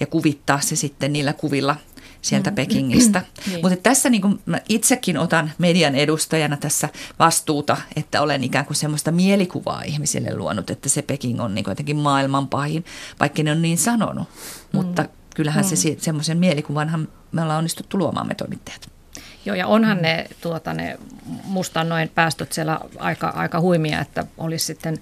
ja 0.01 0.07
kuvittaa 0.07 0.61
se 0.61 0.77
sitten 0.77 1.13
niillä 1.13 1.33
kuvilla 1.33 1.77
sieltä 2.23 2.51
mm. 2.51 2.55
Pekingistä. 2.55 3.23
niin. 3.47 3.61
Mutta 3.63 3.77
tässä 3.83 4.11
niin 4.11 4.23
kuin 4.23 4.41
mä 4.47 4.61
itsekin 4.69 5.19
otan 5.19 5.53
median 5.59 5.95
edustajana 5.95 6.57
tässä 6.57 6.89
vastuuta, 7.19 7.77
että 7.97 8.23
olen 8.23 8.45
ikään 8.45 8.67
kuin 8.67 8.77
semmoista 8.77 9.13
mielikuvaa 9.13 9.83
ihmisille 9.83 10.37
luonut, 10.37 10.71
että 10.71 10.89
se 10.89 11.03
Peking 11.03 11.41
on 11.41 11.55
niin 11.55 11.65
jotenkin 11.69 11.97
maailman 11.97 12.49
pahin, 12.49 12.85
vaikka 13.21 13.43
ne 13.43 13.53
on 13.53 13.63
niin 13.63 13.79
sanonut. 13.79 14.29
Mm. 14.29 14.77
Mutta 14.77 15.05
kyllähän 15.35 15.65
mm. 15.65 15.77
se 15.77 15.97
semmoisen 15.99 16.39
mielikuvanhan 16.39 17.09
me 17.33 17.43
ollaan 17.43 17.59
onnistuttu 17.59 17.99
luomaan 17.99 18.29
me 18.29 18.35
toimittajat. 18.35 18.92
Joo, 19.45 19.57
ja 19.57 19.67
onhan 19.67 20.03
ne, 20.03 20.27
tuota, 20.41 20.75
ne 20.75 20.99
mustan 21.45 21.89
noin 21.89 22.09
päästöt 22.15 22.53
siellä 22.53 22.81
aika, 22.99 23.29
aika 23.29 23.61
huimia, 23.61 24.01
että 24.01 24.25
olisi 24.39 24.65
sitten 24.65 24.99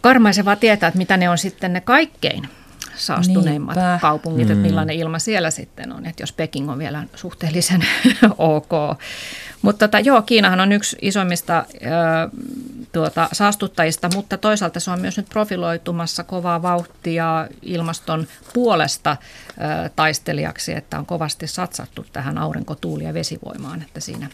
karmaisevaa 0.00 0.56
tietää, 0.56 0.88
että 0.88 0.98
mitä 0.98 1.16
ne 1.16 1.28
on 1.28 1.38
sitten 1.38 1.72
ne 1.72 1.80
kaikkein 1.80 2.48
saastuneimmat 2.96 3.76
Niinpä. 3.76 3.98
kaupungit, 4.00 4.48
mm. 4.48 4.52
että 4.52 4.62
millainen 4.66 4.96
ilma 4.96 5.18
siellä 5.18 5.50
sitten 5.50 5.92
on, 5.92 6.06
että 6.06 6.22
jos 6.22 6.32
Peking 6.32 6.70
on 6.70 6.78
vielä 6.78 7.04
suhteellisen 7.14 7.80
ok. 8.38 8.70
Mutta 9.62 9.88
tota, 9.88 10.00
joo, 10.00 10.22
Kiinahan 10.22 10.60
on 10.60 10.72
yksi 10.72 10.96
isoimmista 11.02 11.64
ö, 11.74 11.84
tuota, 12.92 13.28
saastuttajista, 13.32 14.08
mutta 14.14 14.36
toisaalta 14.38 14.80
se 14.80 14.90
on 14.90 15.00
myös 15.00 15.16
nyt 15.16 15.28
profiloitumassa 15.28 16.24
kovaa 16.24 16.62
vauhtia 16.62 17.48
ilmaston 17.62 18.26
puolesta 18.54 19.16
ö, 19.50 19.90
taistelijaksi, 19.96 20.72
että 20.72 20.98
on 20.98 21.06
kovasti 21.06 21.46
satsattu 21.46 22.06
tähän 22.12 22.38
aurinko, 22.38 22.74
tuuli 22.74 23.04
ja 23.04 23.14
vesivoimaan, 23.14 23.82
että 23.82 24.00
siinä 24.00 24.28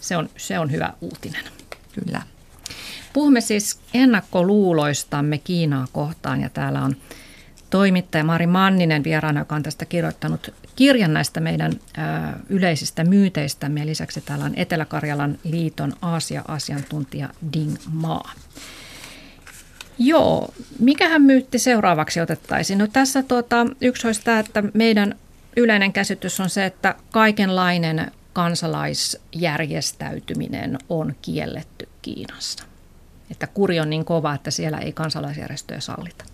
se 0.00 0.16
on, 0.16 0.28
se 0.36 0.58
on 0.58 0.72
hyvä 0.72 0.92
uutinen. 1.00 1.44
Kyllä. 1.92 2.22
Puhumme 3.12 3.40
siis 3.40 3.78
ennakkoluuloistamme 3.94 5.38
Kiinaa 5.38 5.86
kohtaan 5.92 6.40
ja 6.40 6.48
täällä 6.48 6.82
on 6.82 6.96
toimittaja 7.70 8.24
Mari 8.24 8.46
Manninen 8.46 9.04
vieraana, 9.04 9.40
joka 9.40 9.54
on 9.54 9.62
tästä 9.62 9.84
kirjoittanut 9.84 10.54
kirjan 10.78 11.14
näistä 11.14 11.40
meidän 11.40 11.72
yleisistä 12.48 13.04
myyteistämme. 13.04 13.86
Lisäksi 13.86 14.20
täällä 14.20 14.44
on 14.44 14.52
Etelä-Karjalan 14.56 15.38
liiton 15.44 15.92
Aasia-asiantuntija 16.02 17.28
Ding 17.52 17.76
Maa. 17.92 18.32
Joo, 19.98 20.54
mikähän 20.78 21.22
myytti 21.22 21.58
seuraavaksi 21.58 22.20
otettaisiin? 22.20 22.78
No 22.78 22.86
tässä 22.86 23.22
tuota, 23.22 23.66
yksi 23.80 24.06
olisi 24.06 24.20
tämä, 24.24 24.38
että 24.38 24.62
meidän 24.74 25.14
yleinen 25.56 25.92
käsitys 25.92 26.40
on 26.40 26.50
se, 26.50 26.66
että 26.66 26.94
kaikenlainen 27.10 28.12
kansalaisjärjestäytyminen 28.32 30.78
on 30.88 31.14
kielletty 31.22 31.88
Kiinassa. 32.02 32.64
Että 33.30 33.46
kuri 33.46 33.80
on 33.80 33.90
niin 33.90 34.04
kova, 34.04 34.34
että 34.34 34.50
siellä 34.50 34.78
ei 34.78 34.92
kansalaisjärjestöjä 34.92 35.80
sallita. 35.80 36.24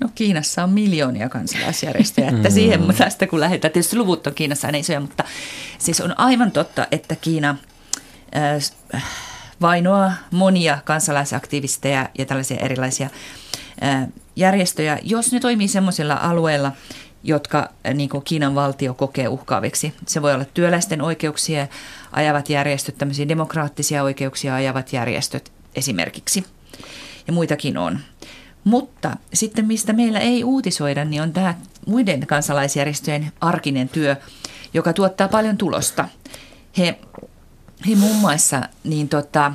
No 0.00 0.08
Kiinassa 0.14 0.64
on 0.64 0.70
miljoonia 0.70 1.28
kansalaisjärjestöjä, 1.28 2.28
että 2.28 2.50
siihen 2.50 2.80
mm. 2.80 2.94
tästä 2.94 3.26
kun 3.26 3.40
lähdetään, 3.40 3.72
tietysti 3.72 3.96
luvut 3.96 4.26
on 4.26 4.34
Kiinassa 4.34 4.72
ne 4.72 4.78
isoja, 4.78 5.00
mutta 5.00 5.24
siis 5.78 6.00
on 6.00 6.20
aivan 6.20 6.50
totta, 6.50 6.86
että 6.90 7.16
Kiina 7.16 7.56
äh, 8.36 9.04
vainoa 9.60 10.12
monia 10.30 10.78
kansalaisaktivisteja 10.84 12.08
ja 12.18 12.26
tällaisia 12.26 12.56
erilaisia 12.56 13.08
äh, 13.82 14.08
järjestöjä, 14.36 14.98
jos 15.02 15.32
ne 15.32 15.40
toimii 15.40 15.68
sellaisilla 15.68 16.14
alueilla, 16.14 16.72
jotka 17.22 17.58
äh, 17.86 17.94
niin 17.94 18.08
kuin 18.08 18.24
Kiinan 18.24 18.54
valtio 18.54 18.94
kokee 18.94 19.28
uhkaaviksi. 19.28 19.94
Se 20.06 20.22
voi 20.22 20.34
olla 20.34 20.44
työläisten 20.44 21.02
oikeuksia 21.02 21.66
ajavat 22.12 22.50
järjestöt, 22.50 22.98
tämmöisiä 22.98 23.28
demokraattisia 23.28 24.02
oikeuksia 24.02 24.54
ajavat 24.54 24.92
järjestöt 24.92 25.52
esimerkiksi. 25.74 26.44
Ja 27.26 27.32
muitakin 27.32 27.78
on. 27.78 27.98
Mutta 28.68 29.16
sitten 29.34 29.66
mistä 29.66 29.92
meillä 29.92 30.18
ei 30.18 30.44
uutisoida, 30.44 31.04
niin 31.04 31.22
on 31.22 31.32
tämä 31.32 31.54
muiden 31.86 32.26
kansalaisjärjestöjen 32.26 33.32
arkinen 33.40 33.88
työ, 33.88 34.16
joka 34.74 34.92
tuottaa 34.92 35.28
paljon 35.28 35.58
tulosta. 35.58 36.08
He, 36.78 36.98
he 37.88 37.94
muun 37.94 38.16
muassa 38.16 38.62
niin 38.84 39.08
tota, 39.08 39.52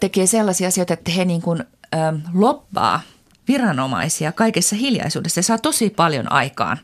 tekee 0.00 0.26
sellaisia 0.26 0.68
asioita, 0.68 0.94
että 0.94 1.10
he 1.10 1.24
niin 1.24 1.42
kuin, 1.42 1.64
ää, 1.92 2.14
loppaa 2.34 3.00
viranomaisia 3.48 4.32
kaikessa 4.32 4.76
hiljaisuudessa. 4.76 5.42
Se 5.42 5.46
saa 5.46 5.58
tosi 5.58 5.90
paljon 5.90 6.32
aikaan 6.32 6.78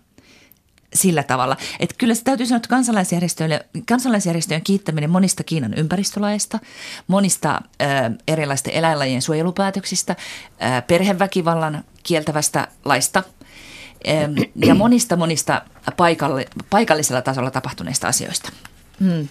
sillä 0.94 1.22
tavalla. 1.22 1.56
Että 1.80 1.94
kyllä 1.98 2.14
se 2.14 2.24
täytyy 2.24 2.46
sanoa, 2.46 2.56
että 2.56 2.68
kansalaisjärjestöille, 2.68 3.66
kansalaisjärjestöjen 3.88 4.62
kiittäminen 4.62 5.10
monista 5.10 5.44
Kiinan 5.44 5.74
ympäristölaista, 5.74 6.58
monista 7.06 7.50
äh, 7.82 8.12
erilaisten 8.28 8.72
eläinlajien 8.72 9.22
suojelupäätöksistä, 9.22 10.16
äh, 10.62 10.86
perheväkivallan 10.86 11.84
kieltävästä 12.02 12.68
laista 12.84 13.22
äh, 14.08 14.48
ja 14.56 14.74
monista 14.74 15.16
monista 15.16 15.62
paikalle, 15.96 16.46
paikallisella 16.70 17.22
tasolla 17.22 17.50
tapahtuneista 17.50 18.08
asioista. 18.08 18.52
Hmm. 19.00 19.28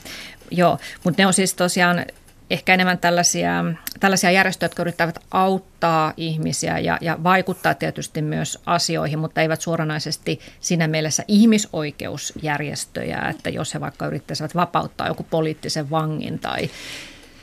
Joo, 0.52 0.78
mutta 1.04 1.22
ne 1.22 1.28
on 1.28 1.34
siis 1.34 1.54
tosiaan 1.54 2.06
ehkä 2.54 2.74
enemmän 2.74 2.98
tällaisia, 2.98 3.66
tällaisia 4.00 4.32
järjestöjä, 4.32 4.66
jotka 4.66 4.82
yrittävät 4.82 5.20
auttaa 5.32 6.14
ihmisiä 6.18 6.80
ja, 6.80 6.98
ja 7.02 7.18
vaikuttaa 7.24 7.74
tietysti 7.74 8.22
myös 8.22 8.60
asioihin, 8.66 9.20
mutta 9.20 9.42
eivät 9.42 9.62
suoranaisesti 9.62 10.40
siinä 10.60 10.88
mielessä 10.88 11.24
ihmisoikeusjärjestöjä, 11.28 13.20
että 13.30 13.50
jos 13.50 13.74
he 13.74 13.80
vaikka 13.80 14.08
yrittäisivät 14.08 14.56
vapauttaa 14.56 15.08
joku 15.08 15.26
poliittisen 15.30 15.90
vangin 15.90 16.40
tai 16.40 16.70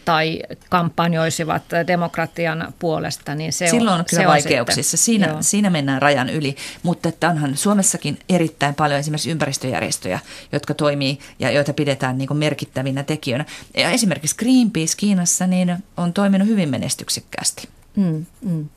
tai 0.05 0.43
kampanjoisivat 0.69 1.63
demokratian 1.87 2.75
puolesta, 2.79 3.35
niin 3.35 3.53
se 3.53 3.67
Silloin 3.67 3.95
on, 3.95 4.01
on 4.01 4.07
kyllä 4.11 4.23
se 4.23 4.29
vaikeuksissa. 4.29 4.95
On 4.95 4.99
siinä, 4.99 5.37
siinä 5.41 5.71
mennään 5.71 6.03
rajan 6.03 6.31
yli, 6.31 6.57
mutta 6.83 7.09
että 7.09 7.29
onhan 7.29 7.57
Suomessakin 7.57 8.19
erittäin 8.29 8.75
paljon 8.75 9.01
esimerkiksi 9.01 9.31
ympäristöjärjestöjä, 9.31 10.19
jotka 10.53 10.75
toimii 10.75 11.19
ja 11.39 11.51
joita 11.51 11.73
pidetään 11.73 12.19
niin 12.19 12.37
merkittävinä 12.37 13.03
tekijöinä. 13.03 13.45
Ja 13.77 13.91
esimerkiksi 13.91 14.37
Greenpeace 14.37 14.97
Kiinassa 14.97 15.47
niin 15.47 15.77
on 15.97 16.13
toiminut 16.13 16.49
hyvin 16.49 16.69
menestyksekkäästi. 16.69 17.69
Mm, 17.97 18.27
mm. 18.41 18.69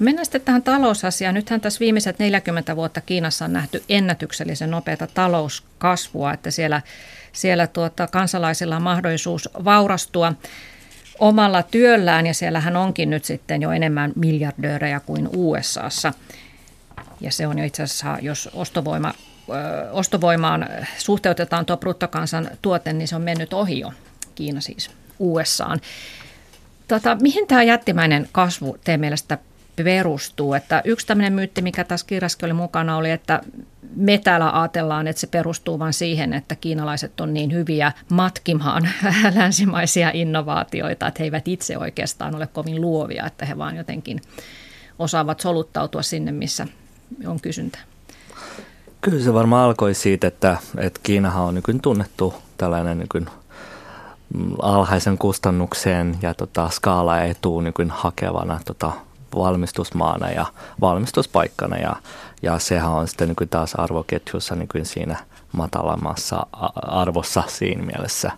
No 0.00 0.04
mennään 0.04 0.26
sitten 0.26 0.40
tähän 0.40 0.62
talousasiaan. 0.62 1.34
Nythän 1.34 1.60
tässä 1.60 1.80
viimeiset 1.80 2.18
40 2.18 2.76
vuotta 2.76 3.00
Kiinassa 3.00 3.44
on 3.44 3.52
nähty 3.52 3.82
ennätyksellisen 3.88 4.70
nopeata 4.70 5.06
talouskasvua, 5.06 6.32
että 6.32 6.50
siellä 6.50 6.82
siellä 7.40 7.66
tuota, 7.66 8.06
kansalaisilla 8.06 8.76
on 8.76 8.82
mahdollisuus 8.82 9.48
vaurastua 9.64 10.32
omalla 11.18 11.62
työllään 11.62 12.26
ja 12.26 12.34
siellähän 12.34 12.76
onkin 12.76 13.10
nyt 13.10 13.24
sitten 13.24 13.62
jo 13.62 13.70
enemmän 13.70 14.12
miljardöörejä 14.16 15.00
kuin 15.00 15.28
USAssa. 15.36 16.12
Ja 17.20 17.32
se 17.32 17.46
on 17.46 17.58
jo 17.58 17.64
itse 17.64 17.82
asiassa, 17.82 18.18
jos 18.22 18.50
ostovoima, 18.52 19.14
ö, 19.48 19.90
ostovoimaan 19.92 20.68
suhteutetaan 20.98 21.66
tuo 21.66 21.76
bruttokansan 21.76 22.50
tuote, 22.62 22.92
niin 22.92 23.08
se 23.08 23.16
on 23.16 23.22
mennyt 23.22 23.52
ohi 23.52 23.80
jo, 23.80 23.92
Kiina 24.34 24.60
siis 24.60 24.90
USAan. 25.18 25.80
Tota, 26.88 27.16
mihin 27.20 27.46
tämä 27.46 27.62
jättimäinen 27.62 28.28
kasvu 28.32 28.76
teidän 28.84 29.00
mielestä 29.00 29.38
perustuu. 29.84 30.54
Että 30.54 30.82
yksi 30.84 31.06
tämmöinen 31.06 31.32
myytti, 31.32 31.62
mikä 31.62 31.84
tässä 31.84 32.06
kirjassakin 32.06 32.46
oli 32.46 32.52
mukana, 32.52 32.96
oli, 32.96 33.10
että 33.10 33.40
me 33.96 34.18
täällä 34.18 34.60
ajatellaan, 34.60 35.06
että 35.06 35.20
se 35.20 35.26
perustuu 35.26 35.78
vain 35.78 35.92
siihen, 35.92 36.32
että 36.32 36.54
kiinalaiset 36.56 37.20
on 37.20 37.34
niin 37.34 37.52
hyviä 37.52 37.92
matkimaan 38.10 38.88
länsimaisia 39.34 40.10
innovaatioita, 40.14 41.06
että 41.06 41.18
he 41.18 41.24
eivät 41.24 41.48
itse 41.48 41.78
oikeastaan 41.78 42.34
ole 42.34 42.46
kovin 42.46 42.80
luovia, 42.80 43.26
että 43.26 43.46
he 43.46 43.58
vaan 43.58 43.76
jotenkin 43.76 44.20
osaavat 44.98 45.40
soluttautua 45.40 46.02
sinne, 46.02 46.32
missä 46.32 46.66
on 47.26 47.40
kysyntä. 47.40 47.78
Kyllä 49.00 49.24
se 49.24 49.34
varmaan 49.34 49.64
alkoi 49.64 49.94
siitä, 49.94 50.26
että, 50.26 50.56
että 50.76 51.00
Kiinahan 51.02 51.44
on 51.44 51.54
nykyään 51.54 51.80
tunnettu 51.80 52.34
tällainen 52.56 52.98
nykyään 52.98 53.30
alhaisen 54.62 55.18
kustannukseen 55.18 56.16
ja 56.22 56.34
tota, 56.34 56.70
skaala 56.70 57.22
etuun 57.22 57.64
nykyään 57.64 57.90
hakevana 57.90 58.60
tota, 58.64 58.92
valmistusmaana 59.36 60.30
ja 60.30 60.46
valmistuspaikkana 60.80 61.76
ja, 61.76 61.96
ja 62.42 62.58
sehän 62.58 62.90
on 62.90 63.08
sitten 63.08 63.28
niin 63.28 63.48
taas 63.48 63.74
arvoketjussa 63.74 64.54
niin 64.54 64.68
siinä 64.86 65.16
matalammassa 65.52 66.46
arvossa 66.76 67.42
siinä 67.46 67.82
mielessä. 67.82 68.30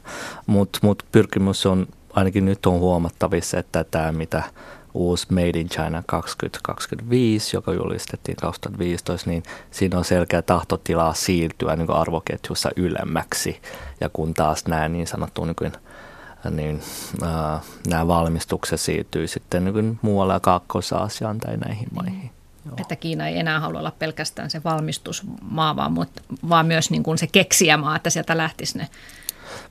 Mutta 0.46 0.78
mut 0.82 1.02
pyrkimys 1.12 1.66
on, 1.66 1.86
ainakin 2.12 2.44
nyt 2.44 2.66
on 2.66 2.78
huomattavissa, 2.78 3.58
että 3.58 3.84
tämä 3.84 4.12
mitä 4.12 4.42
uusi 4.94 5.26
Made 5.30 5.60
in 5.60 5.68
China 5.68 6.02
2025, 6.06 7.56
joka 7.56 7.72
julistettiin 7.72 8.36
2015, 8.36 9.30
niin 9.30 9.42
siinä 9.70 9.98
on 9.98 10.04
selkeä 10.04 10.42
tahtotila 10.42 11.14
siirtyä 11.14 11.76
niin 11.76 11.90
arvoketjussa 11.90 12.70
ylemmäksi. 12.76 13.62
Ja 14.00 14.08
kun 14.12 14.34
taas 14.34 14.66
nämä 14.66 14.88
niin 14.88 15.06
sanottu 15.06 15.44
niin 15.44 15.72
niin 16.50 16.82
äh, 17.22 17.60
nämä 17.86 18.06
valmistukset 18.06 18.80
siirtyy 18.80 19.26
sitten 19.26 19.64
niin 19.64 19.98
muualle 20.02 20.40
Kaakkois-Aasiaan 20.40 21.38
tai 21.38 21.56
näihin 21.56 21.88
niin. 21.88 21.94
maihin. 21.94 22.30
Joo. 22.66 22.74
Että 22.80 22.96
Kiina 22.96 23.28
ei 23.28 23.38
enää 23.38 23.60
halua 23.60 23.78
olla 23.78 23.92
pelkästään 23.98 24.50
se 24.50 24.64
valmistusmaa, 24.64 25.76
vaan, 25.76 25.92
mutta, 25.92 26.22
vaan 26.48 26.66
myös 26.66 26.90
niin 26.90 27.02
kuin 27.02 27.18
se 27.18 27.26
keksijämaa, 27.26 27.96
että 27.96 28.10
sieltä 28.10 28.36
lähtisi 28.36 28.78
ne 28.78 28.88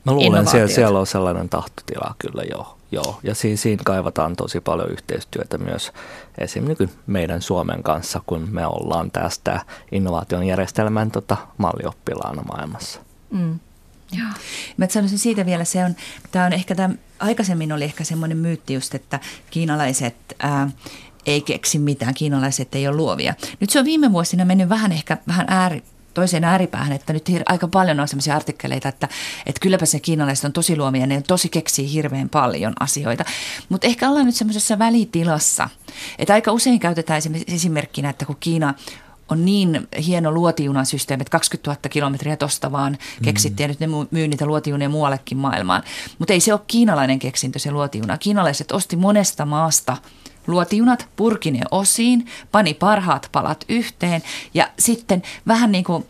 Mä 0.05 0.11
luulen, 0.11 0.39
että 0.39 0.51
siellä, 0.51 0.67
siellä 0.67 0.99
on 0.99 1.07
sellainen 1.07 1.49
tahtotila 1.49 2.15
kyllä 2.20 2.43
joo. 2.51 2.78
joo. 2.91 3.20
Ja 3.24 3.36
siinä, 3.36 3.57
siinä 3.57 3.82
kaivataan 3.86 4.36
tosi 4.36 4.61
paljon 4.61 4.89
yhteistyötä 4.89 5.57
myös 5.57 5.91
esimerkiksi 6.38 6.97
meidän 7.07 7.41
Suomen 7.41 7.84
kanssa, 7.84 8.22
kun 8.26 8.47
me 8.51 8.67
ollaan 8.67 9.11
tästä 9.11 9.59
innovaation 9.91 10.43
järjestelmän 10.43 11.11
tota, 11.11 11.38
mallioppilaana 11.57 12.41
maailmassa. 12.41 12.99
Mm. 13.32 13.59
Joo. 14.12 14.30
Mä 14.78 14.88
sanoisin 14.89 15.20
siitä 15.20 15.45
vielä, 15.45 15.64
se 15.64 15.86
on, 15.86 15.95
tämä 16.32 16.45
on 16.45 16.53
ehkä, 16.53 16.76
tämä, 16.76 16.93
aikaisemmin 17.20 17.72
oli 17.72 17.84
ehkä 17.84 18.03
semmoinen 18.03 18.38
myytti 18.38 18.74
just, 18.74 18.95
että 18.95 19.20
kiinalaiset 19.49 20.16
ää, 20.39 20.70
ei 21.26 21.41
keksi 21.41 21.80
mitään, 21.80 22.14
kiinalaiset 22.14 22.76
ei 22.76 22.88
ole 22.88 22.95
luovia. 22.95 23.34
Nyt 23.60 23.70
se 23.70 23.80
on 23.80 23.86
viime 23.86 24.12
vuosina 24.12 24.45
mennyt 24.45 24.70
vähän 24.70 24.91
ehkä 24.91 25.18
vähän 25.28 25.45
ääri, 25.49 25.84
toiseen 26.14 26.43
ääripäähän, 26.43 26.91
että 26.91 27.14
nyt 27.14 27.30
aika 27.45 27.68
paljon 27.68 27.99
on 27.99 28.07
sellaisia 28.07 28.36
artikkeleita, 28.36 28.89
että, 28.89 29.07
että 29.45 29.60
kylläpä 29.60 29.86
se 29.86 29.99
kiinalaiset 29.99 30.45
on 30.45 30.53
tosi 30.53 30.78
luomia, 30.78 31.07
ne 31.07 31.22
tosi 31.28 31.49
keksii 31.49 31.93
hirveän 31.93 32.30
paljon 32.30 32.74
asioita. 32.80 33.26
Mutta 33.70 33.88
ehkä 33.88 34.10
ollaan 34.10 34.26
nyt 34.26 34.36
semmoisessa 34.36 34.80
välitilassa, 34.80 35.70
että 36.20 36.34
aika 36.34 36.51
usein 36.51 36.80
käytetään 36.80 37.22
esimerkkinä, 37.47 38.10
että 38.10 38.26
kun 38.26 38.38
Kiina 38.39 38.74
on 39.32 39.45
niin 39.45 39.88
hieno 40.05 40.32
luotijunasysteemi, 40.32 41.21
että 41.21 41.32
20 41.32 41.71
000 41.71 41.89
kilometriä 41.89 42.38
tosta 42.38 42.71
vaan 42.71 42.97
keksittiin 43.23 43.57
mm. 43.57 43.63
ja 43.63 43.67
nyt 43.67 43.80
ne 43.80 44.07
myy 44.11 44.27
niitä 44.27 44.45
luotijunia 44.45 44.89
muuallekin 44.89 45.38
maailmaan. 45.38 45.84
Mutta 46.19 46.34
ei 46.34 46.39
se 46.39 46.53
ole 46.53 46.61
kiinalainen 46.67 47.19
keksintö 47.19 47.59
se 47.59 47.71
luotijuna. 47.71 48.17
Kiinalaiset 48.17 48.71
osti 48.71 48.95
monesta 48.95 49.45
maasta 49.45 49.97
luotijunat 50.47 51.07
purkine 51.15 51.61
osiin, 51.71 52.25
pani 52.51 52.73
parhaat 52.73 53.30
palat 53.32 53.65
yhteen 53.69 54.23
ja 54.53 54.69
sitten 54.80 55.21
vähän 55.47 55.71
niin 55.71 55.84
kuin 55.84 56.05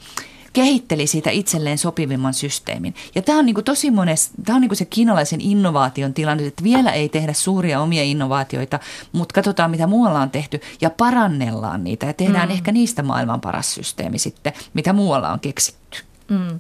kehitteli 0.60 1.08
siitä 1.08 1.30
itselleen 1.30 1.78
sopivimman 1.78 2.34
systeemin. 2.34 2.96
Ja 3.16 3.22
tämä 3.22 3.40
on 3.40 3.46
niin 3.46 3.54
kuin 3.54 3.66
tosi 3.66 3.92
monessa, 3.92 4.32
tämä 4.46 4.56
on 4.56 4.62
niin 4.62 4.70
kuin 4.70 4.78
se 4.78 4.86
kiinalaisen 4.86 5.42
innovaation 5.42 6.14
tilanne, 6.14 6.48
että 6.48 6.64
vielä 6.64 6.92
ei 6.92 7.10
tehdä 7.10 7.34
suuria 7.34 7.82
omia 7.82 8.04
innovaatioita, 8.04 8.80
mutta 9.12 9.34
katsotaan 9.34 9.72
mitä 9.72 9.88
muualla 9.88 10.22
on 10.22 10.30
tehty 10.30 10.62
ja 10.82 10.90
parannellaan 10.90 11.84
niitä 11.84 12.06
ja 12.06 12.14
tehdään 12.14 12.50
mm. 12.50 12.54
ehkä 12.54 12.72
niistä 12.72 13.04
maailman 13.04 13.42
paras 13.42 13.74
systeemi 13.74 14.20
sitten, 14.20 14.54
mitä 14.74 14.94
muualla 14.94 15.32
on 15.32 15.40
keksitty. 15.40 16.00
Mm. 16.30 16.60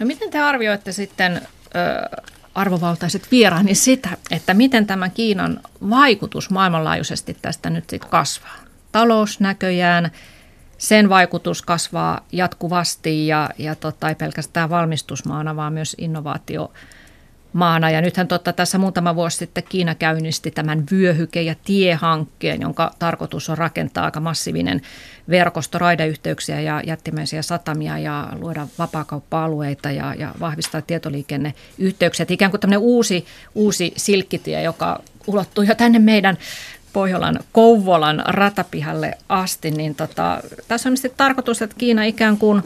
No 0.00 0.06
miten 0.06 0.30
te 0.30 0.38
arvioitte 0.38 0.92
sitten... 0.92 1.40
Ö- 1.76 2.30
arvovaltaiset 2.54 3.30
vieraani 3.30 3.74
sitä, 3.74 4.08
että 4.30 4.54
miten 4.54 4.86
tämä 4.86 5.08
Kiinan 5.08 5.60
vaikutus 5.90 6.50
maailmanlaajuisesti 6.50 7.36
tästä 7.42 7.70
nyt 7.70 7.90
sitten 7.90 8.10
kasvaa. 8.10 8.56
Talous 8.92 9.40
näköjään 9.40 10.10
sen 10.80 11.08
vaikutus 11.08 11.62
kasvaa 11.62 12.20
jatkuvasti 12.32 13.26
ja, 13.26 13.50
ja 13.58 13.74
tota, 13.74 14.08
ei 14.08 14.14
pelkästään 14.14 14.70
valmistusmaana, 14.70 15.56
vaan 15.56 15.72
myös 15.72 15.96
innovaatio 15.98 16.72
maana. 17.52 17.90
Ja 17.90 18.00
nythän 18.00 18.28
totta 18.28 18.52
tässä 18.52 18.78
muutama 18.78 19.14
vuosi 19.14 19.36
sitten 19.36 19.64
Kiina 19.68 19.94
käynnisti 19.94 20.50
tämän 20.50 20.84
vyöhyke- 20.90 21.42
ja 21.42 21.54
tiehankkeen, 21.64 22.60
jonka 22.60 22.92
tarkoitus 22.98 23.50
on 23.50 23.58
rakentaa 23.58 24.04
aika 24.04 24.20
massiivinen 24.20 24.82
verkosto 25.30 25.78
raideyhteyksiä 25.78 26.60
ja 26.60 26.82
jättimäisiä 26.86 27.42
satamia 27.42 27.98
ja 27.98 28.28
luoda 28.40 28.66
vapaakauppa-alueita 28.78 29.90
ja, 29.90 30.14
ja 30.14 30.34
vahvistaa 30.40 30.82
tietoliikenneyhteyksiä. 30.82 32.26
Ikään 32.28 32.50
kuin 32.50 32.60
tämmöinen 32.60 32.80
uusi, 32.80 33.26
uusi 33.54 33.92
silkkitie, 33.96 34.62
joka 34.62 35.00
ulottuu 35.26 35.64
jo 35.64 35.74
tänne 35.74 35.98
meidän 35.98 36.38
Pohjolan 36.92 37.38
Kouvolan 37.52 38.22
ratapihalle 38.26 39.18
asti, 39.28 39.70
niin 39.70 39.94
tota, 39.94 40.40
tässä 40.68 40.88
on 40.88 40.94
tarkoitus, 41.16 41.62
että 41.62 41.76
Kiina 41.78 42.04
ikään 42.04 42.36
kuin 42.36 42.62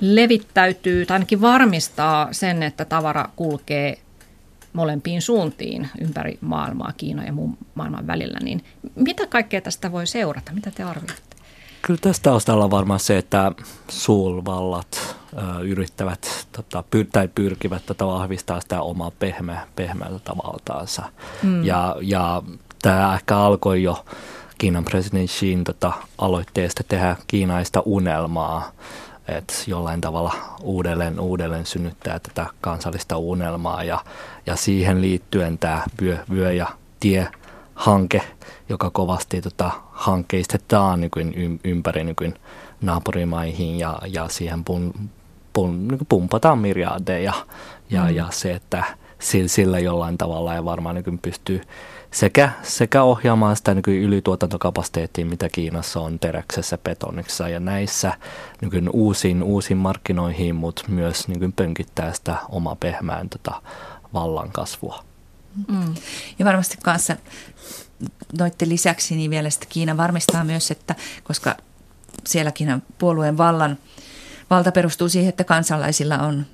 levittäytyy 0.00 1.06
tai 1.06 1.14
ainakin 1.14 1.40
varmistaa 1.40 2.28
sen, 2.32 2.62
että 2.62 2.84
tavara 2.84 3.28
kulkee 3.36 3.98
molempiin 4.72 5.22
suuntiin 5.22 5.88
ympäri 6.00 6.38
maailmaa, 6.40 6.92
Kiina 6.96 7.24
ja 7.24 7.32
muun 7.32 7.58
maailman 7.74 8.06
välillä, 8.06 8.38
niin 8.42 8.64
mitä 8.94 9.26
kaikkea 9.26 9.60
tästä 9.60 9.92
voi 9.92 10.06
seurata? 10.06 10.52
Mitä 10.52 10.70
te 10.70 10.82
arvioitte? 10.82 11.30
Kyllä 11.82 12.00
tästä 12.02 12.22
taustalla 12.22 12.64
on 12.64 12.70
varmaan 12.70 13.00
se, 13.00 13.18
että 13.18 13.52
suurvallat 13.88 15.16
ö, 15.32 15.62
yrittävät 15.62 16.46
tota, 16.52 16.84
pyr- 16.96 17.08
tai 17.12 17.28
pyrkivät 17.28 17.86
tota, 17.86 18.06
vahvistaa 18.06 18.60
sitä 18.60 18.82
omaa 18.82 19.10
pehmeä, 19.18 19.66
pehmeältä 19.76 20.32
valtaansa. 20.44 21.02
Mm. 21.42 21.64
Ja, 21.64 21.96
ja 22.00 22.42
tämä 22.82 23.14
ehkä 23.14 23.38
alkoi 23.38 23.82
jo 23.82 24.04
Kiinan 24.58 24.84
presidentti 24.84 25.32
Xin 25.38 25.64
tota, 25.64 25.92
aloitteesta 26.18 26.84
tehdä 26.88 27.16
Kiinaista 27.26 27.82
unelmaa, 27.84 28.72
että 29.28 29.54
jollain 29.66 30.00
tavalla 30.00 30.34
uudelleen, 30.62 31.20
uudelleen 31.20 31.66
synnyttää 31.66 32.18
tätä 32.18 32.46
kansallista 32.60 33.16
unelmaa 33.16 33.84
ja, 33.84 34.04
ja 34.46 34.56
siihen 34.56 35.00
liittyen 35.00 35.58
tämä 35.58 35.82
vyö, 36.00 36.18
vyö 36.30 36.52
ja 36.52 36.66
tie 37.00 37.28
hanke, 37.74 38.22
joka 38.68 38.90
kovasti 38.90 39.42
tota, 39.42 39.70
hankkeistetaan 39.92 41.00
niin 41.00 41.60
ympäri 41.64 42.04
niin 42.04 42.34
naapurimaihin 42.80 43.78
ja, 43.78 43.98
ja 44.06 44.28
siihen 44.28 44.64
pun, 44.64 44.94
pun, 45.52 45.88
niin 45.88 46.00
pumpataan 46.08 46.58
miljardeja 46.58 47.32
ja, 47.90 48.04
mm. 48.04 48.16
ja 48.16 48.26
se, 48.30 48.52
että 48.52 48.84
sillä 49.46 49.78
jollain 49.78 50.18
tavalla 50.18 50.54
ja 50.54 50.64
varmaan 50.64 50.94
niin 50.94 51.18
pystyy 51.18 51.60
sekä, 52.10 52.50
sekä 52.62 53.02
ohjaamaan 53.02 53.56
sitä 53.56 53.74
niin 53.74 54.02
ylituotantokapasiteettia, 54.02 55.26
mitä 55.26 55.48
Kiinassa 55.48 56.00
on 56.00 56.18
teräksessä, 56.18 56.78
betonissa 56.78 57.48
ja 57.48 57.60
näissä 57.60 58.12
niin 58.60 58.90
uusiin, 58.92 59.42
uusiin 59.42 59.78
markkinoihin, 59.78 60.54
mutta 60.54 60.82
myös 60.88 61.28
niin 61.28 61.52
pönkittää 61.52 62.12
sitä 62.12 62.36
omaa 62.48 62.76
pehmään 62.76 63.28
tota, 63.28 63.62
vallan 64.14 64.52
kasvua. 64.52 65.04
Mm. 65.68 65.94
Ja 66.38 66.44
varmasti 66.44 66.76
kanssa 66.82 67.16
noiden 68.38 68.68
lisäksi 68.68 69.16
niin 69.16 69.30
vielä 69.30 69.50
sitä 69.50 69.66
Kiina 69.68 69.96
varmistaa 69.96 70.44
myös, 70.44 70.70
että 70.70 70.94
koska 71.24 71.56
sielläkin 72.26 72.82
puolueen 72.98 73.38
vallan 73.38 73.78
valta 74.50 74.72
perustuu 74.72 75.08
siihen, 75.08 75.28
että 75.28 75.44
kansalaisilla 75.44 76.18
on 76.18 76.46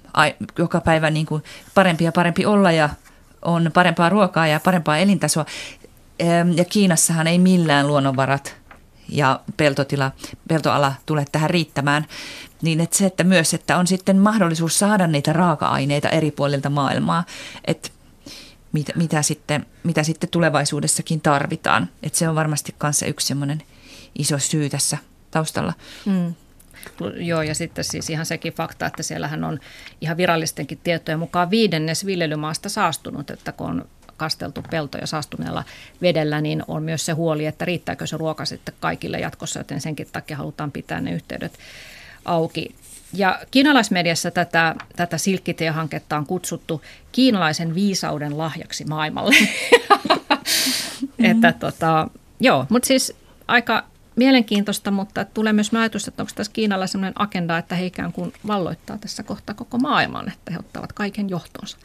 joka 0.59 0.81
päivä 0.81 1.11
niin 1.11 1.27
kuin 1.27 1.43
parempi 1.75 2.05
ja 2.05 2.13
parempi 2.13 2.47
olla 2.47 2.73
ja 2.73 2.89
on 3.47 3.71
parempaa 3.75 4.09
ruokaa 4.09 4.47
ja 4.47 4.61
parempaa 4.61 4.99
elintasoa. 4.99 5.47
Ja 6.55 6.65
Kiinassahan 6.65 7.27
ei 7.27 7.39
millään 7.39 7.87
luonnonvarat 7.87 8.57
ja 9.09 9.41
peltotila, 9.57 10.13
peltoala 10.49 10.93
tule 11.07 11.25
tähän 11.33 11.51
riittämään. 11.51 12.07
Niin 12.63 12.81
että 12.81 12.97
se, 12.97 13.07
että 13.07 13.25
myös, 13.25 13.55
että 13.55 13.77
on 13.77 13.87
sitten 13.87 14.19
mahdollisuus 14.19 14.79
saada 14.79 15.07
niitä 15.07 15.33
raaka-aineita 15.33 16.09
eri 16.09 16.31
puolilta 16.31 16.71
maailmaa, 16.71 17.25
että 17.65 17.89
mitä, 18.73 18.93
mitä, 18.97 19.23
sitten, 19.23 19.67
mitä 19.83 20.03
sitten 20.03 20.31
tulevaisuudessakin 20.31 21.21
tarvitaan. 21.21 21.89
Että 22.03 22.19
se 22.19 22.29
on 22.29 22.35
varmasti 22.35 22.75
kanssa 22.79 23.07
yksi 23.07 23.27
semmoinen 23.27 23.63
iso 24.19 24.39
syy 24.39 24.71
tässä 24.71 24.99
taustalla. 25.31 25.73
Mm. 26.07 26.35
Joo, 27.17 27.43
ja 27.43 27.55
sitten 27.55 27.85
siis 27.85 28.11
ihan 28.11 28.27
sekin 28.27 28.53
fakta, 28.53 28.87
että 28.87 29.03
siellähän 29.03 29.45
on 29.45 29.61
ihan 30.01 30.17
virallistenkin 30.17 30.81
tietojen 30.85 31.19
mukaan 31.19 31.51
viidennes 31.51 32.07
viljelymaasta 32.07 32.69
saastunut, 32.69 33.31
että 33.31 33.53
kun 33.53 33.67
on 33.67 33.89
kasteltu 34.17 34.63
peltoja 34.71 35.07
saastuneella 35.07 35.65
vedellä, 36.03 36.41
niin 36.41 36.63
on 36.69 36.83
myös 36.83 37.07
se 37.07 37.13
huoli, 37.13 37.47
että 37.47 37.65
riittääkö 37.65 38.07
se 38.07 38.17
ruoka 38.17 38.45
sitten 38.45 38.75
kaikille 38.81 39.21
jatkossa, 39.21 39.61
joten 39.61 39.81
senkin 39.81 40.09
takia 40.13 40.37
halutaan 40.37 40.73
pitää 40.73 41.01
ne 41.01 41.13
yhteydet 41.13 41.59
auki. 42.25 42.75
Ja 43.13 43.41
kiinalaismediassa 43.51 44.31
tätä, 44.31 44.75
tätä 44.97 45.19
silkkitie-hanketta 45.19 46.17
on 46.17 46.27
kutsuttu 46.27 46.83
kiinalaisen 47.13 47.75
viisauden 47.75 48.39
lahjaksi 48.39 48.85
maailmalle. 48.85 49.37
että 51.31 51.53
tota, 51.53 52.09
joo, 52.41 52.67
mutta 52.69 52.87
siis 52.87 53.13
aika 53.49 53.85
mielenkiintoista, 54.17 54.91
mutta 54.91 55.25
tulee 55.25 55.53
myös 55.53 55.75
ajatus, 55.75 56.09
että 56.09 56.23
onko 56.23 56.33
tässä 56.35 56.53
Kiinalla 56.53 56.87
sellainen 56.87 57.23
agenda, 57.23 57.59
että 57.59 57.75
he 57.75 57.87
ikään 57.87 58.13
kuin 58.13 58.33
valloittaa 58.47 58.99
tässä 58.99 59.23
kohtaa 59.23 59.55
koko 59.55 59.79
maailman, 59.79 60.29
että 60.29 60.53
he 60.53 60.59
ottavat 60.59 60.93
kaiken 60.93 61.31
johtonsa. 61.31 61.77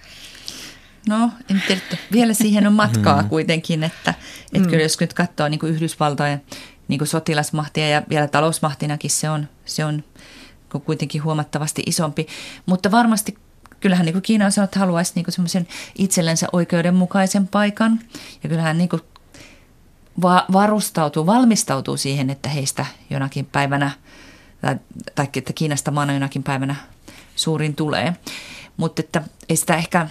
No, 1.07 1.31
en 1.49 1.63
tiedä, 1.67 1.81
vielä 2.11 2.33
siihen 2.33 2.67
on 2.67 2.73
matkaa 2.73 3.21
mm. 3.21 3.29
kuitenkin, 3.29 3.83
että, 3.83 4.13
että 4.45 4.59
mm. 4.59 4.69
kyllä 4.69 4.83
jos 4.83 4.99
nyt 4.99 5.13
katsoo 5.13 5.47
niin 5.47 5.59
kuin 5.59 5.73
Yhdysvaltojen 5.73 6.41
niin 6.87 6.97
kuin 6.97 7.07
sotilasmahtia 7.07 7.89
ja 7.89 8.03
vielä 8.09 8.27
talousmahtinakin 8.27 9.11
se 9.11 9.29
on, 9.29 9.47
se 9.65 9.85
on 9.85 10.03
kuitenkin 10.85 11.23
huomattavasti 11.23 11.83
isompi, 11.85 12.27
mutta 12.65 12.91
varmasti 12.91 13.37
kyllähän 13.79 14.05
niin 14.05 14.13
kuin 14.13 14.23
Kiina 14.23 14.45
on 14.45 14.51
sanonut, 14.51 14.67
että 14.67 14.79
haluaisi 14.79 15.11
niin 15.15 15.25
semmoisen 15.29 15.67
itsellensä 15.97 16.47
oikeudenmukaisen 16.53 17.47
paikan. 17.47 17.99
Ja 18.43 18.49
kyllähän 18.49 18.77
niin 18.77 18.89
kuin 18.89 19.01
va- 20.21 20.45
varustautuu, 20.53 21.25
valmistautuu 21.25 21.97
siihen, 21.97 22.29
että 22.29 22.49
heistä 22.49 22.85
jonakin 23.09 23.45
päivänä, 23.45 23.91
tai, 24.61 24.75
tai 25.15 25.27
että 25.35 25.53
Kiinasta 25.53 25.91
maana 25.91 26.13
jonakin 26.13 26.43
päivänä 26.43 26.75
suurin 27.35 27.75
tulee. 27.75 28.13
Mutta 28.77 28.99
että 28.99 29.23
ei 29.49 29.55
sitä 29.55 29.75
ehkä, 29.75 30.07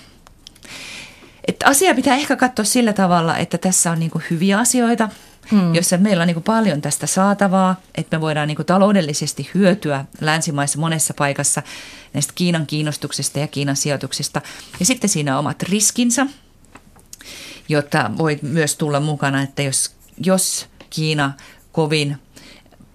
että 1.49 1.67
asia 1.67 1.95
pitää 1.95 2.17
ehkä 2.17 2.37
katsoa 2.37 2.65
sillä 2.65 2.93
tavalla, 2.93 3.37
että 3.37 3.59
tässä 3.59 3.91
on 3.91 3.99
niin 3.99 4.11
hyviä 4.31 4.59
asioita, 4.59 5.09
hmm. 5.51 5.75
jossa 5.75 5.97
meillä 5.97 6.23
on 6.23 6.27
niin 6.27 6.43
paljon 6.43 6.81
tästä 6.81 7.07
saatavaa, 7.07 7.81
että 7.95 8.17
me 8.17 8.21
voidaan 8.21 8.49
niin 8.49 8.67
taloudellisesti 8.67 9.51
hyötyä 9.55 10.05
länsimaissa 10.21 10.79
monessa 10.79 11.15
paikassa 11.15 11.63
näistä 12.15 12.33
Kiinan 12.35 12.67
kiinnostuksesta 12.67 13.39
ja 13.39 13.49
Kiinan 13.49 13.77
sijoituksista. 13.77 14.41
Ja 14.81 14.87
sitten 14.87 15.11
siinä 15.11 15.33
on 15.33 15.39
omat 15.39 15.63
riskinsä, 15.63 16.27
jotta 17.71 18.11
voi 18.19 18.39
myös 18.43 18.77
tulla 18.77 19.01
mukana, 19.01 19.43
että 19.43 19.63
jos, 19.63 19.95
jos 20.25 20.69
Kiina 20.91 21.33
kovin 21.73 22.19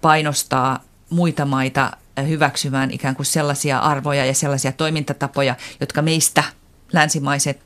painostaa 0.00 0.84
muita 1.10 1.44
maita 1.44 1.90
hyväksymään 2.28 2.90
ikään 2.90 3.16
kuin 3.16 3.26
sellaisia 3.26 3.78
arvoja 3.78 4.26
ja 4.26 4.34
sellaisia 4.34 4.72
toimintatapoja, 4.72 5.54
jotka 5.80 6.02
meistä 6.02 6.44
länsimaiset, 6.92 7.60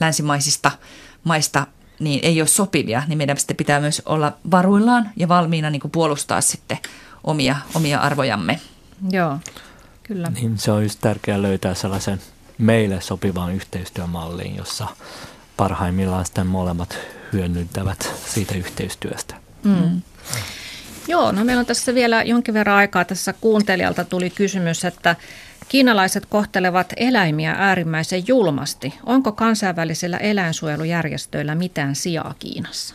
länsimaisista 0.00 0.70
maista 1.24 1.66
niin 2.00 2.20
ei 2.22 2.40
ole 2.40 2.48
sopivia, 2.48 3.02
niin 3.06 3.18
meidän 3.18 3.36
sitten 3.36 3.56
pitää 3.56 3.80
myös 3.80 4.02
olla 4.06 4.32
varuillaan 4.50 5.10
ja 5.16 5.28
valmiina 5.28 5.70
niin 5.70 5.80
kuin 5.80 5.90
puolustaa 5.90 6.40
sitten 6.40 6.78
omia, 7.24 7.56
omia 7.74 8.00
arvojamme. 8.00 8.60
Joo, 9.10 9.38
kyllä. 10.02 10.28
Niin 10.28 10.58
se 10.58 10.70
on 10.72 10.82
just 10.82 10.98
tärkeää 11.00 11.42
löytää 11.42 11.74
sellaisen 11.74 12.20
meille 12.58 13.00
sopivaan 13.00 13.54
yhteistyömalliin, 13.54 14.56
jossa 14.56 14.86
parhaimmillaan 15.56 16.24
sitten 16.24 16.46
molemmat 16.46 16.98
hyödyntävät 17.32 18.14
siitä 18.26 18.54
yhteistyöstä. 18.54 19.34
Mm. 19.64 19.72
mm. 19.72 20.02
Joo, 21.08 21.32
no 21.32 21.44
meillä 21.44 21.60
on 21.60 21.66
tässä 21.66 21.94
vielä 21.94 22.22
jonkin 22.22 22.54
verran 22.54 22.76
aikaa. 22.76 23.04
Tässä 23.04 23.32
kuuntelijalta 23.32 24.04
tuli 24.04 24.30
kysymys, 24.30 24.84
että 24.84 25.16
kiinalaiset 25.68 26.26
kohtelevat 26.26 26.92
eläimiä 26.96 27.54
äärimmäisen 27.58 28.22
julmasti. 28.28 28.94
Onko 29.06 29.32
kansainvälisillä 29.32 30.16
eläinsuojelujärjestöillä 30.16 31.54
mitään 31.54 31.94
sijaa 31.96 32.34
Kiinassa? 32.38 32.94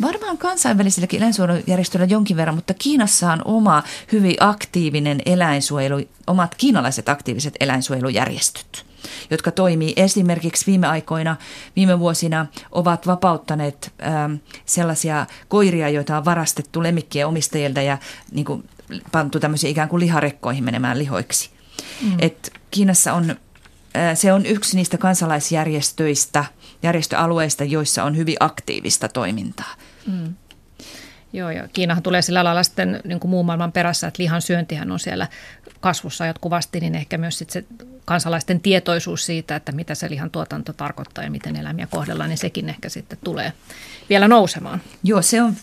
Varmaan 0.00 0.38
kansainvälisilläkin 0.38 1.20
eläinsuojelujärjestöillä 1.20 2.06
jonkin 2.06 2.36
verran, 2.36 2.54
mutta 2.54 2.74
Kiinassa 2.74 3.32
on 3.32 3.42
oma 3.44 3.82
hyvin 4.12 4.36
aktiivinen 4.40 5.22
eläinsuojelu, 5.26 6.00
omat 6.26 6.54
kiinalaiset 6.54 7.08
aktiiviset 7.08 7.54
eläinsuojelujärjestöt 7.60 8.93
jotka 9.30 9.50
toimii 9.50 9.92
esimerkiksi 9.96 10.66
viime 10.66 10.86
aikoina, 10.86 11.36
viime 11.76 11.98
vuosina 11.98 12.46
ovat 12.72 13.06
vapauttaneet 13.06 13.92
ähm, 14.02 14.34
sellaisia 14.66 15.26
koiria, 15.48 15.88
joita 15.88 16.16
on 16.16 16.24
varastettu 16.24 16.82
lemmikkien 16.82 17.26
omistajilta 17.26 17.82
ja 17.82 17.98
niin 18.32 18.44
kuin, 18.44 18.68
pantu 19.12 19.40
tämmöisiä 19.40 19.70
ikään 19.70 19.88
kuin 19.88 20.00
liharekkoihin 20.00 20.64
menemään 20.64 20.98
lihoiksi. 20.98 21.50
Mm. 22.02 22.16
Et 22.18 22.52
Kiinassa 22.70 23.12
on 23.12 23.30
äh, 23.30 24.16
se 24.16 24.32
on 24.32 24.46
yksi 24.46 24.76
niistä 24.76 24.98
kansalaisjärjestöistä, 24.98 26.44
järjestöalueista, 26.82 27.64
joissa 27.64 28.04
on 28.04 28.16
hyvin 28.16 28.36
aktiivista 28.40 29.08
toimintaa. 29.08 29.74
Mm. 30.06 30.34
Joo, 31.32 31.50
ja 31.50 31.68
Kiinahan 31.72 32.02
tulee 32.02 32.22
sillä 32.22 32.44
lailla 32.44 32.62
sitten 32.62 33.00
niin 33.04 33.20
kuin 33.20 33.30
muun 33.30 33.46
maailman 33.46 33.72
perässä, 33.72 34.06
että 34.06 34.22
lihan 34.22 34.42
syöntihän 34.42 34.92
on 34.92 35.00
siellä 35.00 35.28
kasvussa 35.84 36.26
jatkuvasti, 36.26 36.80
niin 36.80 36.94
ehkä 36.94 37.18
myös 37.18 37.38
sitten 37.38 37.62
se 37.62 37.84
kansalaisten 38.04 38.60
tietoisuus 38.60 39.26
siitä, 39.26 39.56
että 39.56 39.72
mitä 39.72 39.94
se 39.94 40.10
lihan 40.10 40.30
tuotanto 40.30 40.72
tarkoittaa 40.72 41.24
ja 41.24 41.30
miten 41.30 41.56
eläimiä 41.56 41.86
kohdellaan, 41.90 42.30
niin 42.30 42.38
sekin 42.38 42.68
ehkä 42.68 42.88
sitten 42.88 43.18
tulee 43.24 43.52
vielä 44.08 44.28
nousemaan. 44.28 44.80
Joo, 45.02 45.22
se 45.22 45.42
on 45.42 45.56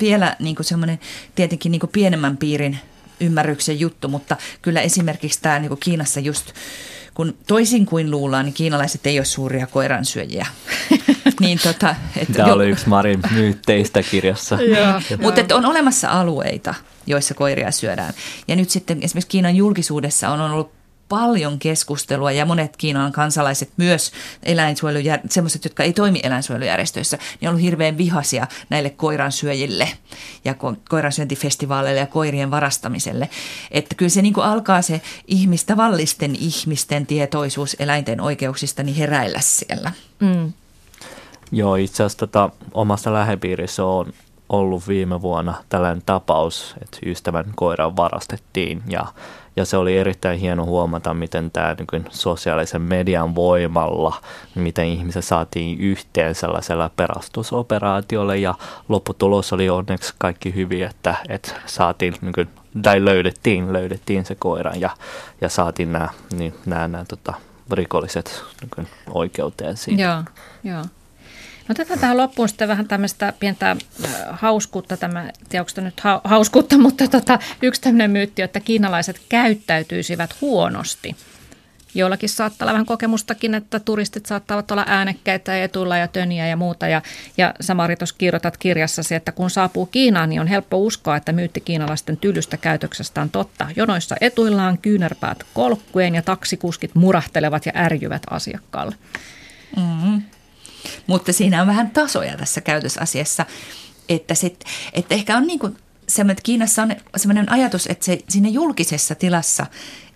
vielä 0.00 0.36
niin 0.38 0.56
kuin 0.56 0.66
semmoinen 0.66 1.00
tietenkin 1.34 1.72
niin 1.72 1.80
kuin 1.80 1.90
pienemmän 1.92 2.36
piirin 2.36 2.78
ymmärryksen 3.20 3.80
juttu, 3.80 4.08
mutta 4.08 4.36
kyllä 4.62 4.80
esimerkiksi 4.80 5.42
tämä 5.42 5.58
niin 5.58 5.68
kuin 5.68 5.80
Kiinassa 5.80 6.20
just 6.20 6.52
kun 7.14 7.36
toisin 7.46 7.86
kuin 7.86 8.10
luullaan, 8.10 8.44
niin 8.44 8.54
kiinalaiset 8.54 9.06
ei 9.06 9.18
ole 9.18 9.24
suuria 9.24 9.66
koiransyöjiä. 9.66 10.46
niin 11.40 11.58
tota, 11.62 11.94
että 12.16 12.32
Tämä 12.32 12.48
jo... 12.48 12.54
oli 12.54 12.68
yksi 12.68 12.88
Marin 12.88 13.20
myytteistä 13.30 14.02
kirjassa. 14.02 14.58
Mutta 15.20 15.54
on 15.54 15.66
olemassa 15.66 16.08
alueita, 16.10 16.74
joissa 17.06 17.34
koiria 17.34 17.70
syödään. 17.70 18.14
Ja 18.48 18.56
nyt 18.56 18.70
sitten 18.70 19.02
esimerkiksi 19.02 19.28
Kiinan 19.28 19.56
julkisuudessa 19.56 20.28
on 20.28 20.40
ollut 20.40 20.76
paljon 21.08 21.58
keskustelua 21.58 22.32
ja 22.32 22.46
monet 22.46 22.76
Kiinan 22.76 23.12
kansalaiset 23.12 23.70
myös 23.76 24.12
eläinsuojelujär- 24.42 25.26
semmoiset, 25.30 25.64
jotka 25.64 25.82
ei 25.82 25.92
toimi 25.92 26.20
eläinsuojelujärjestöissä, 26.22 27.18
niin 27.40 27.48
on 27.48 27.52
ollut 27.52 27.64
hirveän 27.64 27.98
vihaisia 27.98 28.46
näille 28.70 28.90
koiransyöjille 28.90 29.88
ja 30.44 30.52
ko- 30.52 30.76
koiransyöntifestivaaleille 30.88 32.00
ja 32.00 32.06
koirien 32.06 32.50
varastamiselle. 32.50 33.28
Että 33.70 33.94
kyllä 33.94 34.10
se 34.10 34.22
niin 34.22 34.34
kuin 34.34 34.46
alkaa 34.46 34.82
se 34.82 35.00
ihmistavallisten 35.26 36.36
ihmisten 36.36 37.06
tietoisuus 37.06 37.76
eläinten 37.78 38.20
oikeuksista 38.20 38.82
niin 38.82 38.96
heräillä 38.96 39.40
siellä. 39.40 39.92
Mm. 40.20 40.52
Joo, 41.52 41.76
itse 41.76 42.02
asiassa 42.02 42.18
tota, 42.18 42.50
omassa 42.74 43.12
lähipiirissä 43.12 43.84
on 43.84 44.12
ollut 44.48 44.88
viime 44.88 45.22
vuonna 45.22 45.54
tällainen 45.68 46.02
tapaus, 46.06 46.74
että 46.82 46.98
ystävän 47.06 47.44
koira 47.54 47.96
varastettiin 47.96 48.82
ja, 48.88 49.06
ja 49.56 49.64
se 49.64 49.76
oli 49.76 49.98
erittäin 49.98 50.38
hieno 50.38 50.64
huomata, 50.64 51.14
miten 51.14 51.50
tämä 51.50 51.76
niin 51.92 52.06
sosiaalisen 52.10 52.82
median 52.82 53.34
voimalla, 53.34 54.20
miten 54.54 54.86
ihmiset 54.86 55.24
saatiin 55.24 55.80
yhteen 55.80 56.34
sellaisella 56.34 56.90
perastusoperaatiolle 56.96 58.38
ja 58.38 58.54
lopputulos 58.88 59.52
oli 59.52 59.68
onneksi 59.68 60.14
kaikki 60.18 60.54
hyvin, 60.54 60.84
että, 60.84 61.14
että 61.28 61.52
saatiin 61.66 62.14
niin 62.20 62.32
kuin, 62.32 62.48
tai 62.82 63.04
löydettiin, 63.04 63.72
löydettiin 63.72 64.24
se 64.24 64.34
koira 64.34 64.72
ja, 64.74 64.90
ja 65.40 65.48
saatiin 65.48 65.92
nämä, 65.92 66.08
niin, 66.32 66.54
nämä, 66.66 66.88
nämä 66.88 67.04
tota, 67.04 67.34
rikolliset 67.72 68.44
niin 68.60 68.88
oikeuteen 69.10 69.76
siitä. 69.76 70.02
Joo, 70.02 70.22
joo. 70.64 70.84
No 71.68 71.72
otetaan 71.72 72.00
tähän 72.00 72.16
loppuun 72.16 72.48
sitten 72.48 72.68
vähän 72.68 72.88
tämmöistä 72.88 73.32
pientä 73.40 73.76
hauskuutta, 74.30 74.96
tämä, 74.96 75.30
onko 75.54 75.80
nyt 75.80 76.00
hauskuutta, 76.24 76.78
mutta 76.86 77.08
tota, 77.08 77.38
yksi 77.62 77.80
tämmöinen 77.80 78.10
myytti, 78.10 78.42
että 78.42 78.60
kiinalaiset 78.60 79.20
käyttäytyisivät 79.28 80.40
huonosti. 80.40 81.16
Joillakin 81.94 82.28
saattaa 82.28 82.66
olla 82.66 82.72
vähän 82.72 82.86
kokemustakin, 82.86 83.54
että 83.54 83.80
turistit 83.80 84.26
saattavat 84.26 84.70
olla 84.70 84.84
äänekkäitä 84.88 85.56
ja 85.56 85.64
etuilla 85.64 85.96
ja 85.96 86.08
töniä 86.08 86.46
ja 86.46 86.56
muuta. 86.56 86.88
Ja, 86.88 87.02
ja 87.36 87.54
Samari 87.60 87.96
tuossa 87.96 88.14
kirjoitat 88.18 88.56
kirjassasi, 88.56 89.14
että 89.14 89.32
kun 89.32 89.50
saapuu 89.50 89.86
Kiinaan, 89.86 90.28
niin 90.28 90.40
on 90.40 90.46
helppo 90.46 90.78
uskoa, 90.78 91.16
että 91.16 91.32
myytti 91.32 91.60
kiinalaisten 91.60 92.16
tylystä 92.16 92.56
käytöksestä 92.56 93.20
on 93.20 93.30
totta. 93.30 93.68
Jonoissa 93.76 94.16
etuillaan 94.20 94.78
kyynärpäät 94.78 95.44
kolkkuen 95.54 96.14
ja 96.14 96.22
taksikuskit 96.22 96.94
murahtelevat 96.94 97.66
ja 97.66 97.72
ärjyvät 97.76 98.22
asiakkaalle. 98.30 98.94
Mm-hmm. 99.76 100.22
Mutta 101.06 101.32
siinä 101.32 101.60
on 101.62 101.68
vähän 101.68 101.90
tasoja 101.90 102.36
tässä 102.36 102.60
käytösasiassa, 102.60 103.46
että, 104.08 104.34
sit, 104.34 104.64
että 104.92 105.14
ehkä 105.14 105.36
on 105.36 105.46
niin 105.46 105.58
kuin 105.58 105.76
semmoinen, 106.08 106.32
että 106.32 106.42
Kiinassa 106.42 106.82
on 106.82 106.96
semmoinen 107.16 107.52
ajatus, 107.52 107.86
että 107.86 108.04
se 108.04 108.18
siinä 108.28 108.48
julkisessa 108.48 109.14
tilassa 109.14 109.66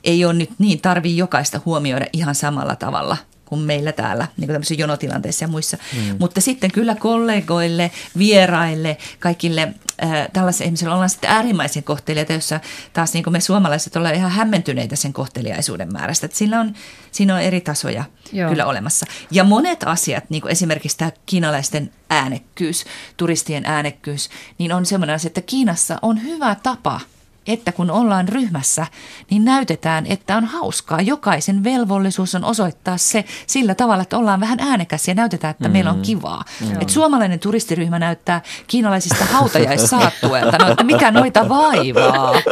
ei 0.04 0.24
ole 0.24 0.32
nyt 0.32 0.50
niin, 0.58 0.80
tarvii 0.80 1.16
jokaista 1.16 1.60
huomioida 1.64 2.06
ihan 2.12 2.34
samalla 2.34 2.76
tavalla– 2.76 3.16
kuin 3.50 3.60
meillä 3.60 3.92
täällä 3.92 4.24
niin 4.36 4.46
kuin 4.46 4.54
tämmöisissä 4.54 4.82
jonotilanteissa 4.82 5.44
ja 5.44 5.48
muissa. 5.48 5.76
Mm. 5.76 6.16
Mutta 6.18 6.40
sitten 6.40 6.70
kyllä 6.70 6.94
kollegoille, 6.94 7.90
vieraille, 8.18 8.96
kaikille 9.18 9.74
äh, 10.04 10.28
tällaisille 10.32 10.64
ihmisille 10.64 10.94
ollaan 10.94 11.10
sitten 11.10 11.30
äärimmäisen 11.30 11.82
kohtelijoita, 11.82 12.32
jossa 12.32 12.60
taas 12.92 13.12
niin 13.12 13.24
kuin 13.24 13.32
me 13.32 13.40
suomalaiset 13.40 13.96
ollaan 13.96 14.14
ihan 14.14 14.30
hämmentyneitä 14.30 14.96
sen 14.96 15.12
kohteliaisuuden 15.12 15.92
määrästä. 15.92 16.26
Että 16.26 16.38
sillä 16.38 16.60
on, 16.60 16.74
siinä 17.12 17.34
on 17.34 17.40
eri 17.40 17.60
tasoja 17.60 18.04
Joo. 18.32 18.48
kyllä 18.48 18.66
olemassa. 18.66 19.06
Ja 19.30 19.44
monet 19.44 19.82
asiat, 19.82 20.30
niin 20.30 20.42
kuin 20.42 20.52
esimerkiksi 20.52 20.98
tämä 20.98 21.12
kiinalaisten 21.26 21.92
äänekkyys, 22.10 22.84
turistien 23.16 23.64
äänekkyys, 23.66 24.30
niin 24.58 24.72
on 24.72 24.86
semmoinen 24.86 25.16
asia, 25.16 25.28
että 25.28 25.40
Kiinassa 25.40 25.98
on 26.02 26.22
hyvä 26.22 26.54
tapa– 26.62 27.00
että 27.52 27.72
kun 27.72 27.90
ollaan 27.90 28.28
ryhmässä, 28.28 28.86
niin 29.30 29.44
näytetään, 29.44 30.06
että 30.06 30.36
on 30.36 30.44
hauskaa. 30.44 31.00
Jokaisen 31.00 31.64
velvollisuus 31.64 32.34
on 32.34 32.44
osoittaa 32.44 32.96
se 32.96 33.24
sillä 33.46 33.74
tavalla, 33.74 34.02
että 34.02 34.18
ollaan 34.18 34.40
vähän 34.40 34.60
äänekäs 34.60 35.08
ja 35.08 35.14
näytetään, 35.14 35.50
että 35.50 35.68
mm. 35.68 35.72
meillä 35.72 35.90
on 35.90 35.96
mm. 35.96 36.02
kivaa. 36.02 36.44
Mm. 36.60 36.80
Et 36.80 36.88
suomalainen 36.88 37.38
turistiryhmä 37.38 37.98
näyttää 37.98 38.42
kiinalaisista 38.66 39.24
hautajaissaattuelta, 39.24 40.58
no 40.58 40.70
että 40.70 40.84
mikä 40.84 41.10
noita 41.10 41.48
vaivaa. 41.48 42.34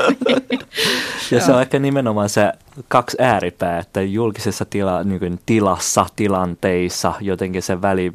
Ja 1.30 1.40
se 1.40 1.52
on 1.52 1.62
ehkä 1.62 1.78
nimenomaan 1.78 2.28
se 2.28 2.52
kaksi 2.88 3.16
ääripää, 3.20 3.78
että 3.78 4.02
julkisessa 4.02 4.64
tila, 4.64 5.04
niin 5.04 5.40
tilassa, 5.46 6.06
tilanteissa 6.16 7.14
jotenkin 7.20 7.62
se 7.62 7.82
väli 7.82 8.12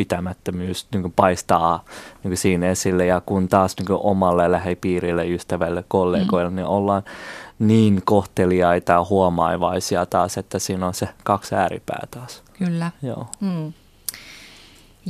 pitämättömyys 0.00 0.86
niin 0.92 1.02
kuin 1.02 1.12
paistaa 1.12 1.84
niin 2.12 2.30
kuin 2.30 2.36
siinä 2.36 2.68
esille 2.68 3.06
ja 3.06 3.22
kun 3.26 3.48
taas 3.48 3.76
niin 3.76 3.86
kuin 3.86 4.00
omalle 4.02 4.52
lähipiirille, 4.52 5.28
ystävälle, 5.28 5.84
kollegoille, 5.88 6.50
mm. 6.50 6.56
niin 6.56 6.66
ollaan 6.66 7.02
niin 7.58 8.02
kohteliaita 8.04 8.92
ja 8.92 9.04
huomaivaisia 9.10 10.06
taas, 10.06 10.38
että 10.38 10.58
siinä 10.58 10.86
on 10.86 10.94
se 10.94 11.08
kaksi 11.24 11.54
ääripää 11.54 12.06
taas. 12.10 12.42
Kyllä. 12.58 12.90
Joo. 13.02 13.26
Mm. 13.40 13.72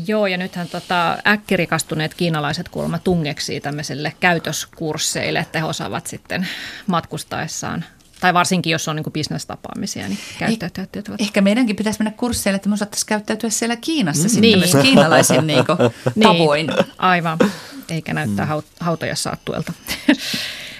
Joo, 0.07 0.26
ja 0.26 0.38
nythän 0.38 0.68
tota, 0.68 1.18
äkkirikastuneet 1.26 2.14
kiinalaiset 2.14 2.68
kuulemma 2.68 2.99
tungeksi 2.99 3.61
tämmöiselle 3.61 4.12
käytöskursseille, 4.20 5.38
että 5.38 5.59
he 5.59 5.64
osaavat 5.64 6.07
sitten 6.07 6.49
matkustaessaan 6.86 7.84
tai 8.21 8.35
varsinkin, 8.35 8.71
jos 8.71 8.89
on 8.89 8.97
niin 8.97 9.12
bisnestapaamisia, 9.12 10.09
niin. 10.09 10.18
Eh, 10.41 11.03
ehkä 11.18 11.41
meidänkin 11.41 11.77
pitäisi 11.77 11.99
mennä 11.99 12.12
kursseille, 12.16 12.57
että 12.57 12.68
me 12.68 12.73
osattaisiin 12.73 13.07
käyttäytyä 13.07 13.51
siellä 13.51 13.77
Kiinassa 13.77 14.23
mm. 14.23 14.29
sitten 14.29 14.43
niin. 14.43 14.59
myös 14.59 14.77
kiinalaisin 14.83 15.47
niin 15.47 15.64
kuin, 15.66 15.79
tavoin. 16.23 16.66
Niin, 16.66 16.79
aivan, 16.99 17.39
eikä 17.89 18.14
näyttää 18.14 18.47
mm. 18.47 18.62
hautoja 18.81 19.16
saattuelta. 19.16 19.73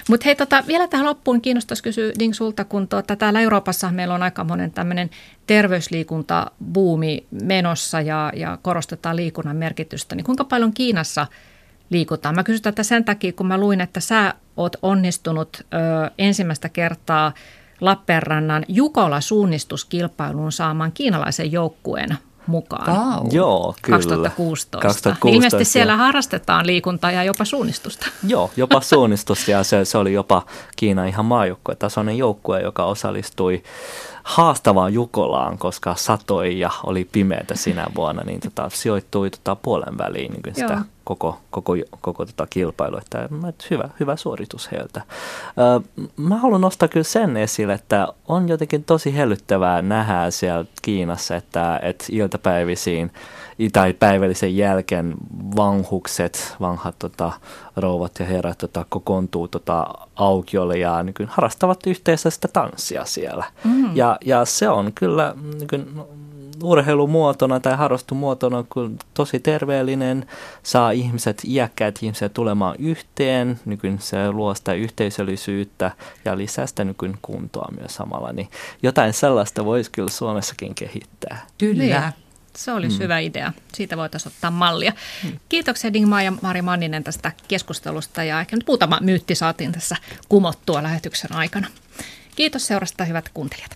Mutta 0.09 0.25
hei, 0.25 0.37
tota, 0.37 0.65
vielä 0.67 0.89
tähän 0.89 1.07
loppuun 1.07 1.41
kiinnostaisi 1.41 1.83
kysyä 1.83 2.13
Ding 2.19 2.35
sulta, 2.35 2.65
kun 2.65 2.89
tuota, 2.89 3.17
täällä 3.17 3.41
Euroopassa 3.41 3.91
meillä 3.91 4.15
on 4.15 4.23
aika 4.23 4.45
monen 4.45 4.71
tämmöinen 4.71 5.11
terveysliikuntabuumi 5.47 7.27
menossa 7.31 8.01
ja, 8.01 8.33
ja 8.37 8.59
korostetaan 8.63 9.17
liikunnan 9.17 9.57
merkitystä. 9.57 10.15
Niin 10.15 10.25
kuinka 10.25 10.45
paljon 10.45 10.73
Kiinassa– 10.73 11.27
liikutaan. 11.91 12.35
Mä 12.35 12.45
kysyn 12.45 12.63
tätä 12.63 12.83
sen 12.83 13.05
takia, 13.05 13.33
kun 13.33 13.47
mä 13.47 13.59
luin, 13.59 13.81
että 13.81 14.01
sä 14.01 14.35
oot 14.63 14.77
onnistunut 14.83 15.57
ö, 15.61 15.67
ensimmäistä 16.19 16.69
kertaa 16.69 17.33
Lappeenrannan 17.81 18.65
Jukola-suunnistuskilpailuun 18.69 20.53
saamaan 20.53 20.93
kiinalaisen 20.93 21.53
joukkueen 21.53 22.19
mukaan. 22.47 22.97
Wow. 22.97 23.27
Joo, 23.33 23.75
kyllä. 23.83 23.97
2016. 23.97 24.79
2016 24.79 25.29
Ilmeisesti 25.29 25.73
siellä 25.73 25.97
harrastetaan 25.97 26.67
liikuntaa 26.67 27.13
ja 27.13 27.25
jopa 27.25 27.45
suunnistusta. 27.45 28.07
Joo, 28.27 28.51
jopa 28.57 28.81
suunnistusta 28.81 29.51
ja 29.51 29.65
se, 29.65 29.85
se 29.85 29.99
oli 29.99 30.13
jopa 30.13 30.43
Kiinan 30.77 31.09
ihan 31.09 31.27
tasoinen 31.79 32.19
joukkue, 32.19 32.61
joka 32.61 32.85
osallistui 32.85 33.63
haastavaan 34.23 34.95
Jukolaan, 34.95 35.59
koska 35.59 35.95
satoi 35.95 36.59
ja 36.59 36.71
oli 36.85 37.09
pimeätä 37.13 37.57
sinä 37.57 37.87
vuonna, 37.97 38.23
niin 38.23 38.41
tota, 38.41 38.71
sijoittui 38.73 39.31
tota, 39.31 39.57
puolen 39.57 39.99
väliin 39.99 40.33
niin 40.33 40.55
sitä 40.55 40.83
koko, 41.11 41.39
koko, 41.51 41.77
koko 42.01 42.27
tota 42.27 42.47
kilpailu. 42.51 42.97
Että, 42.97 43.29
että 43.49 43.65
hyvä, 43.71 43.89
hyvä 44.01 44.17
suoritus 44.17 44.73
heiltä. 44.73 45.03
mä 46.17 46.37
haluan 46.37 46.61
nostaa 46.61 46.89
kyllä 46.89 47.05
sen 47.05 47.37
esille, 47.37 47.73
että 47.73 48.09
on 48.29 48.49
jotenkin 48.49 48.85
tosi 48.85 49.17
hellyttävää 49.17 49.83
nähdä 49.83 50.31
siellä 50.31 50.65
Kiinassa, 50.83 51.37
että, 51.37 51.81
että 51.83 52.05
iltapäivisiin 52.11 53.13
tai 53.73 53.93
päivällisen 53.93 54.57
jälkeen 54.57 55.15
vanhukset, 55.57 56.57
vanhat 56.61 56.99
tota, 56.99 57.33
rouvat 57.77 58.13
ja 58.19 58.27
herrat 58.27 58.59
tota, 58.59 58.87
kokoontuu 58.89 59.49
tota, 59.49 59.87
aukiolle 60.17 60.79
ja 60.79 61.03
niin 61.03 61.15
kuin, 61.15 61.29
harrastavat 61.29 61.87
yhteensä 61.87 62.31
sitä 62.31 62.49
tanssia 62.49 63.05
siellä. 63.05 63.45
Mm. 63.65 63.97
Ja, 63.97 64.19
ja 64.25 64.45
se 64.45 64.69
on 64.69 64.93
kyllä 64.95 65.35
niin 65.59 65.69
kuin, 65.69 65.87
urheilumuotona 66.63 67.61
tai 67.61 67.77
harrastumuotona 67.77 68.65
kun 68.69 68.99
tosi 69.15 69.41
terveellinen, 69.41 70.27
saa 70.63 70.91
ihmiset, 70.91 71.43
iäkkäät 71.45 71.99
ihmiset 72.03 72.35
tulemaan 72.35 72.77
yhteen, 72.79 73.61
niin 73.65 73.99
se 73.99 74.31
luo 74.33 74.55
sitä 74.55 74.73
yhteisöllisyyttä 74.73 75.91
ja 76.25 76.39
lisää 76.39 76.67
sitä 76.67 76.85
niin 76.85 77.19
kuntoa 77.23 77.69
myös 77.79 77.95
samalla. 77.95 78.33
Niin 78.33 78.49
jotain 78.83 79.13
sellaista 79.13 79.65
voisi 79.65 79.91
kyllä 79.91 80.11
Suomessakin 80.11 80.75
kehittää. 80.75 81.47
Kyllä. 81.59 81.83
Niin. 81.83 82.13
Se 82.57 82.73
olisi 82.73 82.97
mm. 82.97 83.03
hyvä 83.03 83.19
idea. 83.19 83.53
Siitä 83.75 83.97
voitaisiin 83.97 84.33
ottaa 84.33 84.51
mallia. 84.51 84.93
Mm. 85.25 85.39
Kiitoksia 85.49 85.93
Dingma 85.93 86.23
ja 86.23 86.33
Mari 86.43 86.63
Manninen 86.63 87.05
tästä 87.05 87.33
keskustelusta 87.49 88.25
ja 88.25 88.41
ehkä 88.41 88.57
nyt 88.57 88.67
muutama 88.67 88.99
myytti 89.01 89.35
saatiin 89.35 89.73
tässä 89.73 89.97
kumottua 90.29 90.83
lähetyksen 90.83 91.33
aikana. 91.33 91.67
Kiitos 92.37 92.67
seurasta 92.67 93.05
hyvät 93.05 93.29
kuuntelijat. 93.35 93.71